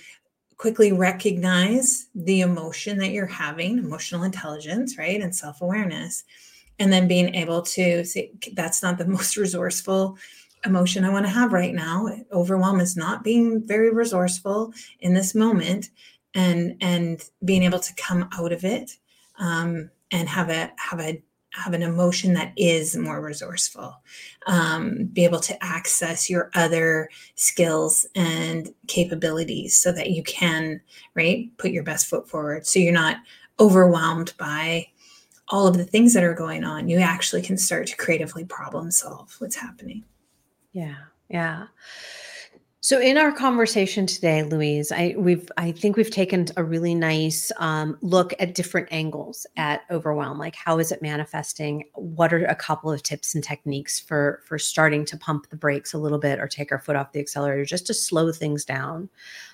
quickly 0.63 0.93
recognize 0.93 2.07
the 2.15 2.39
emotion 2.39 2.97
that 2.97 3.11
you're 3.11 3.25
having, 3.25 3.77
emotional 3.77 4.23
intelligence, 4.23 4.97
right? 4.97 5.19
And 5.19 5.35
self 5.35 5.61
awareness. 5.61 6.23
And 6.79 6.91
then 6.91 7.05
being 7.05 7.35
able 7.35 7.63
to 7.63 8.05
say, 8.05 8.31
that's 8.53 8.81
not 8.81 8.97
the 8.97 9.05
most 9.17 9.35
resourceful 9.35 10.17
emotion 10.65 11.03
I 11.03 11.09
want 11.09 11.25
to 11.25 11.31
have 11.33 11.51
right 11.51 11.75
now. 11.75 12.07
Overwhelm 12.31 12.79
is 12.79 12.95
not 12.95 13.25
being 13.25 13.67
very 13.67 13.91
resourceful 13.91 14.73
in 15.01 15.13
this 15.13 15.35
moment 15.35 15.89
and 16.33 16.77
and 16.79 17.21
being 17.43 17.63
able 17.63 17.79
to 17.79 17.93
come 17.95 18.29
out 18.31 18.53
of 18.53 18.63
it 18.63 18.89
um, 19.39 19.89
and 20.11 20.29
have 20.29 20.49
a 20.49 20.71
have 20.77 21.01
a 21.01 21.21
have 21.53 21.73
an 21.73 21.83
emotion 21.83 22.33
that 22.33 22.51
is 22.55 22.97
more 22.97 23.21
resourceful 23.21 24.01
um, 24.47 25.05
be 25.13 25.23
able 25.23 25.39
to 25.39 25.63
access 25.63 26.29
your 26.29 26.49
other 26.55 27.09
skills 27.35 28.05
and 28.15 28.73
capabilities 28.87 29.79
so 29.79 29.91
that 29.91 30.11
you 30.11 30.23
can 30.23 30.81
right 31.13 31.55
put 31.57 31.71
your 31.71 31.83
best 31.83 32.07
foot 32.07 32.27
forward. 32.27 32.65
So 32.65 32.79
you're 32.79 32.91
not 32.91 33.17
overwhelmed 33.59 34.33
by 34.37 34.87
all 35.49 35.67
of 35.67 35.77
the 35.77 35.85
things 35.85 36.13
that 36.13 36.23
are 36.23 36.33
going 36.33 36.63
on. 36.63 36.89
You 36.89 36.99
actually 36.99 37.43
can 37.43 37.57
start 37.57 37.87
to 37.87 37.97
creatively 37.97 38.45
problem 38.45 38.91
solve 38.91 39.35
what's 39.39 39.55
happening. 39.55 40.03
Yeah 40.71 40.95
yeah 41.33 41.65
so 42.83 42.99
in 42.99 43.17
our 43.17 43.31
conversation 43.31 44.05
today, 44.05 44.43
Louise, 44.43 44.91
I 44.91 45.15
we've 45.17 45.49
I 45.55 45.71
think 45.71 45.95
we've 45.95 46.11
taken 46.11 46.47
a 46.57 46.65
really 46.65 46.93
nice 46.93 47.49
um, 47.55 47.97
look 48.01 48.33
at 48.41 48.55
different 48.55 48.89
angles 48.91 49.47
at 49.55 49.83
overwhelm. 49.89 50.37
Like 50.37 50.53
how 50.53 50.79
is 50.79 50.91
it 50.91 51.01
manifesting? 51.01 51.85
What 51.93 52.33
are 52.33 52.43
a 52.43 52.55
couple 52.55 52.91
of 52.91 53.01
tips 53.01 53.35
and 53.35 53.41
techniques 53.41 54.01
for 54.01 54.41
for 54.45 54.59
starting 54.59 55.05
to 55.05 55.17
pump 55.17 55.49
the 55.49 55.55
brakes 55.55 55.93
a 55.93 55.97
little 55.97 56.17
bit 56.17 56.41
or 56.41 56.47
take 56.49 56.73
our 56.73 56.79
foot 56.79 56.97
off 56.97 57.13
the 57.13 57.21
accelerator 57.21 57.63
just 57.63 57.87
to 57.87 57.93
slow 57.93 58.33
things 58.33 58.65
down? 58.65 59.09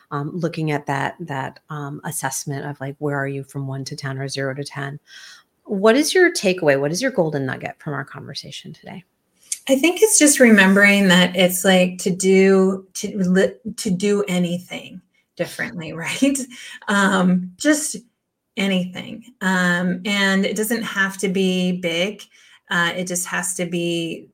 Um, 0.10 0.32
looking 0.34 0.72
at 0.72 0.88
that 0.88 1.16
that 1.20 1.60
um, 1.70 2.02
assessment 2.06 2.66
of 2.66 2.82
like 2.82 2.96
where 2.98 3.16
are 3.16 3.28
you 3.28 3.44
from 3.44 3.68
one 3.68 3.86
to 3.86 3.96
ten 3.96 4.18
or 4.18 4.28
zero 4.28 4.56
to 4.56 4.64
ten. 4.64 5.00
What 5.66 5.96
is 5.96 6.16
your 6.16 6.32
takeaway? 6.32 6.80
What 6.80 6.92
is 6.92 7.00
your 7.00 7.12
golden 7.12 7.46
nugget 7.46 7.76
from 7.78 7.94
our 7.94 8.06
conversation 8.06 8.74
today? 8.74 9.04
I 9.70 9.76
think 9.76 10.02
it's 10.02 10.18
just 10.20 10.40
remembering 10.40 11.10
that 11.10 11.36
it's 11.36 11.64
like 11.64 12.00
to 12.00 12.10
do 12.12 12.88
to 12.96 13.54
to 13.78 13.90
do 13.92 14.24
anything. 14.28 15.02
differently, 15.36 15.94
right? 16.06 16.38
Um, 16.88 17.54
just 17.58 17.96
anything. 18.58 19.24
Um, 19.42 20.02
and 20.06 20.46
it 20.46 20.56
doesn't 20.58 20.84
have 20.84 21.18
to 21.20 21.30
be 21.30 21.80
big, 21.80 22.24
uh, 22.70 22.94
it 22.96 23.08
just 23.08 23.28
has 23.28 23.56
to 23.56 23.66
be 23.66 24.28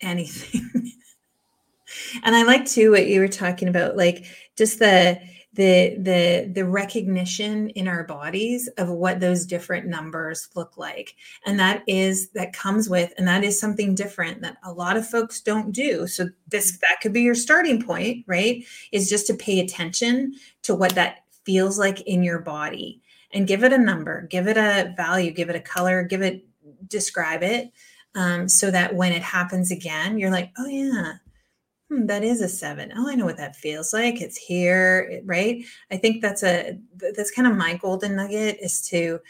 anything. 0.00 0.70
and 2.24 2.36
I 2.36 2.42
like 2.42 2.66
too 2.66 2.90
what 2.90 3.06
you 3.06 3.20
were 3.20 3.28
talking 3.28 3.68
about, 3.68 3.96
like 3.96 4.26
just 4.56 4.78
the 4.78 5.20
the 5.54 5.96
the 5.98 6.50
the 6.52 6.66
recognition 6.66 7.70
in 7.70 7.86
our 7.86 8.04
bodies 8.04 8.68
of 8.76 8.88
what 8.88 9.20
those 9.20 9.46
different 9.46 9.86
numbers 9.86 10.48
look 10.54 10.76
like. 10.76 11.14
And 11.46 11.58
that 11.60 11.82
is 11.86 12.30
that 12.30 12.52
comes 12.52 12.88
with 12.88 13.12
and 13.16 13.26
that 13.28 13.44
is 13.44 13.58
something 13.58 13.94
different 13.94 14.42
that 14.42 14.56
a 14.64 14.72
lot 14.72 14.96
of 14.96 15.08
folks 15.08 15.40
don't 15.40 15.72
do. 15.72 16.06
So 16.06 16.28
this 16.48 16.76
mm. 16.76 16.80
that 16.80 17.00
could 17.00 17.12
be 17.12 17.22
your 17.22 17.36
starting 17.36 17.82
point 17.82 18.24
right 18.26 18.64
is 18.92 19.08
just 19.08 19.26
to 19.28 19.34
pay 19.34 19.60
attention 19.60 20.34
to 20.62 20.74
what 20.74 20.94
that 20.96 21.18
feels 21.44 21.78
like 21.78 22.00
in 22.02 22.22
your 22.22 22.40
body. 22.40 23.00
And 23.32 23.48
give 23.48 23.64
it 23.64 23.72
a 23.72 23.78
number 23.78 24.28
give 24.28 24.46
it 24.46 24.56
a 24.56 24.94
value 24.96 25.32
give 25.32 25.50
it 25.50 25.56
a 25.56 25.60
color 25.60 26.04
give 26.04 26.22
it 26.22 26.46
describe 26.86 27.42
it 27.42 27.72
um, 28.14 28.48
so 28.48 28.70
that 28.70 28.94
when 28.94 29.10
it 29.10 29.22
happens 29.22 29.72
again 29.72 30.18
you're 30.18 30.30
like 30.30 30.52
oh 30.56 30.66
yeah 30.66 31.14
hmm, 31.94 32.06
that 32.06 32.24
is 32.24 32.40
a 32.40 32.48
seven. 32.48 32.92
Oh, 32.96 33.08
I 33.08 33.14
know 33.14 33.24
what 33.24 33.36
that 33.36 33.56
feels 33.56 33.92
like. 33.92 34.20
It's 34.20 34.36
here, 34.36 35.20
right? 35.24 35.64
I 35.90 35.96
think 35.96 36.22
that's 36.22 36.42
a 36.42 36.78
that's 37.16 37.30
kind 37.30 37.48
of 37.48 37.56
my 37.56 37.74
golden 37.74 38.16
nugget 38.16 38.58
is 38.60 38.86
to 38.88 39.20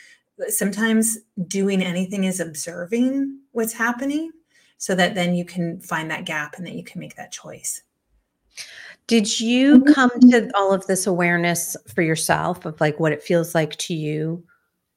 sometimes 0.48 1.18
doing 1.46 1.82
anything 1.82 2.24
is 2.24 2.40
observing 2.40 3.38
what's 3.52 3.72
happening 3.72 4.32
so 4.78 4.94
that 4.94 5.14
then 5.14 5.34
you 5.34 5.44
can 5.44 5.80
find 5.80 6.10
that 6.10 6.24
gap 6.24 6.54
and 6.56 6.66
that 6.66 6.74
you 6.74 6.84
can 6.84 7.00
make 7.00 7.16
that 7.16 7.32
choice. 7.32 7.82
Did 9.06 9.40
you 9.40 9.80
mm-hmm. 9.80 9.92
come 9.92 10.10
to 10.30 10.50
all 10.56 10.72
of 10.72 10.86
this 10.86 11.06
awareness 11.06 11.76
for 11.94 12.02
yourself 12.02 12.64
of 12.64 12.80
like 12.80 12.98
what 12.98 13.12
it 13.12 13.22
feels 13.22 13.54
like 13.54 13.76
to 13.76 13.94
you 13.94 14.44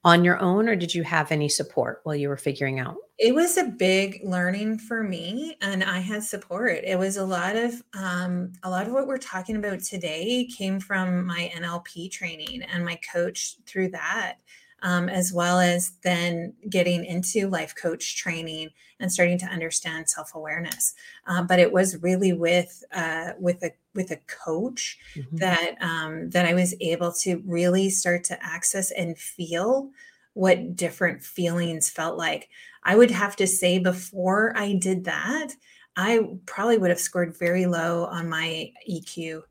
on 0.07 0.23
your 0.23 0.39
own, 0.39 0.69
or 0.69 0.75
did 0.77 0.95
you 0.95 1.03
have 1.03 1.33
any 1.33 1.49
support 1.49 1.99
while 2.03 2.15
you 2.15 2.29
were 2.29 2.37
figuring 2.37 2.79
out? 2.79 2.95
It 3.19 3.35
was 3.35 3.57
a 3.57 3.65
big 3.65 4.21
learning 4.23 4.77
for 4.77 5.03
me, 5.03 5.57
and 5.59 5.83
I 5.83 5.99
had 5.99 6.23
support. 6.23 6.79
It 6.85 6.97
was 6.97 7.17
a 7.17 7.25
lot 7.25 7.57
of 7.57 7.83
um, 7.93 8.53
a 8.63 8.69
lot 8.69 8.87
of 8.87 8.93
what 8.93 9.05
we're 9.05 9.17
talking 9.17 9.57
about 9.57 9.81
today 9.81 10.47
came 10.57 10.79
from 10.79 11.25
my 11.25 11.51
NLP 11.53 12.09
training 12.09 12.61
and 12.61 12.85
my 12.85 12.97
coach 13.11 13.57
through 13.65 13.89
that, 13.89 14.37
um, 14.83 15.09
as 15.09 15.33
well 15.33 15.59
as 15.59 15.91
then 16.03 16.53
getting 16.69 17.03
into 17.03 17.49
life 17.49 17.75
coach 17.75 18.15
training 18.15 18.69
and 18.99 19.11
starting 19.11 19.37
to 19.39 19.45
understand 19.45 20.09
self 20.09 20.33
awareness. 20.35 20.93
Uh, 21.25 21.43
but 21.43 21.59
it 21.59 21.71
was 21.71 22.01
really 22.01 22.33
with 22.33 22.83
uh, 22.93 23.31
with 23.39 23.63
a 23.63 23.71
with 23.93 24.11
a 24.11 24.19
coach 24.27 24.97
mm-hmm. 25.15 25.37
that 25.37 25.75
um, 25.81 26.29
that 26.31 26.45
I 26.45 26.53
was 26.53 26.75
able 26.79 27.11
to 27.21 27.41
really 27.45 27.89
start 27.89 28.23
to 28.25 28.43
access 28.43 28.91
and 28.91 29.17
feel 29.17 29.89
what 30.33 30.75
different 30.75 31.23
feelings 31.23 31.89
felt 31.89 32.17
like. 32.17 32.49
I 32.83 32.95
would 32.95 33.11
have 33.11 33.35
to 33.37 33.47
say 33.47 33.79
before 33.79 34.53
I 34.55 34.73
did 34.73 35.05
that, 35.05 35.53
I 35.95 36.37
probably 36.45 36.77
would 36.77 36.91
have 36.91 36.99
scored 36.99 37.37
very 37.37 37.65
low 37.65 38.05
on 38.05 38.29
my 38.29 38.71
EQ 38.89 39.41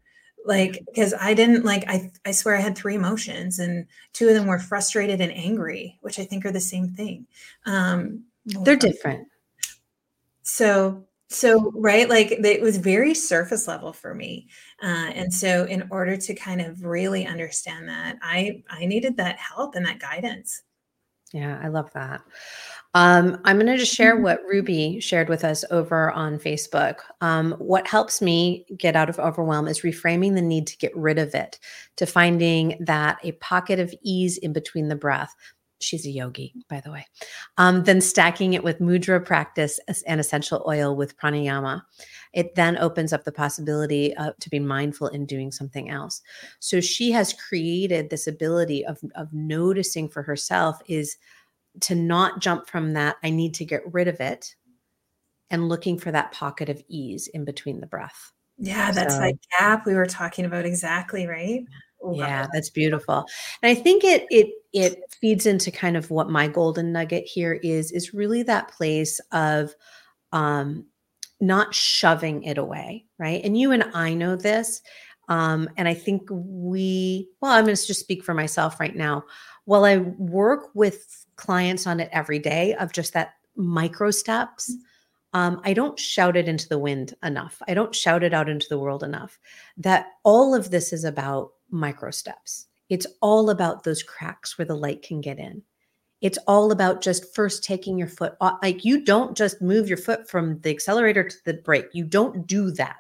like 0.47 0.83
because 0.87 1.13
i 1.21 1.35
didn't 1.35 1.65
like 1.65 1.85
i 1.89 2.11
i 2.25 2.31
swear 2.31 2.57
i 2.57 2.61
had 2.61 2.77
three 2.77 2.95
emotions 2.95 3.59
and 3.59 3.87
two 4.13 4.29
of 4.29 4.35
them 4.35 4.47
were 4.47 4.59
frustrated 4.59 5.21
and 5.21 5.33
angry 5.33 5.99
which 6.01 6.19
i 6.19 6.25
think 6.25 6.45
are 6.45 6.53
the 6.53 6.61
same 6.61 6.89
thing. 6.89 7.27
Um 7.67 8.25
they're 8.47 8.77
different. 8.77 9.29
So 10.43 11.05
so 11.29 11.73
right? 11.75 12.09
Like 12.09 12.31
it 12.31 12.63
was 12.63 12.77
very 12.77 13.13
surface 13.15 13.67
level 13.67 13.93
for 13.93 14.15
me. 14.15 14.49
Uh, 14.81 15.11
and 15.13 15.35
so 15.35 15.65
in 15.65 15.89
order 15.91 16.17
to 16.17 16.35
kind 16.37 16.61
of 16.61 16.85
really 16.85 17.27
understand 17.27 17.89
that 17.89 18.17
i 18.23 18.63
i 18.71 18.87
needed 18.87 19.17
that 19.17 19.37
help 19.39 19.75
and 19.75 19.85
that 19.85 19.99
guidance. 19.99 20.63
Yeah 21.33 21.59
i 21.63 21.69
love 21.69 21.93
that 21.95 22.23
um, 22.97 23.39
I'm 23.45 23.59
going 23.59 23.67
to 23.67 23.77
just 23.77 23.95
share 23.95 24.17
what 24.17 24.41
Ruby 24.49 25.01
shared 25.01 25.29
with 25.29 25.45
us 25.45 25.67
over 25.71 26.11
on 26.13 26.39
Facebook. 26.39 27.01
Um, 27.21 27.53
what 27.59 27.87
helps 27.87 28.23
me 28.23 28.65
get 28.79 28.97
out 28.97 29.11
of 29.11 29.19
overwhelm 29.19 29.69
is 29.69 29.83
reframing 29.83 30.35
the 30.35 30.41
need 30.41 30.67
to 30.69 30.79
get 30.79 30.97
rid 30.97 31.19
of 31.19 31.35
it, 31.35 31.61
to 31.97 32.07
finding 32.07 32.75
that 32.81 33.19
a 33.23 33.33
pocket 33.33 33.79
of 33.81 33.95
ease 34.03 34.39
in 34.39 34.55
between 34.55 34.89
the 34.89 34.97
breath. 34.97 35.35
She's 35.79 36.07
a 36.07 36.11
yogi, 36.11 36.55
by 36.71 36.81
the 36.81 36.91
way. 36.91 37.07
Um, 37.59 37.85
then 37.85 38.01
stacking 38.01 38.55
it 38.55 38.65
with 38.65 38.81
mudra 38.81 39.23
practice 39.23 39.79
and 40.07 40.19
essential 40.19 40.65
oil 40.67 40.97
with 40.97 41.19
pranayama. 41.19 41.83
It 42.33 42.55
then 42.55 42.79
opens 42.79 43.13
up 43.13 43.25
the 43.25 43.33
possibility 43.33 44.17
uh, 44.17 44.33
to 44.41 44.49
be 44.49 44.59
mindful 44.59 45.09
in 45.09 45.27
doing 45.27 45.53
something 45.53 45.91
else. 45.91 46.23
So 46.61 46.81
she 46.81 47.13
has 47.13 47.35
created 47.35 48.09
this 48.09 48.27
ability 48.27 48.87
of, 48.87 48.99
of 49.17 49.31
noticing 49.35 50.09
for 50.09 50.23
herself 50.23 50.79
is 50.89 51.19
to 51.83 51.95
not 51.95 52.41
jump 52.41 52.69
from 52.69 52.93
that, 52.93 53.17
I 53.23 53.31
need 53.31 53.55
to 53.55 53.65
get 53.65 53.83
rid 53.93 54.09
of 54.09 54.21
it 54.21 54.55
and 55.51 55.69
looking 55.69 55.99
for 55.99 56.11
that 56.11 56.33
pocket 56.33 56.69
of 56.69 56.83
ease 56.89 57.29
in 57.29 57.45
between 57.45 57.81
the 57.81 57.87
breath. 57.87 58.33
Yeah, 58.59 58.91
that's 58.91 59.15
so, 59.15 59.21
that 59.21 59.35
gap 59.59 59.87
we 59.87 59.95
were 59.95 60.07
talking 60.07 60.45
about 60.45 60.65
exactly, 60.65 61.27
right? 61.27 61.65
Yeah, 62.13 62.47
that's 62.53 62.71
beautiful. 62.71 63.27
And 63.63 63.71
I 63.71 63.75
think 63.75 64.05
it 64.05 64.27
it 64.31 64.49
it 64.73 65.01
feeds 65.21 65.47
into 65.47 65.71
kind 65.71 65.97
of 65.97 66.11
what 66.11 66.31
my 66.31 66.49
golden 66.49 66.93
nugget 66.93 67.25
here 67.25 67.55
is 67.63 67.91
is 67.93 68.15
really 68.15 68.43
that 68.45 68.69
place 68.69 69.21
of 69.33 69.75
um 70.33 70.87
not 71.41 71.75
shoving 71.75 72.45
it 72.45 72.59
away, 72.59 73.07
right? 73.19 73.43
And 73.45 73.59
you 73.59 73.73
and 73.73 73.85
I 73.95 74.15
know 74.15 74.37
this. 74.37 74.83
Um, 75.29 75.69
and 75.77 75.89
I 75.89 75.95
think 75.95 76.23
we, 76.31 77.29
well, 77.41 77.53
I'm 77.53 77.65
going 77.65 77.77
to 77.77 77.87
just 77.87 78.01
speak 78.01 78.25
for 78.25 78.33
myself 78.33 78.79
right 78.81 78.95
now. 78.95 79.25
While 79.65 79.85
I 79.85 79.99
work 79.99 80.71
with 80.75 81.26
clients 81.37 81.87
on 81.87 82.01
it 82.01 82.09
every 82.13 82.39
day 82.39 82.75
of 82.75 82.93
just 82.93 83.13
that 83.13 83.35
micro 83.57 84.11
steps. 84.11 84.73
Um, 85.33 85.61
I 85.65 85.75
don't 85.75 85.99
shout 85.99 86.37
it 86.37 86.49
into 86.49 86.69
the 86.69 86.79
wind 86.79 87.15
enough. 87.23 87.61
I 87.69 87.75
don't 87.75 87.95
shout 87.95 88.23
it 88.23 88.33
out 88.33 88.49
into 88.49 88.67
the 88.69 88.79
world 88.79 89.03
enough 89.03 89.39
that 89.77 90.07
all 90.25 90.55
of 90.55 90.71
this 90.71 90.93
is 90.93 91.05
about 91.05 91.53
micro 91.71 92.11
steps. 92.11 92.67
It's 92.89 93.07
all 93.21 93.51
about 93.51 93.85
those 93.85 94.03
cracks 94.03 94.57
where 94.57 94.67
the 94.67 94.77
light 94.77 95.03
can 95.03 95.21
get 95.21 95.39
in. 95.39 95.63
It's 96.23 96.39
all 96.47 96.73
about 96.73 97.03
just 97.03 97.35
first 97.35 97.63
taking 97.63 97.99
your 97.99 98.09
foot 98.09 98.35
off. 98.41 98.59
Like 98.63 98.85
you 98.85 99.05
don't 99.05 99.37
just 99.37 99.61
move 99.61 99.89
your 99.89 99.99
foot 99.99 100.29
from 100.29 100.59
the 100.61 100.71
accelerator 100.71 101.25
to 101.25 101.37
the 101.45 101.55
brake. 101.55 101.89
You 101.93 102.05
don't 102.05 102.47
do 102.47 102.71
that. 102.73 102.97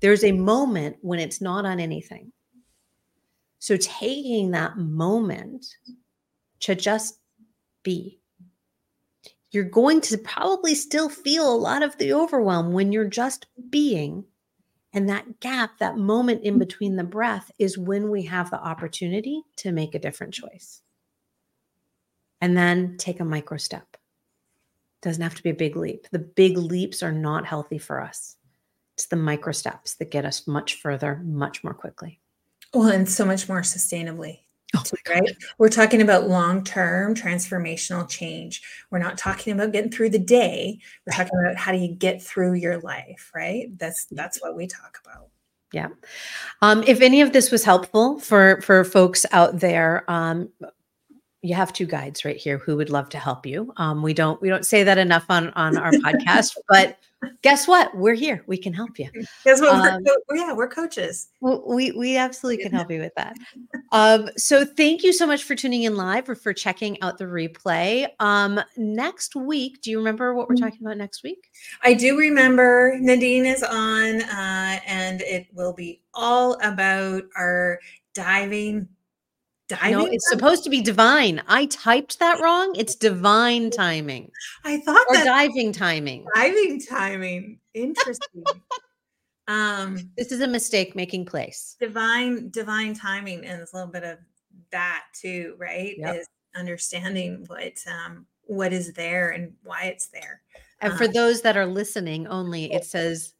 There's 0.00 0.24
a 0.24 0.32
moment 0.32 0.96
when 1.02 1.20
it's 1.20 1.40
not 1.40 1.64
on 1.64 1.78
anything. 1.78 2.32
So 3.58 3.76
taking 3.76 4.50
that 4.50 4.76
moment 4.76 5.66
to 6.60 6.74
just 6.74 7.20
be. 7.86 8.18
You're 9.52 9.64
going 9.64 10.00
to 10.02 10.18
probably 10.18 10.74
still 10.74 11.08
feel 11.08 11.50
a 11.50 11.56
lot 11.56 11.84
of 11.84 11.96
the 11.96 12.12
overwhelm 12.12 12.72
when 12.72 12.90
you're 12.90 13.08
just 13.08 13.46
being. 13.70 14.24
And 14.92 15.08
that 15.08 15.40
gap, 15.40 15.78
that 15.78 15.96
moment 15.96 16.42
in 16.42 16.58
between 16.58 16.96
the 16.96 17.04
breath, 17.04 17.50
is 17.58 17.78
when 17.78 18.10
we 18.10 18.22
have 18.24 18.50
the 18.50 18.60
opportunity 18.60 19.42
to 19.58 19.70
make 19.70 19.94
a 19.94 20.00
different 20.00 20.34
choice. 20.34 20.82
And 22.40 22.56
then 22.56 22.96
take 22.98 23.20
a 23.20 23.24
micro 23.24 23.56
step. 23.56 23.96
Doesn't 25.00 25.22
have 25.22 25.36
to 25.36 25.42
be 25.42 25.50
a 25.50 25.54
big 25.54 25.76
leap. 25.76 26.08
The 26.10 26.18
big 26.18 26.58
leaps 26.58 27.02
are 27.02 27.12
not 27.12 27.46
healthy 27.46 27.78
for 27.78 28.00
us. 28.00 28.36
It's 28.94 29.06
the 29.06 29.16
micro 29.16 29.52
steps 29.52 29.94
that 29.94 30.10
get 30.10 30.24
us 30.24 30.46
much 30.48 30.80
further, 30.80 31.22
much 31.24 31.62
more 31.62 31.74
quickly. 31.74 32.20
Well, 32.74 32.88
and 32.88 33.08
so 33.08 33.24
much 33.24 33.48
more 33.48 33.60
sustainably. 33.60 34.40
Oh 34.74 34.82
right? 35.08 35.36
We're 35.58 35.68
talking 35.68 36.02
about 36.02 36.28
long 36.28 36.64
term 36.64 37.14
transformational 37.14 38.08
change. 38.08 38.62
We're 38.90 38.98
not 38.98 39.16
talking 39.18 39.52
about 39.52 39.72
getting 39.72 39.90
through 39.90 40.10
the 40.10 40.18
day. 40.18 40.80
We're 41.06 41.12
talking 41.12 41.38
about 41.38 41.56
how 41.56 41.72
do 41.72 41.78
you 41.78 41.94
get 41.94 42.22
through 42.22 42.54
your 42.54 42.78
life, 42.78 43.30
right? 43.34 43.66
That's 43.78 44.06
that's 44.06 44.42
what 44.42 44.56
we 44.56 44.66
talk 44.66 44.98
about. 45.04 45.28
Yeah. 45.72 45.88
Um, 46.62 46.82
if 46.86 47.00
any 47.00 47.20
of 47.20 47.32
this 47.32 47.50
was 47.50 47.64
helpful 47.64 48.18
for 48.18 48.60
for 48.62 48.82
folks 48.84 49.24
out 49.32 49.60
there, 49.60 50.08
um, 50.10 50.48
you 51.42 51.54
have 51.54 51.72
two 51.72 51.86
guides 51.86 52.24
right 52.24 52.36
here 52.36 52.58
who 52.58 52.76
would 52.76 52.90
love 52.90 53.08
to 53.10 53.18
help 53.18 53.46
you. 53.46 53.72
Um, 53.76 54.02
we 54.02 54.14
don't 54.14 54.40
we 54.42 54.48
don't 54.48 54.66
say 54.66 54.82
that 54.82 54.98
enough 54.98 55.26
on 55.28 55.50
on 55.50 55.76
our 55.76 55.92
podcast, 55.92 56.56
but 56.68 56.98
guess 57.42 57.68
what? 57.68 57.96
We're 57.96 58.14
here. 58.14 58.42
We 58.46 58.56
can 58.56 58.72
help 58.72 58.98
you. 58.98 59.10
Guess 59.44 59.60
what? 59.60 59.70
Um, 59.70 60.02
we're, 60.28 60.36
yeah, 60.36 60.52
we're 60.52 60.68
coaches. 60.68 61.28
We 61.40 61.92
we 61.92 62.16
absolutely 62.16 62.62
can 62.62 62.72
help 62.72 62.90
you 62.90 63.00
with 63.00 63.14
that. 63.16 63.36
Um, 63.92 64.30
so 64.36 64.64
thank 64.64 65.02
you 65.02 65.12
so 65.12 65.26
much 65.26 65.44
for 65.44 65.54
tuning 65.54 65.84
in 65.84 65.96
live 65.96 66.28
or 66.28 66.34
for 66.34 66.52
checking 66.52 67.00
out 67.02 67.18
the 67.18 67.24
replay. 67.24 68.08
Um, 68.20 68.60
next 68.76 69.36
week, 69.36 69.80
do 69.82 69.90
you 69.90 69.98
remember 69.98 70.34
what 70.34 70.48
we're 70.48 70.56
mm. 70.56 70.60
talking 70.60 70.80
about 70.82 70.96
next 70.96 71.22
week? 71.22 71.50
I 71.82 71.94
do 71.94 72.18
remember. 72.18 72.96
Nadine 73.00 73.46
is 73.46 73.62
on, 73.62 74.22
uh, 74.22 74.80
and 74.86 75.20
it 75.22 75.46
will 75.52 75.72
be 75.72 76.02
all 76.14 76.58
about 76.62 77.24
our 77.36 77.78
diving 78.14 78.88
Diving 79.68 79.98
no, 79.98 80.06
it's 80.06 80.28
supposed 80.28 80.62
to 80.62 80.70
be 80.70 80.80
divine. 80.80 81.42
I 81.48 81.66
typed 81.66 82.20
that 82.20 82.40
wrong. 82.40 82.72
It's 82.76 82.94
divine 82.94 83.70
timing. 83.76 84.30
I 84.64 84.78
thought 84.78 85.04
or 85.08 85.16
diving 85.24 85.72
timing. 85.72 86.24
Diving 86.36 86.80
timing. 86.80 87.58
Interesting. 87.74 88.44
Um, 89.48 90.10
this 90.16 90.32
is 90.32 90.40
a 90.40 90.48
mistake 90.48 90.96
making 90.96 91.26
place. 91.26 91.76
Divine, 91.78 92.50
divine 92.50 92.94
timing, 92.94 93.44
and 93.44 93.60
it's 93.60 93.72
a 93.72 93.76
little 93.76 93.92
bit 93.92 94.04
of 94.04 94.18
that 94.72 95.04
too, 95.12 95.54
right? 95.58 95.94
Yep. 95.98 96.16
Is 96.16 96.26
understanding 96.56 97.44
what 97.46 97.74
um, 97.86 98.26
what 98.42 98.72
is 98.72 98.92
there 98.94 99.30
and 99.30 99.52
why 99.62 99.84
it's 99.84 100.08
there. 100.08 100.40
And 100.80 100.94
for 100.94 101.04
Um, 101.04 101.12
those 101.12 101.42
that 101.42 101.56
are 101.56 101.66
listening 101.66 102.26
only, 102.26 102.72
it 102.72 102.84
says 102.84 103.34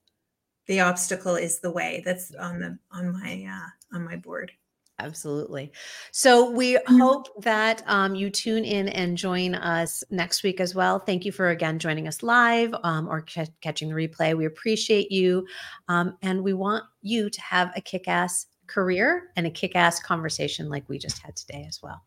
the 0.66 0.80
obstacle 0.80 1.36
is 1.36 1.61
the 1.61 1.70
way. 1.70 2.02
That's 2.04 2.34
on 2.34 2.61
the 2.61 2.78
on 2.90 3.12
my 3.12 3.46
uh, 3.48 3.96
on 3.96 4.04
my 4.04 4.16
board. 4.16 4.52
Absolutely. 4.99 5.72
So 6.11 6.51
we 6.51 6.78
Mhm. 6.88 6.99
hope 6.99 7.42
that 7.42 7.82
um, 7.86 8.14
you 8.14 8.30
tune 8.30 8.64
in 8.64 8.88
and 8.88 9.16
join 9.18 9.55
us 9.55 10.03
next 10.11 10.42
week 10.42 10.59
as 10.59 10.74
well. 10.74 10.99
Thank 10.99 11.26
you 11.26 11.32
for 11.32 11.51
again 11.51 11.78
joining 11.78 12.09
us 12.09 12.22
live 12.22 12.74
um, 12.82 13.07
or 13.09 13.20
ca- 13.22 13.44
catching 13.61 13.90
the 13.90 13.94
replay. 13.94 14.34
We 14.34 14.47
appreciate 14.47 15.12
you. 15.12 15.47
Um, 15.88 16.16
and 16.22 16.42
we 16.42 16.55
want 16.55 16.84
you 17.03 17.28
to 17.28 17.40
have 17.42 17.72
a 17.76 17.80
kick 17.82 18.09
ass 18.09 18.47
career 18.68 19.30
and 19.36 19.47
a 19.47 19.51
kick 19.51 19.76
ass 19.76 20.01
conversation 20.01 20.70
like 20.70 20.88
we 20.88 20.99
just 20.99 21.18
had 21.18 21.36
today 21.36 21.66
as 21.68 21.82
well. 21.82 22.03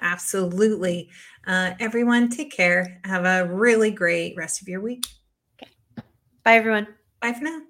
Absolutely. 0.00 1.10
Uh, 1.46 1.74
everyone, 1.78 2.28
take 2.28 2.50
care. 2.52 3.00
Have 3.04 3.24
a 3.24 3.46
really 3.52 3.90
great 3.90 4.34
rest 4.36 4.60
of 4.60 4.68
your 4.68 4.80
week. 4.80 5.06
Okay. 5.62 5.70
Bye, 6.44 6.56
everyone. 6.56 6.88
Bye 7.20 7.32
for 7.32 7.44
now. 7.44 7.62